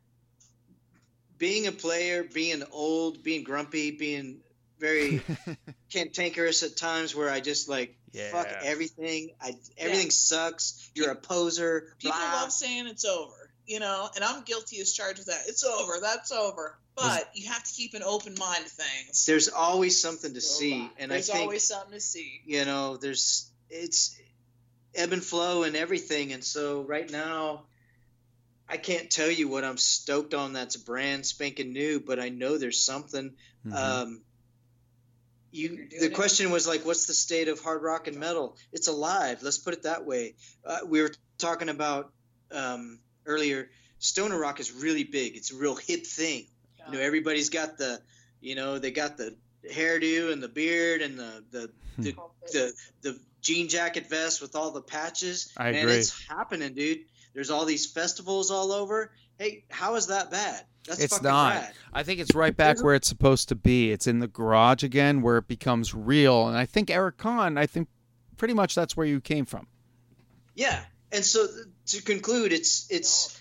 being 1.41 1.65
a 1.65 1.71
player, 1.71 2.23
being 2.23 2.61
old, 2.71 3.23
being 3.23 3.43
grumpy, 3.43 3.89
being 3.89 4.37
very 4.79 5.21
cantankerous 5.91 6.61
at 6.61 6.77
times, 6.77 7.15
where 7.15 7.31
I 7.31 7.39
just 7.39 7.67
like 7.67 7.97
fuck 8.31 8.47
everything. 8.63 9.31
I 9.41 9.55
everything 9.75 10.11
sucks. 10.11 10.91
You're 10.93 11.09
a 11.09 11.15
poser. 11.15 11.95
People 11.97 12.15
blah. 12.15 12.41
love 12.41 12.51
saying 12.51 12.85
it's 12.85 13.05
over, 13.05 13.49
you 13.65 13.79
know, 13.79 14.07
and 14.15 14.23
I'm 14.23 14.43
guilty 14.43 14.79
as 14.81 14.93
charged 14.93 15.17
with 15.17 15.27
that. 15.27 15.41
It's 15.47 15.63
over. 15.63 15.93
That's 15.99 16.31
over. 16.31 16.77
But 16.95 17.31
you 17.33 17.49
have 17.49 17.63
to 17.63 17.73
keep 17.73 17.95
an 17.95 18.03
open 18.03 18.35
mind 18.37 18.63
to 18.65 18.69
things. 18.69 19.25
There's 19.25 19.49
always 19.49 19.99
something 19.99 20.35
to 20.35 20.41
see, 20.41 20.87
and 20.99 21.09
There's 21.09 21.27
I 21.31 21.33
think 21.33 21.43
always 21.45 21.67
something 21.67 21.93
to 21.93 21.99
see. 21.99 22.41
you 22.45 22.65
know 22.65 22.97
there's 22.97 23.49
it's 23.71 24.15
ebb 24.93 25.11
and 25.11 25.23
flow 25.23 25.63
and 25.63 25.75
everything 25.75 26.33
and 26.33 26.43
so 26.43 26.81
right 26.81 27.09
now 27.09 27.63
i 28.71 28.77
can't 28.77 29.09
tell 29.11 29.29
you 29.29 29.47
what 29.47 29.63
i'm 29.63 29.77
stoked 29.77 30.33
on 30.33 30.53
that's 30.53 30.77
brand 30.77 31.25
spanking 31.25 31.73
new 31.73 31.99
but 31.99 32.19
i 32.19 32.29
know 32.29 32.57
there's 32.57 32.83
something 32.83 33.35
Mhm. 33.65 33.73
um 33.75 34.21
you 35.51 35.87
the 35.99 36.09
question 36.09 36.49
was 36.51 36.67
like 36.67 36.85
what's 36.85 37.05
the 37.07 37.13
state 37.13 37.47
of 37.49 37.59
hard 37.59 37.83
rock 37.83 38.07
and 38.07 38.17
metal? 38.17 38.55
It's 38.71 38.87
alive 38.87 39.43
let's 39.43 39.57
put 39.57 39.73
it 39.73 39.83
that 39.83 40.05
way. 40.05 40.35
Uh, 40.65 40.79
we 40.87 41.01
were 41.01 41.11
talking 41.37 41.69
about 41.69 42.11
um 42.51 42.99
earlier 43.25 43.69
stoner 43.99 44.39
rock 44.39 44.59
is 44.59 44.71
really 44.71 45.03
big. 45.03 45.35
It's 45.35 45.51
a 45.51 45.57
real 45.57 45.75
hip 45.75 46.05
thing. 46.05 46.47
You 46.87 46.93
know 46.93 46.99
everybody's 46.99 47.49
got 47.49 47.77
the 47.77 47.99
you 48.39 48.55
know 48.55 48.79
they 48.79 48.91
got 48.91 49.17
the 49.17 49.35
hairdo 49.69 50.31
and 50.31 50.41
the 50.41 50.47
beard 50.47 51.01
and 51.01 51.19
the 51.19 51.43
the 51.51 51.71
the, 51.97 52.15
the, 52.51 52.73
the 53.01 53.19
jean 53.41 53.67
jacket 53.67 54.07
vest 54.09 54.41
with 54.41 54.55
all 54.55 54.71
the 54.71 54.81
patches. 54.81 55.51
I 55.57 55.71
man 55.71 55.83
agree. 55.83 55.95
it's 55.95 56.27
happening 56.29 56.73
dude 56.73 56.99
there's 57.33 57.49
all 57.49 57.65
these 57.65 57.85
festivals 57.85 58.51
all 58.51 58.71
over 58.71 59.11
hey 59.37 59.63
how 59.69 59.95
is 59.95 60.07
that 60.07 60.31
bad 60.31 60.65
that's 60.87 61.03
it's 61.03 61.21
not. 61.21 61.53
rad. 61.53 61.73
I 61.93 62.03
think 62.03 62.19
it's 62.19 62.33
right 62.33 62.55
back 62.55 62.83
where 62.83 62.95
it's 62.95 63.07
supposed 63.07 63.49
to 63.49 63.55
be. 63.55 63.91
It's 63.91 64.07
in 64.07 64.19
the 64.19 64.27
garage 64.27 64.83
again, 64.83 65.21
where 65.21 65.37
it 65.37 65.47
becomes 65.47 65.93
real. 65.93 66.47
And 66.47 66.57
I 66.57 66.65
think 66.65 66.89
Eric 66.89 67.17
Conn, 67.17 67.57
I 67.57 67.67
think 67.67 67.87
pretty 68.37 68.53
much 68.53 68.73
that's 68.73 68.97
where 68.97 69.05
you 69.05 69.21
came 69.21 69.45
from. 69.45 69.67
Yeah, 70.55 70.79
and 71.11 71.23
so 71.23 71.45
to 71.87 72.01
conclude, 72.01 72.51
it's 72.51 72.87
it's 72.89 73.39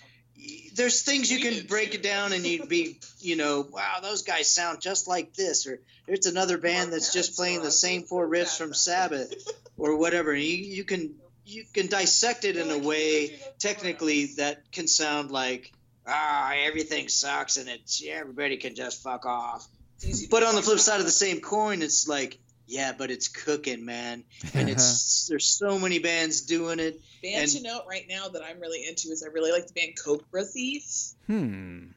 there's 0.75 1.01
things 1.01 1.31
you 1.31 1.39
can 1.39 1.65
break 1.67 1.95
it 1.95 2.03
down 2.03 2.33
and 2.33 2.45
you'd 2.45 2.69
be 2.69 2.99
you 3.19 3.35
know 3.35 3.67
wow 3.69 3.99
those 4.01 4.23
guys 4.23 4.49
sound 4.49 4.81
just 4.81 5.07
like 5.07 5.33
this 5.33 5.67
or 5.67 5.81
there's 6.07 6.25
another 6.25 6.57
band 6.57 6.91
that's 6.91 7.13
just 7.13 7.35
playing 7.35 7.61
the 7.61 7.69
same 7.69 8.03
four 8.03 8.27
riffs 8.27 8.57
from 8.57 8.73
Sabbath 8.73 9.33
or 9.77 9.97
whatever. 9.97 10.33
You 10.33 10.57
you 10.57 10.83
can 10.83 11.15
you 11.51 11.65
can 11.73 11.87
dissect 11.87 12.45
it 12.45 12.57
in 12.57 12.71
a 12.71 12.77
way 12.77 13.39
technically 13.59 14.27
that 14.37 14.71
can 14.71 14.87
sound 14.87 15.31
like 15.31 15.71
ah 16.07 16.53
everything 16.65 17.07
sucks 17.07 17.57
and 17.57 17.67
it's 17.69 18.01
yeah, 18.01 18.13
everybody 18.13 18.57
can 18.57 18.75
just 18.75 19.03
fuck 19.03 19.25
off. 19.25 19.67
But 20.31 20.43
on 20.43 20.55
the 20.55 20.61
flip 20.61 20.79
side 20.79 20.99
of 20.99 21.05
the 21.05 21.11
same 21.11 21.41
coin, 21.41 21.81
it's 21.81 22.07
like 22.07 22.39
yeah, 22.67 22.93
but 22.97 23.11
it's 23.11 23.27
cooking, 23.27 23.83
man, 23.83 24.23
and 24.53 24.69
it's 24.69 25.27
there's 25.27 25.45
so 25.45 25.77
many 25.77 25.99
bands 25.99 26.41
doing 26.41 26.79
it. 26.79 27.01
Band 27.21 27.43
and 27.43 27.51
to 27.51 27.61
note 27.61 27.83
right 27.87 28.05
now 28.09 28.29
that 28.29 28.41
I'm 28.43 28.59
really 28.59 28.87
into 28.87 29.09
is 29.09 29.23
I 29.23 29.31
really 29.31 29.51
like 29.51 29.67
the 29.67 29.73
band 29.73 29.93
Cobra 30.01 30.43
Thief. 30.43 31.13
Hmm. 31.27 31.87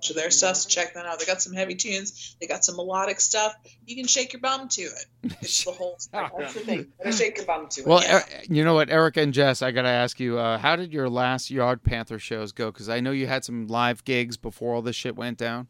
A 0.00 0.02
bunch 0.02 0.10
of 0.10 0.16
their 0.16 0.30
stuff, 0.30 0.56
so 0.56 0.68
check 0.70 0.94
that 0.94 1.04
out. 1.04 1.18
They 1.18 1.26
got 1.26 1.42
some 1.42 1.52
heavy 1.52 1.74
tunes. 1.74 2.34
They 2.40 2.46
got 2.46 2.64
some 2.64 2.76
melodic 2.76 3.20
stuff. 3.20 3.54
You 3.84 3.96
can 3.96 4.06
shake 4.06 4.32
your 4.32 4.40
bum 4.40 4.68
to 4.70 4.80
it. 4.82 5.04
It's 5.42 5.62
the 5.66 5.72
whole. 5.72 5.98
That's 6.12 6.54
the 6.54 6.60
thing. 6.60 6.86
Better 6.96 7.12
shake 7.12 7.36
your 7.36 7.44
bum 7.44 7.68
to 7.68 7.82
it. 7.82 7.86
Well, 7.86 8.02
Yeah. 8.02 8.16
Er- 8.20 8.42
you 8.48 8.64
know 8.64 8.72
what, 8.72 8.88
Eric 8.88 9.18
and 9.18 9.34
Jess, 9.34 9.60
I 9.60 9.72
got 9.72 9.82
to 9.82 9.88
ask 9.90 10.18
you, 10.18 10.38
uh, 10.38 10.56
how 10.56 10.74
did 10.76 10.94
your 10.94 11.10
last 11.10 11.50
Yard 11.50 11.82
Panther 11.82 12.18
shows 12.18 12.52
go? 12.52 12.70
Because 12.72 12.88
I 12.88 13.00
know 13.00 13.10
you 13.10 13.26
had 13.26 13.44
some 13.44 13.66
live 13.66 14.02
gigs 14.06 14.38
before 14.38 14.74
all 14.74 14.80
this 14.80 14.96
shit 14.96 15.16
went 15.16 15.36
down. 15.36 15.68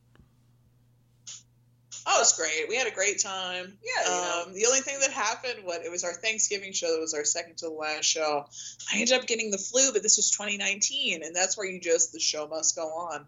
Oh, 2.07 2.19
it's 2.21 2.37
great. 2.37 2.69
We 2.69 2.77
had 2.77 2.87
a 2.87 2.95
great 2.95 3.21
time. 3.21 3.77
Yeah, 3.83 4.11
Um, 4.47 4.53
the 4.53 4.67
only 4.67 4.81
thing 4.81 4.99
that 5.01 5.11
happened, 5.11 5.65
what 5.65 5.85
it 5.85 5.91
was 5.91 6.05
our 6.05 6.13
Thanksgiving 6.15 6.73
show. 6.73 6.93
That 6.93 7.01
was 7.01 7.15
our 7.15 7.25
second 7.25 7.59
to 7.59 7.67
the 7.67 7.73
last 7.73 8.05
show. 8.05 8.47
I 8.93 8.99
ended 9.01 9.13
up 9.19 9.27
getting 9.27 9.51
the 9.51 9.59
flu, 9.59 9.93
but 9.93 10.03
this 10.03 10.17
was 10.17 10.31
2019, 10.31 11.23
and 11.25 11.35
that's 11.35 11.59
where 11.59 11.67
you 11.67 11.81
just 11.81 12.13
the 12.13 12.21
show 12.21 12.47
must 12.47 12.77
go 12.77 12.87
on. 12.87 13.27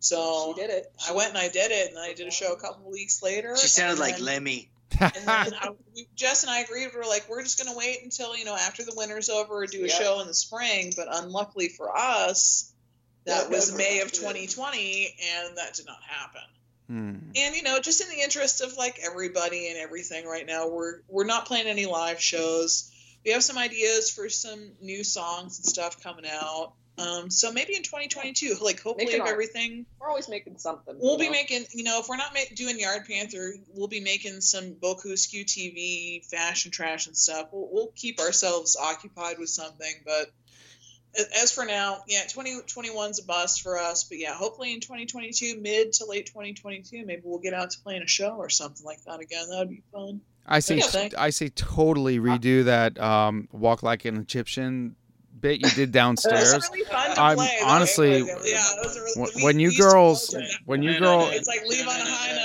So 0.00 0.54
She 0.56 0.62
did 0.62 0.70
it. 0.70 0.92
I 1.08 1.12
went 1.12 1.30
and 1.30 1.38
I 1.38 1.48
did 1.48 1.70
it, 1.72 1.90
and 1.90 1.98
I 1.98 2.12
did 2.12 2.26
a 2.28 2.30
show 2.30 2.52
a 2.52 2.56
couple 2.60 2.90
weeks 2.90 3.22
later. 3.22 3.56
She 3.56 3.68
sounded 3.68 3.92
and 3.92 4.00
like 4.00 4.16
then- 4.16 4.24
Lemmy. 4.24 4.70
And 5.00 5.12
then 5.14 5.26
I, 5.60 5.70
Jess 6.16 6.42
and 6.44 6.50
I 6.50 6.60
agreed. 6.60 6.88
We 6.92 6.98
were 6.98 7.06
like, 7.06 7.28
we're 7.28 7.42
just 7.42 7.62
gonna 7.62 7.76
wait 7.76 7.98
until 8.02 8.36
you 8.36 8.44
know 8.44 8.56
after 8.56 8.84
the 8.84 8.94
winter's 8.96 9.28
over, 9.28 9.54
or 9.62 9.66
do 9.66 9.84
a 9.84 9.88
Yeah. 9.88 9.94
show 9.94 10.20
in 10.20 10.26
the 10.26 10.34
spring. 10.34 10.92
But 10.96 11.08
unluckily 11.10 11.68
for 11.68 11.94
us, 11.96 12.72
that 13.26 13.50
was 13.50 13.76
May 13.76 14.00
of 14.00 14.10
2020, 14.12 15.14
and 15.36 15.58
that 15.58 15.74
did 15.74 15.86
not 15.86 15.98
happen. 16.08 16.40
Hmm. 16.86 17.16
And 17.36 17.54
you 17.54 17.62
know, 17.64 17.78
just 17.80 18.00
in 18.00 18.08
the 18.08 18.22
interest 18.22 18.62
of 18.62 18.76
like 18.78 18.98
everybody 19.04 19.68
and 19.68 19.76
everything 19.78 20.26
right 20.26 20.46
now, 20.46 20.68
we're 20.68 21.00
we're 21.06 21.26
not 21.26 21.44
playing 21.46 21.66
any 21.66 21.84
live 21.86 22.18
shows. 22.20 22.90
We 23.26 23.32
have 23.32 23.42
some 23.44 23.58
ideas 23.58 24.10
for 24.10 24.28
some 24.30 24.72
new 24.80 25.04
songs 25.04 25.58
and 25.58 25.66
stuff 25.66 26.02
coming 26.02 26.24
out. 26.26 26.72
Um, 26.98 27.30
so 27.30 27.52
maybe 27.52 27.76
in 27.76 27.82
2022, 27.82 28.56
like 28.60 28.80
hopefully 28.80 29.12
if 29.12 29.20
art. 29.20 29.30
everything 29.30 29.86
We're 30.00 30.08
always 30.08 30.28
making 30.28 30.58
something. 30.58 30.96
We'll 30.98 31.12
you 31.12 31.18
be 31.18 31.24
know? 31.26 31.32
making, 31.32 31.64
you 31.72 31.84
know, 31.84 32.00
if 32.00 32.08
we're 32.08 32.16
not 32.16 32.34
ma- 32.34 32.40
doing 32.54 32.78
Yard 32.78 33.06
Panther, 33.08 33.54
we'll 33.72 33.88
be 33.88 34.00
making 34.00 34.40
some 34.40 34.74
Boku 34.74 35.16
Skew 35.16 35.44
TV, 35.44 36.24
fashion 36.24 36.70
trash 36.70 37.06
and 37.06 37.16
stuff. 37.16 37.48
We'll, 37.52 37.68
we'll 37.70 37.92
keep 37.94 38.20
ourselves 38.20 38.76
occupied 38.76 39.38
with 39.38 39.48
something. 39.48 39.92
But 40.04 40.32
as 41.40 41.52
for 41.52 41.64
now, 41.64 42.02
yeah, 42.06 42.24
2021's 42.24 43.20
a 43.20 43.24
bust 43.24 43.62
for 43.62 43.78
us. 43.78 44.04
But 44.04 44.18
yeah, 44.18 44.34
hopefully 44.34 44.74
in 44.74 44.80
2022, 44.80 45.60
mid 45.60 45.92
to 45.94 46.06
late 46.06 46.26
2022, 46.26 47.04
maybe 47.06 47.22
we'll 47.24 47.38
get 47.38 47.54
out 47.54 47.70
to 47.70 47.78
playing 47.80 48.02
a 48.02 48.08
show 48.08 48.30
or 48.30 48.48
something 48.48 48.84
like 48.84 49.02
that 49.04 49.20
again. 49.20 49.48
That 49.50 49.58
would 49.60 49.70
be 49.70 49.82
fun. 49.92 50.20
I 50.46 50.60
say 50.60 50.78
Yeah, 50.78 51.08
I 51.18 51.30
say 51.30 51.50
totally 51.50 52.18
redo 52.18 52.64
that 52.64 52.98
um, 52.98 53.48
walk 53.52 53.82
like 53.82 54.06
an 54.06 54.16
Egyptian 54.16 54.96
bit 55.40 55.60
you 55.60 55.70
did 55.70 55.92
downstairs. 55.92 56.68
really 56.72 56.84
I'm 56.92 57.38
honestly 57.64 58.18
yeah, 58.18 58.24
it 58.24 58.36
was 58.82 58.96
a 58.96 59.00
really, 59.02 59.20
when, 59.20 59.30
we- 59.36 59.42
when 59.44 59.56
we 59.56 59.62
you 59.64 59.76
girls 59.78 60.28
go 60.30 60.40
to 60.40 60.44
that. 60.46 60.54
when 60.66 60.82
you 60.82 60.98
girl 60.98 61.28
it's 61.30 61.46
like 61.48 61.64
leave 61.66 61.86
on 61.86 62.00
a 62.00 62.04
high 62.04 62.32
note. 62.34 62.44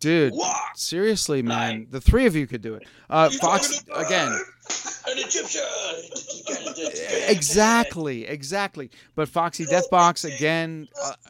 dude 0.00 0.32
seriously 0.74 1.42
man 1.42 1.86
the 1.90 2.00
three 2.00 2.26
of 2.26 2.34
you 2.36 2.46
could 2.46 2.62
do 2.62 2.74
it. 2.74 2.86
Uh 3.08 3.28
fox 3.30 3.82
again. 3.94 4.38
exactly 7.28 8.26
exactly. 8.26 8.90
But 9.14 9.28
foxy 9.28 9.64
deathbox 9.66 10.24
again 10.24 10.88
uh, 11.02 11.12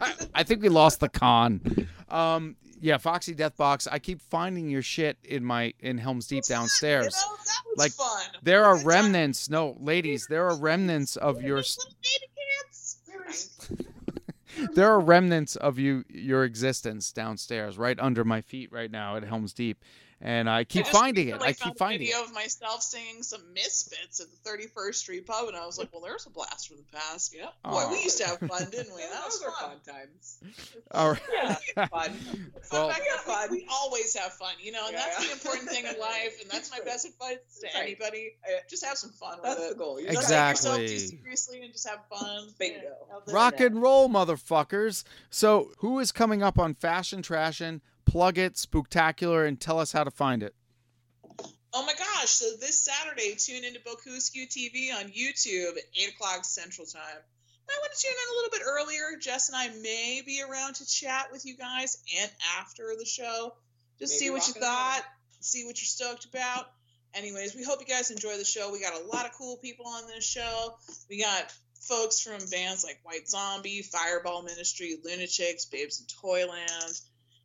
I, 0.00 0.12
I 0.34 0.42
think 0.42 0.62
we 0.62 0.68
lost 0.68 1.00
the 1.00 1.08
con. 1.08 1.88
Um 2.08 2.56
yeah 2.84 2.98
foxy 2.98 3.34
deathbox 3.34 3.88
i 3.90 3.98
keep 3.98 4.20
finding 4.20 4.68
your 4.68 4.82
shit 4.82 5.16
in 5.24 5.42
my 5.42 5.72
in 5.80 5.96
helms 5.96 6.26
deep 6.26 6.44
downstairs. 6.44 7.16
You 7.16 7.30
know, 7.30 7.82
like 7.82 7.92
fun. 7.92 8.22
there 8.42 8.62
are 8.64 8.76
remnants 8.84 9.48
no 9.48 9.74
ladies 9.80 10.26
there 10.28 10.46
are 10.46 10.56
remnants 10.56 11.16
of 11.16 11.42
your 11.42 11.62
there 14.74 14.92
are 14.92 15.00
remnants 15.00 15.56
of 15.56 15.78
you 15.78 16.04
your 16.10 16.44
existence 16.44 17.10
downstairs 17.10 17.78
right 17.78 17.98
under 17.98 18.22
my 18.22 18.42
feet 18.42 18.70
right 18.70 18.90
now 18.90 19.16
at 19.16 19.24
helms 19.24 19.54
deep 19.54 19.82
and 20.24 20.48
i 20.50 20.64
keep 20.64 20.80
I 20.86 20.88
just 20.88 20.98
finding 20.98 21.28
it 21.28 21.34
i 21.36 21.52
found 21.52 21.56
keep 21.58 21.74
a 21.74 21.76
finding 21.78 21.98
video 22.00 22.18
it 22.20 22.24
of 22.28 22.32
myself 22.34 22.82
singing 22.82 23.22
some 23.22 23.42
Misfits 23.54 24.20
at 24.20 24.26
the 24.30 24.50
31st 24.50 24.94
Street 24.94 25.26
Pub, 25.26 25.46
and 25.48 25.56
I 25.56 25.64
was 25.66 25.78
like, 25.78 25.90
"Well, 25.92 26.02
there's 26.02 26.26
a 26.26 26.30
blast 26.30 26.68
from 26.68 26.78
the 26.78 26.98
past." 26.98 27.34
Yeah, 27.36 27.46
boy, 27.62 27.70
Aw. 27.84 27.90
we 27.92 28.02
used 28.02 28.18
to 28.18 28.26
have 28.26 28.38
fun, 28.40 28.68
didn't 28.70 28.94
we? 28.94 29.02
That 29.12 29.24
was 29.24 29.40
Those 29.40 29.52
fun. 29.54 29.70
fun 29.84 29.94
times. 29.94 30.38
all 30.90 31.10
right 31.12 31.22
Yeah, 31.76 31.86
fun. 31.86 32.12
well 32.72 32.90
Fun, 32.90 33.00
fun. 33.24 33.48
We 33.50 33.66
always 33.70 34.16
have 34.18 34.32
fun, 34.32 34.54
you 34.60 34.72
know, 34.72 34.86
and 34.88 34.96
that's 34.96 35.20
Yeah. 35.20 35.26
the 35.26 35.32
important 35.32 35.68
thing 35.70 35.84
in 35.86 35.98
life, 36.00 36.40
and 36.42 36.50
that's 36.50 36.70
my 36.70 36.80
best 36.84 37.06
advice 37.06 37.38
to 37.60 37.66
Right. 37.78 37.82
anybody. 37.84 38.32
Just 38.68 38.84
have 38.84 38.96
some 38.98 39.10
fun 39.10 39.38
That's 39.42 39.60
with 39.60 39.68
the 39.70 39.74
goal. 39.76 40.00
You 40.00 40.06
Don't 40.06 40.14
gotta- 40.16 40.26
take 40.28 40.48
yourself 40.50 40.76
too 40.78 40.82
Exactly. 40.84 41.18
seriously 41.22 41.62
and 41.62 41.72
just 41.72 41.88
have 41.88 42.00
fun. 42.08 42.48
Bingo. 42.58 42.80
Yeah, 42.82 43.14
other 43.16 43.24
than 43.26 43.34
rock 43.34 43.56
that. 43.58 43.66
and 43.66 43.82
roll 43.82 44.08
motherfuckers 44.08 45.04
so 45.30 45.72
who 45.78 45.98
is 45.98 46.12
coming 46.12 46.42
up 46.42 46.58
on 46.58 46.74
fashion 46.74 47.22
trashin 47.22 47.80
plug 48.14 48.38
it 48.38 48.54
spooktacular 48.54 49.44
and 49.44 49.60
tell 49.60 49.80
us 49.80 49.90
how 49.90 50.04
to 50.04 50.10
find 50.10 50.44
it 50.44 50.54
Oh 51.76 51.84
my 51.84 51.94
gosh! 51.94 52.28
So 52.28 52.44
this 52.60 52.84
Saturday, 52.84 53.34
tune 53.36 53.64
into 53.64 53.80
Boku 53.80 54.20
Skew 54.20 54.46
TV 54.46 54.94
on 54.96 55.10
YouTube 55.10 55.76
at 55.76 55.82
eight 55.96 56.14
o'clock 56.14 56.44
Central 56.44 56.86
Time. 56.86 57.02
I 57.02 57.78
want 57.80 57.92
to 57.92 58.00
tune 58.00 58.12
in 58.12 58.32
a 58.32 58.36
little 58.36 58.50
bit 58.52 58.62
earlier. 58.64 59.18
Jess 59.20 59.48
and 59.48 59.56
I 59.56 59.70
may 59.82 60.22
be 60.24 60.40
around 60.40 60.76
to 60.76 60.86
chat 60.86 61.32
with 61.32 61.44
you 61.44 61.56
guys 61.56 61.98
and 62.22 62.30
after 62.60 62.94
the 62.96 63.04
show. 63.04 63.54
Just 63.98 64.12
Maybe 64.12 64.26
see 64.26 64.30
what 64.30 64.46
you 64.46 64.54
rocking 64.54 64.62
around. 64.62 64.72
thought, 64.72 65.02
see 65.40 65.64
what 65.64 65.80
you're 65.80 65.86
stoked 65.86 66.26
about. 66.26 66.70
Anyways, 67.12 67.56
we 67.56 67.64
hope 67.64 67.80
you 67.80 67.92
guys 67.92 68.12
enjoy 68.12 68.38
the 68.38 68.44
show. 68.44 68.70
We 68.70 68.80
got 68.80 68.94
a 68.94 69.04
lot 69.06 69.26
of 69.26 69.32
cool 69.32 69.56
people 69.56 69.88
on 69.88 70.06
this 70.06 70.24
show. 70.24 70.76
We 71.10 71.20
got 71.20 71.52
folks 71.80 72.20
from 72.20 72.38
bands 72.52 72.84
like 72.84 73.00
White 73.02 73.28
Zombie, 73.28 73.82
Fireball 73.82 74.44
Ministry, 74.44 74.96
Lunachicks, 75.04 75.68
Babes 75.68 75.98
in 75.98 76.06
Toyland, 76.06 77.00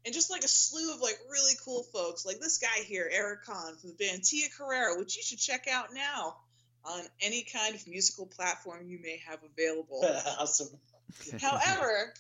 and 0.06 0.14
just 0.14 0.32
like 0.32 0.44
a 0.44 0.48
slew 0.48 0.94
of 0.94 1.02
like 1.02 1.18
really 1.30 1.54
cool 1.64 1.84
folks, 1.84 2.26
like 2.26 2.40
this 2.40 2.58
guy 2.58 2.84
here, 2.84 3.10
Eric 3.12 3.44
Conn 3.46 3.76
from 3.78 3.90
the 3.90 3.96
band 3.96 4.24
Tia 4.24 4.48
Carrera, 4.58 4.98
which 4.98 5.18
you 5.18 5.24
should 5.24 5.40
check 5.40 5.68
out 5.72 5.94
now 5.94 6.38
on 6.86 7.02
any 7.22 7.44
kind 7.44 7.76
of 7.76 7.88
musical 7.88 8.26
platform 8.26 8.88
you 8.88 9.00
may 9.02 9.22
have 9.28 9.40
available. 9.44 10.02
awesome. 10.40 10.70
However, 11.42 12.14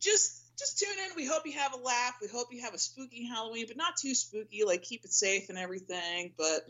just 0.00 0.40
just 0.58 0.78
tune 0.78 1.04
in. 1.06 1.16
We 1.16 1.26
hope 1.26 1.46
you 1.46 1.52
have 1.52 1.74
a 1.74 1.78
laugh. 1.78 2.14
We 2.20 2.28
hope 2.28 2.48
you 2.50 2.62
have 2.62 2.74
a 2.74 2.78
spooky 2.78 3.26
Halloween, 3.26 3.66
but 3.68 3.76
not 3.76 3.96
too 3.96 4.14
spooky. 4.14 4.64
Like 4.64 4.82
keep 4.82 5.04
it 5.04 5.12
safe 5.12 5.48
and 5.48 5.58
everything. 5.58 6.32
But 6.36 6.66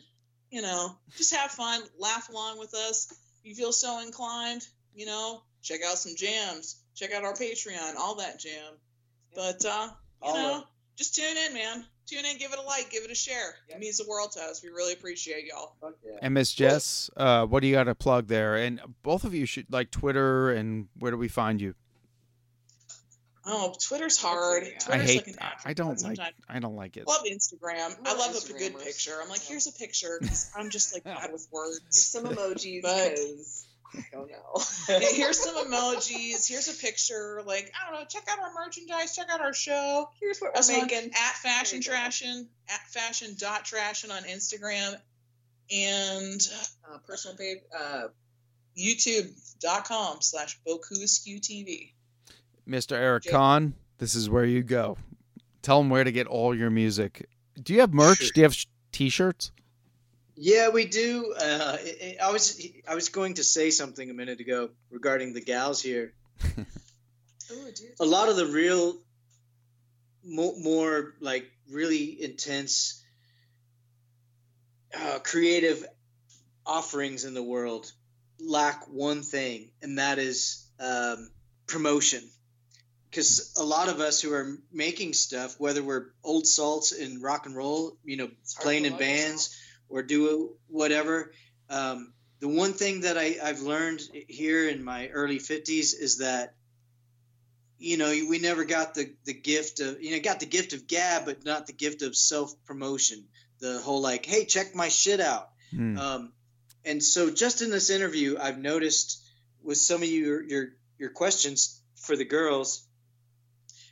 you 0.51 0.63
know, 0.63 0.97
just 1.17 1.35
have 1.35 1.51
fun, 1.51 1.83
laugh 1.99 2.29
along 2.29 2.59
with 2.59 2.75
us. 2.75 3.13
If 3.43 3.49
you 3.49 3.55
feel 3.55 3.73
so 3.73 4.01
inclined, 4.01 4.67
you 4.95 5.07
know, 5.07 5.43
check 5.63 5.81
out 5.83 5.99
some 5.99 6.15
jams. 6.15 6.77
Check 6.95 7.13
out 7.13 7.25
our 7.25 7.33
Patreon, 7.33 7.97
all 7.97 8.17
that 8.17 8.39
jam. 8.39 8.75
But 9.35 9.65
uh, 9.65 9.89
you 10.23 10.29
All 10.31 10.37
know, 10.37 10.57
of- 10.59 10.65
just 10.97 11.15
tune 11.15 11.37
in, 11.37 11.55
man. 11.55 11.85
Tune 12.07 12.25
in, 12.27 12.37
give 12.37 12.53
it 12.53 12.59
a 12.59 12.63
like, 12.63 12.91
give 12.91 13.05
it 13.05 13.11
a 13.11 13.15
share. 13.15 13.55
It 13.69 13.79
means 13.79 13.97
the 13.99 14.07
world 14.09 14.33
to 14.33 14.41
us. 14.41 14.63
We 14.63 14.69
really 14.69 14.93
appreciate 14.93 15.47
y'all. 15.47 15.75
Fuck 15.81 15.95
yeah. 16.05 16.19
and 16.21 16.35
miss 16.35 16.53
jess 16.53 17.09
uh, 17.17 17.47
what 17.47 17.61
do 17.61 17.69
you 17.69 17.75
got 17.75 17.85
to 17.85 17.95
plug 17.95 18.27
there 18.27 18.57
and 18.57 18.81
both 19.03 19.25
of 19.25 19.35
you 19.35 19.47
should 19.47 19.67
like 19.73 19.91
twitter 19.91 20.51
and 20.51 20.89
where 20.99 21.11
do 21.11 21.17
we 21.17 21.29
find 21.29 21.61
you 21.61 21.75
Oh, 23.45 23.75
Twitter's 23.83 24.19
hard. 24.23 24.63
I 24.63 24.67
Twitter's 24.79 24.89
i 24.89 24.99
hate 24.99 25.17
like 25.17 25.27
an 25.29 25.35
I, 25.41 25.71
I 25.71 25.73
don't 25.73 25.89
like 25.89 25.99
sometimes. 26.17 26.35
i 26.49 26.59
don't 26.61 26.77
like 26.77 26.97
it 26.97 27.09
love 27.09 27.25
Instagram. 27.25 27.97
I 28.05 28.15
love 28.17 28.37
a 28.37 28.53
good 28.53 28.79
picture. 28.79 29.19
I'm 29.21 29.29
like, 29.29 29.41
here's 29.43 29.67
a 29.67 29.73
picture 29.73 30.19
'cause 30.21 30.51
I'm 30.57 30.71
just 30.71 30.95
like 30.95 31.03
bad 31.05 31.17
with 31.33 31.49
Here's 31.51 31.81
words. 31.83 32.07
some 32.07 32.25
emojis 32.25 32.83
But- 32.83 33.11
because 33.11 33.67
I 33.95 34.03
don't 34.11 34.31
know. 34.31 34.63
Here's 35.01 35.39
some 35.39 35.55
emojis. 35.67 36.49
Here's 36.49 36.69
a 36.69 36.81
picture. 36.81 37.43
Like, 37.47 37.71
I 37.79 37.91
don't 37.91 38.01
know. 38.01 38.07
Check 38.09 38.25
out 38.31 38.39
our 38.39 38.53
merchandise. 38.55 39.15
Check 39.15 39.27
out 39.31 39.41
our 39.41 39.53
show. 39.53 40.09
Here's 40.21 40.39
what 40.41 40.53
we're 40.55 40.61
on 40.77 40.89
making. 40.89 41.11
at 41.11 41.35
fashion 41.43 41.81
There 41.85 41.95
trashin 41.95 42.47
at 42.69 42.81
fashion 42.89 43.35
dot 43.39 43.65
trashin 43.65 44.11
on 44.11 44.23
Instagram 44.25 44.95
and 45.71 46.41
Uh, 46.91 46.99
personal 47.07 47.37
page. 47.37 47.59
Uh, 47.79 48.09
youtube.com 48.77 50.19
slash 50.21 50.59
Boku 50.67 51.09
Skew 51.09 51.41
TV. 51.41 51.93
mr 52.69 52.93
eric 52.93 53.25
Jake. 53.25 53.33
Conn 53.33 53.75
this 53.99 54.15
is 54.15 54.31
where 54.31 54.45
you 54.45 54.63
go 54.63 54.97
tell 55.63 55.79
them 55.79 55.91
where 55.91 56.05
to 56.05 56.13
get 56.13 56.27
all 56.27 56.55
your 56.55 56.71
music 56.71 57.29
do 57.63 57.75
you 57.75 57.81
have 57.81 57.93
merch 57.93 58.19
Sure. 58.19 58.31
do 58.35 58.41
you 58.41 58.45
have 58.45 58.57
t-shirts 58.93 59.53
Yeah, 60.45 60.71
we 60.71 60.87
do. 60.87 61.33
Uh, 61.39 61.77
it- 61.81 61.99
it- 62.01 62.21
I 62.21 62.33
was 62.33 62.61
I 62.89 62.97
was 62.97 63.09
going 63.11 63.35
to 63.35 63.45
say 63.45 63.71
something 63.71 64.11
a 64.11 64.15
minute 64.15 64.41
ago 64.41 64.71
regarding 64.91 65.35
the 65.35 65.41
gals 65.41 65.81
here. 65.81 66.13
Oh, 67.55 67.71
dude. 67.75 67.91
A 68.01 68.05
lot 68.07 68.31
of 68.31 68.37
the 68.37 68.47
real, 68.47 68.97
mo- 70.25 70.57
more 70.59 71.13
like 71.21 71.45
really 71.69 72.23
intense, 72.23 73.03
uh, 74.99 75.19
creative 75.19 75.85
offerings 76.65 77.25
in 77.27 77.35
the 77.35 77.43
world 77.43 77.93
lack 78.41 78.89
one 78.89 79.23
thing, 79.23 79.71
and 79.83 79.99
that 79.99 80.19
is 80.19 80.67
um, 80.81 81.31
promotion. 81.67 82.23
Because 83.11 83.53
a 83.59 83.65
lot 83.65 83.89
of 83.89 84.01
us 84.01 84.23
who 84.23 84.33
are 84.33 84.57
making 84.73 85.13
stuff, 85.13 85.57
whether 85.61 85.83
we're 85.83 86.07
old 86.25 86.47
salts 86.47 86.93
in 86.93 87.21
rock 87.21 87.45
and 87.45 87.55
roll, 87.55 87.99
you 88.03 88.17
know, 88.17 88.31
playing 88.61 88.87
in 88.87 88.97
bands. 88.97 89.49
yourself. 89.49 89.59
Or 89.93 90.03
do 90.03 90.55
whatever. 90.69 91.33
Um, 91.69 92.13
the 92.41 92.49
one 92.49 92.73
thing 92.73 93.03
that 93.03 93.17
I, 93.17 93.37
I've 93.43 93.61
learned 93.61 94.01
here 94.27 94.69
in 94.69 94.83
my 94.83 95.09
early 95.09 95.39
50s 95.39 95.95
is 95.99 96.19
that, 96.19 96.55
you 97.79 97.99
know, 97.99 98.09
we 98.09 98.39
never 98.39 98.65
got 98.65 98.95
the, 98.95 99.15
the 99.25 99.35
gift 99.35 99.81
of, 99.81 100.03
you 100.03 100.13
know, 100.13 100.21
got 100.21 100.41
the 100.41 100.47
gift 100.47 100.73
of 100.73 100.87
gab, 100.87 101.25
but 101.25 101.45
not 101.45 101.67
the 101.67 101.73
gift 101.73 102.03
of 102.03 102.17
self 102.17 102.53
promotion. 102.65 103.25
The 103.61 103.81
whole 103.81 104.01
like, 104.01 104.27
hey, 104.27 104.45
check 104.45 104.75
my 104.75 104.89
shit 104.89 105.21
out. 105.21 105.51
Hmm. 105.71 105.99
Um, 105.99 106.33
and 106.85 107.03
so 107.03 107.31
just 107.31 107.63
in 107.63 107.71
this 107.71 107.91
interview, 107.91 108.37
I've 108.41 108.59
noticed 108.59 109.23
with 109.63 109.79
some 109.79 110.03
of 110.03 110.09
your, 110.09 110.43
your, 110.43 110.69
your 110.99 111.11
questions 111.11 111.81
for 111.95 112.17
the 112.17 112.25
girls, 112.25 112.85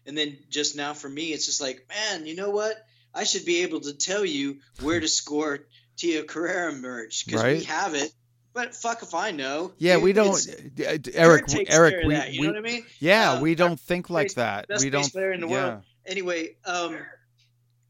and 0.07 0.19
then 0.19 0.39
just 0.49 0.77
now 0.77 0.93
for 0.93 1.09
me, 1.09 1.33
it's 1.33 1.47
just 1.47 1.61
like, 1.61 1.87
man, 1.89 2.27
you 2.27 2.35
know 2.35 2.51
what? 2.51 2.85
I 3.15 3.25
should 3.25 3.45
be 3.45 3.63
able 3.63 3.81
to 3.81 3.93
tell 3.93 4.25
you 4.25 4.59
where 4.81 5.01
to 5.01 5.09
score 5.09 5.67
Tia 6.01 6.25
Carrera 6.25 6.73
merch 6.73 7.27
because 7.27 7.43
we 7.45 7.65
have 7.65 7.95
it. 7.95 8.11
But 8.53 8.75
fuck 8.75 9.03
if 9.03 9.15
I 9.15 9.31
know. 9.31 9.73
yeah 9.79 9.95
It- 9.95 10.03
we 10.03 10.13
don't 10.13 10.35
uh, 10.35 10.99
eric 11.15 11.47
takes 11.47 11.73
eric 11.75 12.05
we, 12.07 12.15
that, 12.15 12.33
you 12.33 12.41
we 12.41 12.47
know 12.49 12.53
what 12.55 12.59
I 12.59 12.73
mean? 12.73 12.85
yeah 12.99 13.33
Uh, 13.35 13.41
we 13.41 13.55
don't 13.55 13.79
think 13.79 14.11
like 14.11 14.29
bass- 14.29 14.35
that 14.35 14.67
best 14.69 14.83
we 14.85 14.91
bass 14.91 15.03
don't 15.03 15.13
player 15.13 15.33
in 15.33 15.41
the 15.41 15.47
yeah. 15.49 15.69
world. 15.69 15.83
Anyway, 16.07 16.57
um, 16.65 16.97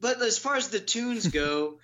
but 0.01 0.21
as 0.21 0.37
far 0.39 0.57
as 0.57 0.69
the 0.69 0.81
tunes 0.81 1.29
go, 1.29 1.79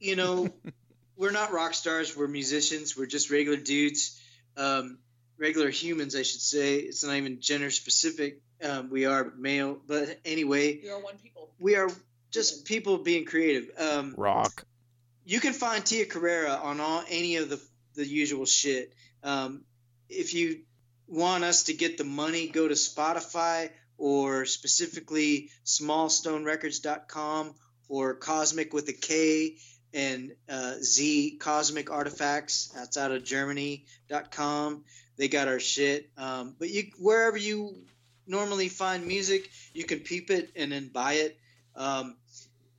you 0.00 0.14
know, 0.16 0.48
we're 1.16 1.32
not 1.32 1.52
rock 1.52 1.74
stars. 1.74 2.16
We're 2.16 2.28
musicians. 2.28 2.96
We're 2.96 3.06
just 3.06 3.30
regular 3.30 3.58
dudes, 3.58 4.20
um, 4.56 4.98
regular 5.36 5.68
humans, 5.70 6.14
I 6.16 6.22
should 6.22 6.40
say. 6.40 6.76
It's 6.76 7.02
not 7.04 7.16
even 7.16 7.40
gender 7.40 7.70
specific. 7.70 8.40
Um, 8.62 8.88
we 8.90 9.04
are 9.06 9.32
male, 9.36 9.78
but 9.86 10.20
anyway, 10.24 10.80
We 10.82 10.88
are 10.90 11.00
one 11.00 11.16
people. 11.18 11.50
we 11.58 11.74
are 11.76 11.90
just 12.30 12.64
people 12.64 12.98
being 12.98 13.24
creative. 13.26 13.68
Um, 13.78 14.14
Rock. 14.16 14.64
You 15.24 15.40
can 15.40 15.52
find 15.52 15.84
Tia 15.84 16.06
Carrera 16.06 16.52
on 16.62 16.80
all 16.80 17.02
any 17.08 17.36
of 17.36 17.48
the 17.48 17.60
the 17.94 18.06
usual 18.06 18.44
shit. 18.44 18.92
Um, 19.22 19.62
if 20.08 20.34
you 20.34 20.60
want 21.06 21.44
us 21.44 21.64
to 21.64 21.74
get 21.74 21.96
the 21.98 22.04
money, 22.04 22.48
go 22.48 22.66
to 22.66 22.74
Spotify 22.74 23.70
or 23.96 24.44
specifically 24.44 25.50
smallstonerecords.com 25.64 27.54
or 27.88 28.14
Cosmic 28.14 28.72
with 28.72 28.88
a 28.88 28.92
K 28.92 29.56
and 29.92 30.32
uh, 30.48 30.74
Z 30.80 31.38
Kozmik 31.40 31.84
Artifactz. 31.84 32.72
That's 32.72 32.96
out 32.96 33.12
of 33.12 33.24
Germany.com. 33.24 34.84
They 35.16 35.28
got 35.28 35.48
our 35.48 35.60
shit. 35.60 36.10
Um, 36.16 36.56
but 36.58 36.70
you 36.70 36.84
wherever 36.98 37.36
you 37.36 37.76
normally 38.26 38.68
find 38.68 39.06
music, 39.06 39.48
you 39.72 39.84
can 39.84 40.00
peep 40.00 40.30
it 40.30 40.50
and 40.56 40.72
then 40.72 40.88
buy 40.88 41.14
it. 41.14 41.38
Um, 41.76 42.16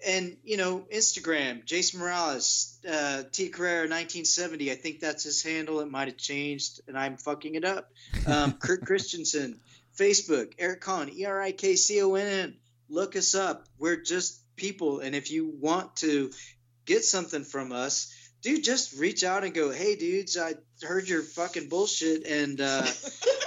and 0.06 0.38
you 0.44 0.58
know 0.58 0.86
Instagram, 0.92 1.66
Jason 1.66 2.00
Morales, 2.00 2.78
uh, 2.90 3.24
T 3.32 3.50
Carrera 3.50 3.82
1970. 3.82 4.72
I 4.72 4.76
think 4.76 5.00
that's 5.00 5.24
his 5.24 5.42
handle. 5.44 5.80
It 5.80 5.90
might 5.90 6.08
have 6.08 6.18
changed, 6.18 6.82
and 6.88 6.98
I'm 6.98 7.18
fucking 7.18 7.56
it 7.56 7.66
up. 7.66 7.92
Um, 8.28 8.54
Kurt 8.60 8.86
Christensen, 8.86 9.60
Facebook, 9.98 10.54
Eric 10.60 10.82
Conn, 10.82 11.10
E 11.14 11.26
R 11.26 11.42
I 11.42 11.52
K 11.52 11.76
C 11.76 12.02
O 12.02 12.16
N 12.16 12.28
N. 12.28 12.56
Look 12.90 13.16
us 13.16 13.36
up. 13.36 13.68
We're 13.80 14.02
just 14.02 14.40
people, 14.56 15.00
and 15.00 15.16
if 15.16 15.32
you 15.32 15.54
want 15.60 15.98
to 15.98 16.32
get 16.86 17.04
something 17.04 17.44
from 17.44 17.72
us, 17.72 18.14
dude, 18.42 18.64
just 18.64 19.00
reach 19.00 19.24
out 19.24 19.44
and 19.44 19.54
go, 19.54 19.72
"Hey, 19.72 19.96
dudes, 19.96 20.38
I 20.38 20.54
heard 20.84 21.08
your 21.08 21.24
fucking 21.24 21.70
bullshit, 21.70 22.26
and 22.26 22.62
uh, 22.62 22.86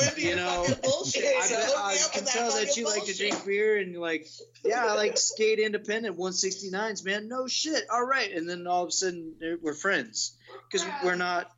I'm 0.00 0.18
you 0.18 0.36
know, 0.36 0.66
bullshit. 0.82 1.24
I, 1.24 1.46
so 1.46 1.54
bet- 1.56 1.72
I 1.76 1.96
can 2.12 2.24
with 2.24 2.32
tell 2.32 2.52
that 2.52 2.68
fucking 2.68 2.82
you 2.82 2.88
like 2.88 3.04
to 3.04 3.16
drink 3.16 3.44
beer 3.44 3.78
and 3.78 3.96
like, 3.96 4.26
yeah, 4.64 4.86
I 4.86 4.94
like 4.94 5.18
skate 5.18 5.58
independent 5.58 6.18
169s, 6.18 7.04
man. 7.04 7.28
No 7.28 7.46
shit. 7.46 7.84
All 7.92 8.04
right, 8.04 8.30
and 8.32 8.48
then 8.48 8.66
all 8.66 8.82
of 8.82 8.88
a 8.88 8.92
sudden 8.92 9.34
we're 9.62 9.74
friends 9.74 10.36
because 10.70 10.86
we're 11.04 11.16
not. 11.16 11.50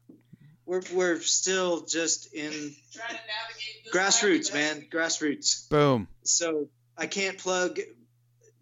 We're 0.64 0.82
we're 0.94 1.20
still 1.20 1.85
just 1.85 2.32
in 2.32 2.52
Trying 2.52 3.09
to 3.09 3.14
navigate 3.14 3.85
this 3.85 3.93
grassroots, 3.93 4.55
man. 4.55 4.86
Grassroots. 4.90 5.69
Boom. 5.69 6.06
So 6.23 6.69
I 6.97 7.06
can't 7.06 7.36
plug 7.36 7.81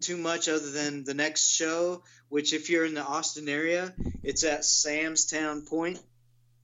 too 0.01 0.17
much 0.17 0.49
other 0.49 0.71
than 0.71 1.03
the 1.03 1.13
next 1.13 1.49
show, 1.49 2.03
which 2.29 2.53
if 2.53 2.71
you're 2.71 2.85
in 2.85 2.95
the 2.95 3.03
Austin 3.03 3.47
area, 3.47 3.93
it's 4.23 4.43
at 4.43 4.65
Sam's 4.65 5.25
Town 5.25 5.63
Point 5.67 5.99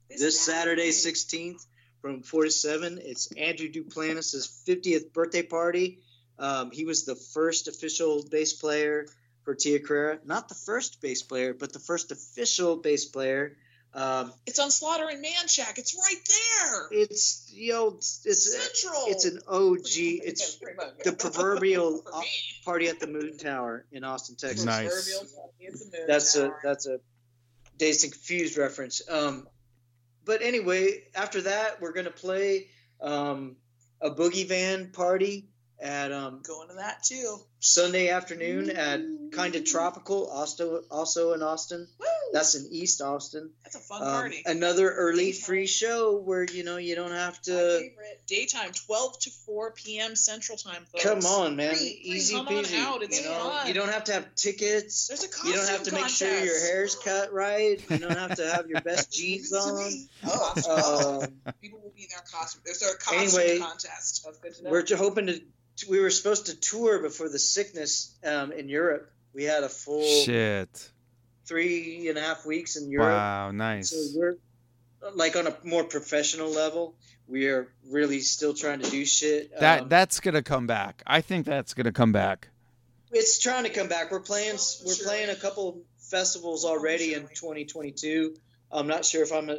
this 0.09 0.39
Saturday, 0.39 0.89
16th, 0.89 1.65
from 2.01 2.21
4 2.21 2.45
to 2.45 2.51
7. 2.51 2.99
It's 3.01 3.31
Andrew 3.35 3.69
Duplantis' 3.69 4.63
50th 4.67 5.13
birthday 5.13 5.43
party. 5.43 5.99
Um, 6.39 6.71
he 6.71 6.85
was 6.85 7.05
the 7.05 7.15
first 7.15 7.67
official 7.67 8.23
bass 8.29 8.53
player 8.53 9.07
for 9.43 9.55
Tia 9.55 9.79
Carrera. 9.79 10.19
Not 10.25 10.49
the 10.49 10.55
first 10.55 11.01
bass 11.01 11.23
player, 11.23 11.53
but 11.53 11.73
the 11.73 11.79
first 11.79 12.11
official 12.11 12.77
bass 12.77 13.05
player. 13.05 13.57
Um, 13.93 14.31
It's 14.45 14.59
on 14.59 14.69
Slaughter 14.69 15.07
and 15.09 15.23
Manchac. 15.23 15.77
It's 15.77 15.95
right 15.95 16.21
there. 16.27 16.87
it's 16.91 17.49
you 17.51 17.73
know 17.73 17.87
it's 17.95 18.25
it's, 18.25 18.83
Central. 18.83 19.05
it's 19.07 19.25
an 19.25 19.39
OG. 19.47 19.87
It's 19.95 20.57
the 21.03 21.13
proverbial 21.13 22.03
party 22.65 22.89
at 22.89 22.99
the 22.99 23.07
Moon 23.07 23.37
Tower 23.37 23.85
in 23.91 24.03
Austin, 24.03 24.35
Texas. 24.35 24.65
Nice. 24.65 24.89
Proverbial 24.89 25.33
party 25.35 25.65
at 25.67 25.73
the 25.73 25.97
moon 25.97 26.07
That's 26.07 26.35
a 26.35 26.53
that's 26.63 26.85
a 26.85 26.99
dazed 27.77 28.03
and 28.03 28.13
confused 28.13 28.57
reference. 28.57 29.01
Um, 29.09 29.47
but 30.27 30.41
anyway, 30.41 31.03
after 31.15 31.41
that, 31.41 31.81
we're 31.81 31.93
gonna 31.93 32.11
play 32.11 32.67
um, 33.01 33.55
a 34.01 34.11
boogie 34.11 34.47
van 34.47 34.91
party 34.91 35.47
at 35.79 36.11
um, 36.11 36.41
going 36.45 36.67
to 36.69 36.75
that 36.75 37.03
too. 37.03 37.37
Sunday 37.59 38.09
afternoon 38.09 38.69
at 38.69 39.01
Kinda 39.33 39.61
Tropical, 39.61 40.27
also 40.27 40.83
also 40.91 41.33
in 41.33 41.41
Austin. 41.41 41.87
Woo! 41.99 42.07
That's 42.33 42.55
in 42.55 42.67
East 42.71 43.01
Austin. 43.01 43.51
That's 43.63 43.75
a 43.75 43.79
fun 43.79 44.01
Um, 44.01 44.07
party. 44.09 44.43
another 44.45 44.91
early 44.91 45.31
Daytime. 45.31 45.41
free 45.41 45.67
show 45.67 46.17
where 46.17 46.43
you 46.43 46.63
know 46.63 46.77
you 46.77 46.95
don't 46.95 47.11
have 47.11 47.33
My 47.47 47.53
to. 47.53 47.79
favorite. 47.79 48.21
Daytime, 48.27 48.71
12 48.73 49.19
to 49.19 49.29
4 49.45 49.71
p.m. 49.71 50.15
Central 50.15 50.57
Time, 50.57 50.85
folks. 50.91 51.03
Come 51.03 51.25
on, 51.25 51.55
man. 51.55 51.69
Free, 51.75 51.77
free, 51.79 52.01
Easy 52.03 52.35
come 52.35 52.47
on 52.49 52.53
peasy. 52.63 52.77
out, 52.79 53.01
it's 53.03 53.21
you 53.21 53.29
know, 53.29 53.49
fun. 53.49 53.67
you 53.67 53.73
don't 53.73 53.89
have 53.91 54.03
to 54.05 54.13
have 54.13 54.35
tickets. 54.35 55.07
There's 55.07 55.23
a 55.23 55.27
costume 55.29 55.51
You 55.51 55.55
don't 55.57 55.69
have 55.69 55.83
to 55.83 55.91
make 55.93 56.07
sure 56.09 56.43
your 56.43 56.59
hair's 56.59 56.95
cut 56.95 57.31
right. 57.31 57.81
You 57.89 57.97
don't 57.97 58.17
have 58.17 58.35
to 58.35 58.51
have 58.51 58.67
your 58.69 58.81
best 58.81 59.11
jeans 59.17 59.53
on. 59.53 59.91
Oh, 60.25 61.21
Um, 61.23 61.53
people 61.61 61.79
will 61.81 61.93
be 61.95 62.03
in 62.03 62.09
their 62.09 62.23
costume. 62.31 62.61
There's 62.65 62.81
a 62.81 62.97
costume 62.97 63.39
Anyway, 63.41 63.59
contest. 63.59 64.23
That's 64.25 64.37
good 64.39 64.55
to 64.55 64.63
know. 64.63 64.69
we're 64.71 64.83
ju- 64.83 64.97
hoping 64.97 65.27
to. 65.27 65.41
We 65.89 65.99
were 65.99 66.09
supposed 66.09 66.47
to 66.47 66.55
tour 66.55 66.99
before 66.99 67.29
the 67.29 67.39
sickness 67.39 68.13
um, 68.23 68.51
in 68.51 68.67
Europe. 68.67 69.11
We 69.33 69.43
had 69.43 69.63
a 69.63 69.69
full 69.69 70.03
Shit. 70.23 70.89
Three 71.47 72.07
and 72.09 72.17
a 72.17 72.21
half 72.21 72.45
weeks 72.45 72.75
in 72.75 72.89
Europe. 72.89 73.07
Wow. 73.15 73.51
Nice. 73.51 73.89
So 73.91 74.19
we're 74.19 74.37
like 75.15 75.35
on 75.35 75.47
a 75.47 75.55
more 75.63 75.83
professional 75.83 76.49
level. 76.51 76.95
We 77.27 77.47
are 77.47 77.67
really 77.89 78.19
still 78.21 78.53
trying 78.53 78.79
to 78.81 78.89
do 78.89 79.05
shit. 79.05 79.57
That 79.59 79.81
Um, 79.83 79.89
that's 79.89 80.19
gonna 80.19 80.43
come 80.43 80.67
back. 80.67 81.03
I 81.05 81.21
think 81.21 81.45
that's 81.45 81.73
gonna 81.73 81.91
come 81.91 82.11
back. 82.11 82.49
it's 83.11 83.39
trying 83.39 83.63
to 83.63 83.69
come 83.69 83.87
back. 83.87 84.11
We're 84.11 84.19
playing. 84.19 84.57
We're 84.85 84.95
playing 84.95 85.29
a 85.29 85.35
couple 85.35 85.81
festivals 85.97 86.65
already 86.65 87.13
in 87.13 87.21
2022. 87.23 88.35
I'm 88.71 88.87
not 88.87 89.05
sure 89.05 89.23
if 89.23 89.31
I'm 89.31 89.49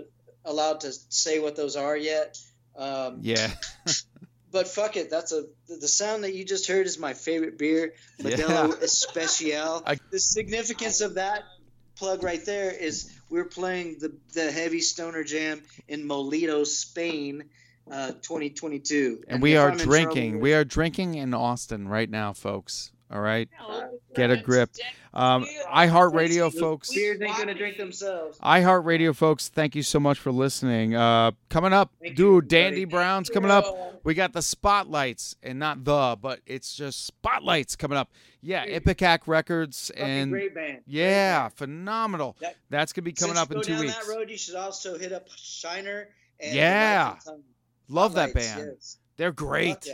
allowed 0.45 0.81
to 0.81 0.93
say 1.09 1.39
what 1.41 1.57
those 1.57 1.77
are 1.77 1.97
yet. 1.97 2.39
Um, 2.77 3.19
Yeah. 3.23 3.51
but 4.53 4.69
fuck 4.69 4.97
it. 4.97 5.11
That's 5.11 5.33
a 5.33 5.45
the 5.69 5.89
sound 5.89 6.25
that 6.25 6.35
you 6.35 6.45
just 6.45 6.67
heard 6.69 6.87
is 6.87 6.99
my 6.99 7.13
favorite 7.15 7.59
beer, 7.59 7.95
Modelo 8.21 8.81
Especial. 8.83 9.83
I- 9.87 9.99
the 10.11 10.21
significance 10.21 11.01
of 11.03 11.15
that 11.15 11.43
plug 11.99 12.23
right 12.23 12.45
there 12.45 12.71
is 12.71 13.13
we're 13.29 13.45
playing 13.45 13.99
the 13.99 14.15
the 14.33 14.51
heavy 14.51 14.81
stoner 14.81 15.25
jam 15.25 15.63
in 15.89 16.07
Molito, 16.07 16.67
Spain, 16.67 17.45
uh, 17.91 18.13
2022, 18.23 19.25
And 19.29 19.43
we 19.43 19.57
are 19.57 19.71
I'm 19.71 19.79
drinking. 19.79 20.41
We 20.41 20.55
are 20.55 20.65
drinking 20.65 21.15
in 21.17 21.35
Austin 21.35 21.89
right 21.89 22.09
now, 22.09 22.33
folks. 22.33 22.93
All 23.11 23.21
right. 23.21 23.49
Yeah, 23.69 23.89
Get 24.15 24.31
a 24.31 24.37
grip. 24.37 24.73
dead. 24.75 24.85
Um, 25.15 25.45
Yeah. 25.51 25.87
iHeartRadio, 25.87 26.53
folks. 26.59 26.93
Beers 26.93 27.21
ain't 27.23 27.37
gonna 27.39 27.55
drink 27.55 27.79
themselves. 27.79 28.39
iHeartRadio, 28.41 29.17
folks. 29.17 29.49
Thank 29.49 29.75
you 29.75 29.83
so 29.83 29.99
much 29.99 30.19
for 30.19 30.31
listening. 30.31 30.95
Uh, 30.95 31.31
coming 31.49 31.73
up, 31.73 31.91
Thank 32.01 32.17
dude, 32.17 32.45
everybody. 32.45 32.49
Dandy 32.49 32.85
Brown's 32.85 33.31
coming 33.31 33.51
up. 33.51 33.65
We 34.05 34.13
got 34.15 34.33
the 34.35 34.43
spotlights, 34.43 35.37
and 35.43 35.59
not 35.59 35.85
the, 35.85 36.17
but 36.21 36.41
it's 36.47 36.75
just 36.75 37.07
spotlights 37.07 37.77
coming 37.77 37.97
up. 37.97 38.11
Yeah, 38.43 38.65
Ipecac 38.67 39.21
Records, 39.27 39.91
and 39.97 40.31
great 40.31 40.55
band. 40.55 40.67
Great 40.73 40.83
yeah, 40.87 41.43
band. 41.45 41.55
phenomenal. 41.55 42.37
That- 42.41 42.57
That's 42.71 42.93
gonna 42.93 43.05
be 43.05 43.13
coming 43.13 43.37
up 43.39 43.51
you 43.51 43.57
in 43.57 43.63
two 43.63 43.73
down 43.73 43.81
weeks. 43.81 43.95
that 44.07 44.07
road, 44.15 44.29
you 44.31 44.37
should 44.37 44.55
also 44.55 44.99
hit 44.99 45.13
up 45.13 45.27
Shiner. 45.35 46.09
And 46.41 46.55
Yeah. 46.55 47.09
Lights 47.15 47.27
and 47.27 47.35
Tongue. 47.37 47.45
Love 47.89 48.15
that 48.15 48.35
band. 48.35 48.73
yes. 48.77 48.99
They're 49.17 49.31
Fuck 49.31 49.37
great. 49.37 49.89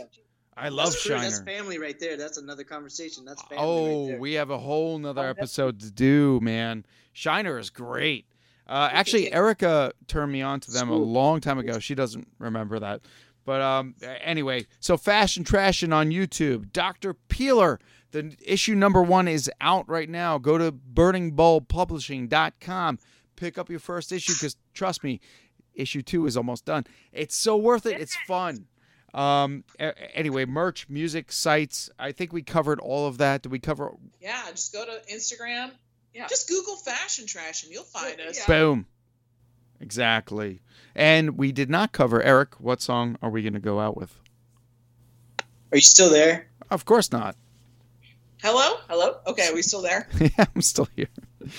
Yeah. 0.57 0.63
I 0.63 0.69
love 0.69 0.91
That's 0.91 1.03
true. 1.03 1.19
That's 1.19 1.41
family 1.41 1.77
right 1.79 1.99
there. 1.99 2.15
That's 2.17 2.37
another 2.37 2.63
conversation. 2.63 3.25
That's 3.25 3.41
family 3.43 3.57
Oh, 3.63 4.01
right 4.03 4.07
there. 4.11 4.19
we 4.19 4.33
have 4.33 4.49
a 4.49 4.57
whole 4.57 4.97
nother 4.97 5.25
Oh, 5.25 5.29
episode 5.29 5.79
to 5.81 5.91
do, 5.91 6.39
man. 6.41 6.85
Shiner 7.13 7.57
is 7.59 7.69
great. 7.69 8.25
Uh, 8.67 8.89
actually, 8.91 9.31
Erica 9.31 9.91
turned 10.07 10.31
me 10.31 10.41
on 10.41 10.59
to 10.61 10.71
them 10.71 10.89
a 10.89 10.95
long 10.95 11.39
time 11.39 11.59
ago. 11.59 11.77
She 11.79 11.93
doesn't 11.95 12.27
remember 12.39 12.79
that. 12.79 13.01
But 13.45 13.61
um, 13.61 13.93
anyway, 14.01 14.65
so 14.79 14.97
Fashion 14.97 15.43
Trashing 15.43 15.93
on 15.93 16.09
YouTube. 16.09 16.73
Dr. 16.73 17.13
Peeler, 17.13 17.79
the 18.09 18.35
issue 18.43 18.73
number 18.73 19.03
one 19.03 19.27
is 19.27 19.51
out 19.61 19.87
right 19.87 20.09
now. 20.09 20.39
Go 20.39 20.57
to 20.57 20.71
burningbulbpublishing.com. 20.71 22.99
Pick 23.35 23.57
up 23.57 23.69
your 23.69 23.79
first 23.79 24.11
issue 24.11 24.33
because, 24.33 24.55
trust 24.73 25.03
me, 25.03 25.19
issue 25.73 26.01
two 26.01 26.25
is 26.25 26.37
almost 26.37 26.65
done. 26.65 26.85
It's 27.11 27.35
so 27.35 27.57
worth 27.57 27.85
it. 27.85 27.99
It's 27.99 28.15
fun. 28.27 28.65
Um, 29.15 29.63
a- 29.79 29.97
anyway, 30.17 30.45
merch, 30.45 30.87
music, 30.89 31.31
sites. 31.31 31.89
I 31.97 32.11
think 32.11 32.33
we 32.33 32.43
covered 32.43 32.79
all 32.81 33.07
of 33.07 33.17
that. 33.19 33.41
Did 33.43 33.51
we 33.51 33.59
cover? 33.59 33.91
Yeah, 34.21 34.41
just 34.51 34.73
go 34.73 34.85
to 34.85 35.01
Instagram. 35.13 35.71
Yeah. 36.13 36.27
Just 36.27 36.47
Google 36.49 36.75
fashion 36.75 37.25
trash 37.25 37.63
and 37.63 37.71
you'll 37.71 37.83
find 37.83 38.19
us. 38.21 38.37
Yeah. 38.39 38.45
Boom. 38.47 38.85
Exactly. 39.79 40.61
And 40.95 41.37
we 41.37 41.51
did 41.51 41.69
not 41.69 41.91
cover 41.91 42.21
Eric. 42.21 42.59
What 42.59 42.81
song 42.81 43.17
are 43.21 43.29
we 43.29 43.41
going 43.41 43.53
to 43.53 43.59
go 43.59 43.79
out 43.79 43.97
with? 43.97 44.13
Are 45.71 45.77
you 45.77 45.81
still 45.81 46.09
there? 46.09 46.47
Of 46.69 46.85
course 46.85 47.11
not. 47.11 47.35
Hello? 48.41 48.75
Hello? 48.89 49.17
Okay, 49.27 49.47
are 49.49 49.53
we 49.55 49.61
still 49.61 49.81
there? 49.81 50.07
yeah, 50.19 50.45
I'm 50.55 50.61
still 50.61 50.87
here. 50.95 51.07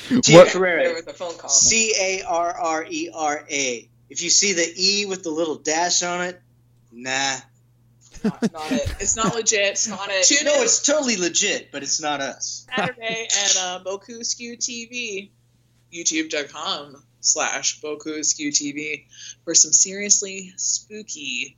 Tia 0.09 0.19
What- 0.19 0.25
There 0.27 0.47
Carrera. 0.47 0.93
was 0.95 1.07
a 1.07 1.13
phone 1.13 1.37
call. 1.37 1.51
C 1.51 1.95
A 1.99 2.23
R 2.23 2.53
R 2.59 2.87
E 2.89 3.11
R 3.15 3.45
A. 3.51 3.89
If 4.09 4.23
you 4.23 4.31
see 4.31 4.53
the 4.53 4.73
E 4.77 5.07
with 5.07 5.23
the 5.23 5.31
little 5.31 5.57
dash 5.57 6.03
on 6.03 6.23
it, 6.23 6.41
nah. 6.97 7.37
Not, 8.25 8.53
not 8.53 8.73
it. 8.73 8.95
It's 9.01 9.15
not 9.15 9.35
legit. 9.35 9.61
It's 9.73 9.87
not 9.89 10.09
it. 10.11 10.25
Tune 10.25 10.47
No, 10.47 10.55
in 10.57 10.63
it's 10.63 10.83
totally 10.85 11.17
legit, 11.17 11.71
but 11.71 11.83
it's 11.83 12.01
not 12.01 12.21
us. 12.21 12.67
Saturday 12.75 13.29
at 13.31 13.57
uh, 13.61 13.81
Boku 13.85 14.25
Skew 14.25 14.57
TV. 14.57 15.31
youtube.com 15.93 17.03
slash 17.21 17.81
boku 17.81 18.21
TV 18.21 19.07
for 19.45 19.55
some 19.55 19.73
seriously 19.73 20.53
spooky 20.57 21.57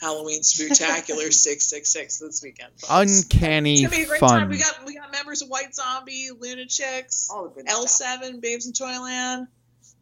Halloween 0.00 0.42
Spectacular 0.42 1.30
666 1.30 2.18
this 2.18 2.42
weekend. 2.42 2.70
folks. 2.80 2.90
Uncanny 3.30 3.74
It's 3.74 3.82
gonna 3.82 3.96
be 3.96 4.02
a 4.02 4.06
great 4.06 4.20
fun. 4.20 4.40
time. 4.40 4.48
We 4.48 4.58
got 4.58 4.84
we 4.86 4.94
got 4.96 5.12
members 5.12 5.42
of 5.42 5.48
White 5.48 5.74
Zombie, 5.74 6.30
Lunachicks, 6.38 7.30
All 7.30 7.48
the 7.48 7.62
good. 7.62 7.66
L7, 7.66 8.40
Babes 8.40 8.66
in 8.66 8.72
Toyland, 8.72 9.46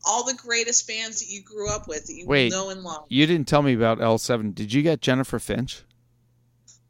all 0.04 0.24
the 0.24 0.34
greatest 0.34 0.86
bands 0.88 1.20
that 1.20 1.28
you 1.28 1.42
grew 1.42 1.68
up 1.70 1.86
with 1.88 2.06
that 2.06 2.12
you 2.14 2.26
Wait, 2.26 2.50
know 2.50 2.70
and 2.70 2.82
love. 2.82 3.04
you 3.08 3.26
didn't 3.26 3.46
tell 3.48 3.62
me 3.62 3.74
about 3.74 3.98
L7. 3.98 4.54
Did 4.54 4.72
you 4.72 4.82
get 4.82 5.00
Jennifer 5.00 5.38
Finch? 5.38 5.82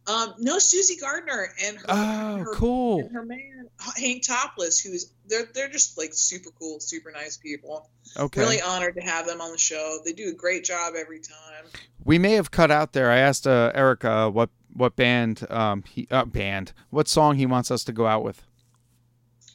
Um, 0.07 0.35
no, 0.39 0.57
Suzi 0.57 1.01
Gardner 1.01 1.51
and 1.65 1.77
her, 1.77 1.85
Oh, 1.89 2.37
her 2.39 2.55
cool. 2.55 3.01
and 3.01 3.13
her 3.13 3.25
man 3.25 3.69
Hank 3.97 4.25
Topless, 4.27 4.81
who's 4.81 5.13
they're 5.27 5.47
they're 5.55 5.69
just 5.69 5.97
like 5.97 6.11
super 6.13 6.51
cool, 6.59 6.81
super 6.81 7.13
nice 7.13 7.37
people. 7.37 7.89
Okay. 8.19 8.41
Really 8.41 8.61
honored 8.61 8.97
to 8.97 9.01
have 9.01 9.27
them 9.27 9.41
on 9.41 9.53
the 9.53 9.59
show. 9.59 9.99
They 10.05 10.13
do 10.13 10.29
a 10.31 10.33
great 10.35 10.65
job 10.65 10.95
every 10.97 11.21
time. 11.21 11.65
We 12.05 12.19
may 12.19 12.33
have 12.33 12.51
cut 12.51 12.71
out 12.73 12.93
there. 12.95 13.11
I 13.11 13.19
asked 13.19 13.47
uh, 13.47 13.71
Erica 13.75 14.29
what 14.31 14.51
what 14.75 14.97
band 14.97 15.47
um 15.51 15.85
he 15.89 16.09
uh, 16.11 16.25
band 16.25 16.73
what 16.91 17.07
song 17.07 17.37
he 17.37 17.47
wants 17.47 17.71
us 17.71 17.85
to 17.85 17.93
go 17.93 18.07
out 18.07 18.25
with. 18.25 18.43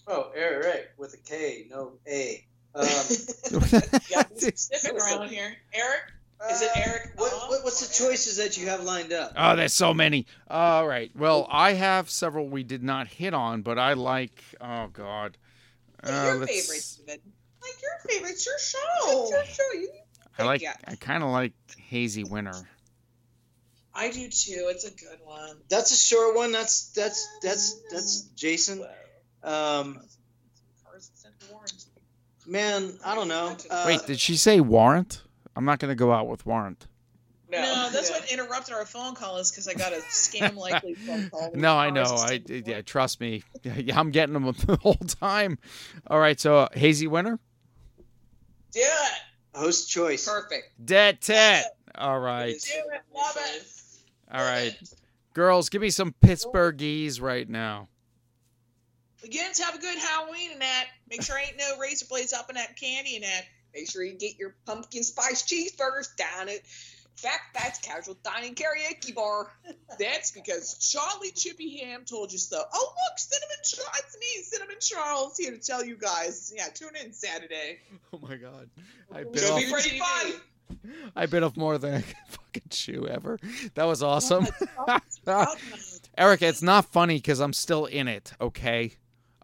Oh, 0.08 0.32
Eric 0.34 0.92
with 0.98 1.14
a 1.14 1.18
K, 1.18 1.68
no 1.70 1.94
A. 2.08 2.47
Um, 2.78 2.86
Yeah, 4.10 4.24
specific 4.36 4.98
around 5.02 5.30
here. 5.30 5.56
Eric, 5.74 6.02
is 6.52 6.62
it 6.62 6.70
uh, 6.76 6.80
Eric? 6.86 7.12
What, 7.16 7.32
what, 7.50 7.64
what's 7.64 7.86
the 7.88 8.04
choices 8.06 8.38
that 8.38 8.58
you 8.58 8.68
have 8.68 8.84
lined 8.84 9.12
up? 9.14 9.34
Oh, 9.36 9.56
there's 9.56 9.74
so 9.74 9.94
many. 9.94 10.28
All 10.50 10.88
right. 10.88 11.10
Well, 11.16 11.48
I 11.50 11.74
have 11.74 12.10
several 12.10 12.48
we 12.48 12.64
did 12.64 12.84
not 12.84 13.08
hit 13.08 13.34
on, 13.34 13.62
but 13.64 13.80
I 13.80 13.94
like. 13.94 14.44
Oh 14.62 14.88
God. 14.94 15.38
Like 16.04 16.14
Uh, 16.14 16.24
your 16.26 16.36
let's- 16.36 16.52
favorites, 16.52 16.96
David. 17.08 17.22
Like 17.62 17.82
your 17.82 17.92
favorite, 18.14 18.32
it's 18.32 18.46
your 18.46 18.60
show. 18.60 19.24
It's 19.24 19.32
your 19.32 19.46
show. 19.46 19.80
You 19.80 19.90
I 20.38 20.44
like. 20.44 20.62
Yeah. 20.62 20.74
I 20.86 20.96
kind 20.96 21.24
of 21.24 21.30
like 21.32 21.54
Hazy 21.78 22.24
Winter. 22.24 22.54
I 23.96 24.12
do 24.12 24.30
too. 24.30 24.68
It's 24.70 24.86
a 24.86 24.92
good 24.92 25.18
one. 25.24 25.58
That's 25.70 25.92
a 25.92 25.98
short 25.98 26.36
one. 26.36 26.52
That's 26.52 26.90
that's 26.94 27.28
that's 27.42 27.82
that's 27.92 28.22
Jason. 28.36 28.86
Um, 29.44 30.00
Cars 30.86 31.10
sent 31.16 31.34
warranty. 31.52 31.76
Man, 32.48 32.98
I 33.06 33.14
don't 33.14 33.28
know. 33.28 33.58
Uh, 33.70 33.84
Wait, 33.86 34.06
did 34.08 34.20
she 34.20 34.38
say 34.38 34.62
warrant? 34.62 35.24
I'm 35.56 35.66
not 35.66 35.80
gonna 35.80 35.96
go 35.96 36.12
out 36.12 36.28
with 36.28 36.46
warrant. 36.46 36.88
No, 37.50 37.90
that's 37.92 38.10
what 38.10 38.30
interrupted 38.32 38.74
our 38.74 38.86
phone 38.86 39.16
call 39.16 39.38
is 39.38 39.52
because 39.52 39.68
I 39.68 39.74
got 39.74 39.94
a 39.94 39.98
scam 39.98 40.56
likely 40.56 40.94
phone 40.96 41.30
call. 41.30 41.52
No, 41.54 41.78
I 41.78 41.90
know. 41.90 42.04
I 42.04 42.42
sent 42.46 42.68
yeah, 42.68 42.82
trust 42.82 43.20
me. 43.22 43.44
Yeah, 43.64 44.00
I'm 44.00 44.12
getting 44.12 44.34
them 44.34 44.44
the 44.66 44.78
whole 44.78 44.96
time. 44.96 45.58
All 46.08 46.20
right. 46.20 46.40
So 46.40 46.58
uh, 46.60 46.68
Hazy 46.74 47.08
Winter. 47.08 47.40
Do 48.72 48.80
it. 48.82 49.12
host 49.54 49.90
choice. 49.90 50.28
perfect. 50.28 50.74
Dead 50.84 51.22
tet. 51.22 51.78
All 51.96 52.20
right. 52.20 52.54
Do 52.54 52.94
it. 52.94 53.02
Love 53.16 53.38
it. 53.38 53.68
All 54.32 54.44
right. 54.44 54.76
Girls, 55.34 55.70
give 55.70 55.82
me 55.82 55.90
some 55.90 56.14
Pittsburghese 56.22 57.22
right 57.22 57.48
now. 57.48 57.88
Again, 59.28 59.52
have 59.64 59.76
a 59.76 59.80
good 59.80 59.98
Halloween 59.98 60.54
and 60.54 60.62
that. 60.62 60.86
Make 61.10 61.22
sure 61.22 61.38
ain't 61.38 61.58
no 61.58 61.78
razor 61.80 62.06
blades 62.10 62.34
up 62.34 62.50
in 62.50 62.56
that 62.56 62.80
candy 62.80 63.16
and 63.16 63.26
that. 63.26 63.44
Make 63.74 63.90
sure 63.90 64.04
you 64.04 64.18
get 64.18 64.40
your 64.40 64.56
pumpkin 64.66 65.04
spice 65.04 65.44
cheeseburgers 65.44 66.16
down 66.16 66.50
at 66.50 66.62
in 67.18 67.30
fact, 67.30 67.56
that's 67.56 67.80
casual 67.80 68.16
dining 68.24 68.54
karaoke 68.54 69.14
bar. 69.16 69.52
That's 70.00 70.30
because 70.30 70.78
Charlie 70.78 71.32
Chippy 71.32 71.80
Ham 71.80 72.04
told 72.06 72.32
you 72.32 72.38
so. 72.38 72.62
Oh 72.72 72.94
look, 72.94 73.18
Cinnamon 73.18 73.58
Charles. 73.64 73.98
It's 74.06 74.18
me, 74.20 74.44
Cinnamon 74.44 74.76
Charles, 74.80 75.36
here 75.36 75.52
to 75.52 75.58
tell 75.58 75.84
you 75.84 75.98
guys. 75.98 76.54
Yeah, 76.56 76.68
tune 76.68 76.92
in 77.04 77.14
Saturday. 77.14 77.80
Oh 78.14 78.20
my 78.22 78.36
God. 78.36 78.70
I 79.14 79.22
It's 79.22 79.32
bit 79.32 79.42
gonna 79.42 79.56
off. 79.56 79.60
be 79.60 79.72
pretty 79.72 80.00
fun. 80.00 80.34
I 81.16 81.26
bit 81.26 81.44
off 81.44 81.58
more 81.58 81.78
than 81.78 81.96
I 81.96 82.02
could 82.02 82.16
fucking 82.28 82.64
chew 82.70 83.08
ever. 83.08 83.40
That 83.76 83.86
was 83.86 84.04
oh, 84.04 84.10
awesome. 84.10 84.48
Oh, 85.30 85.56
Erica, 86.18 86.48
it's 86.48 86.62
not 86.62 86.86
funny 86.86 87.16
because 87.16 87.42
I'm 87.42 87.52
still 87.52 87.86
in 87.86 88.08
it. 88.08 88.32
Okay. 88.40 88.96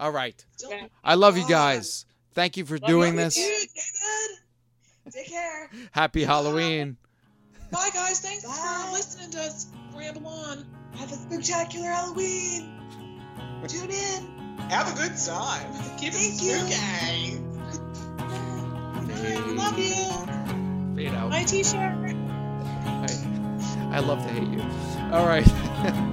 All 0.03 0.11
right. 0.11 0.45
now. 0.69 0.89
I 1.01 1.15
love 1.15 1.37
you 1.37 1.47
guys. 1.47 2.05
Thank 2.33 2.57
you 2.57 2.65
for 2.65 2.77
doing 2.77 3.15
Love 3.15 3.33
this. 3.33 3.37
you, 3.37 3.45
David. 3.45 5.13
Take 5.13 5.29
care. 5.29 5.69
Happy 5.91 6.25
Halloween. 6.25 6.97
Bye, 7.71 7.89
guys. 7.93 8.19
Thanks 8.19 8.43
for 8.43 8.91
listening 8.91 9.31
to 9.31 9.39
us 9.39 9.67
ramble 9.95 10.27
on. 10.27 10.65
Have 10.97 11.09
a 11.09 11.15
spectacular 11.15 11.87
Halloween. 11.87 12.77
Tune 13.69 13.91
in. 13.91 14.27
Have 14.69 14.93
a 14.93 14.97
good 14.97 15.15
time. 15.25 15.71
Keep 15.97 16.15
it 16.15 16.33
spooky. 16.35 17.39
Love 19.55 19.79
you. 19.79 20.97
Fade 20.97 21.15
out. 21.15 21.29
My 21.29 21.45
t-shirt. 21.45 22.13
I, 22.85 23.07
I 23.93 23.99
love 23.99 24.21
to 24.21 24.33
hate 24.33 24.49
you. 24.49 24.61
All 25.13 25.25
right. 25.25 26.09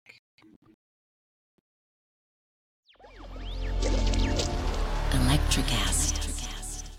Electricast. 5.31 6.89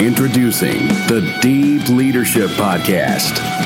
Introducing 0.00 0.88
the 1.06 1.38
Deep 1.40 1.88
Leadership 1.88 2.50
Podcast. 2.50 3.65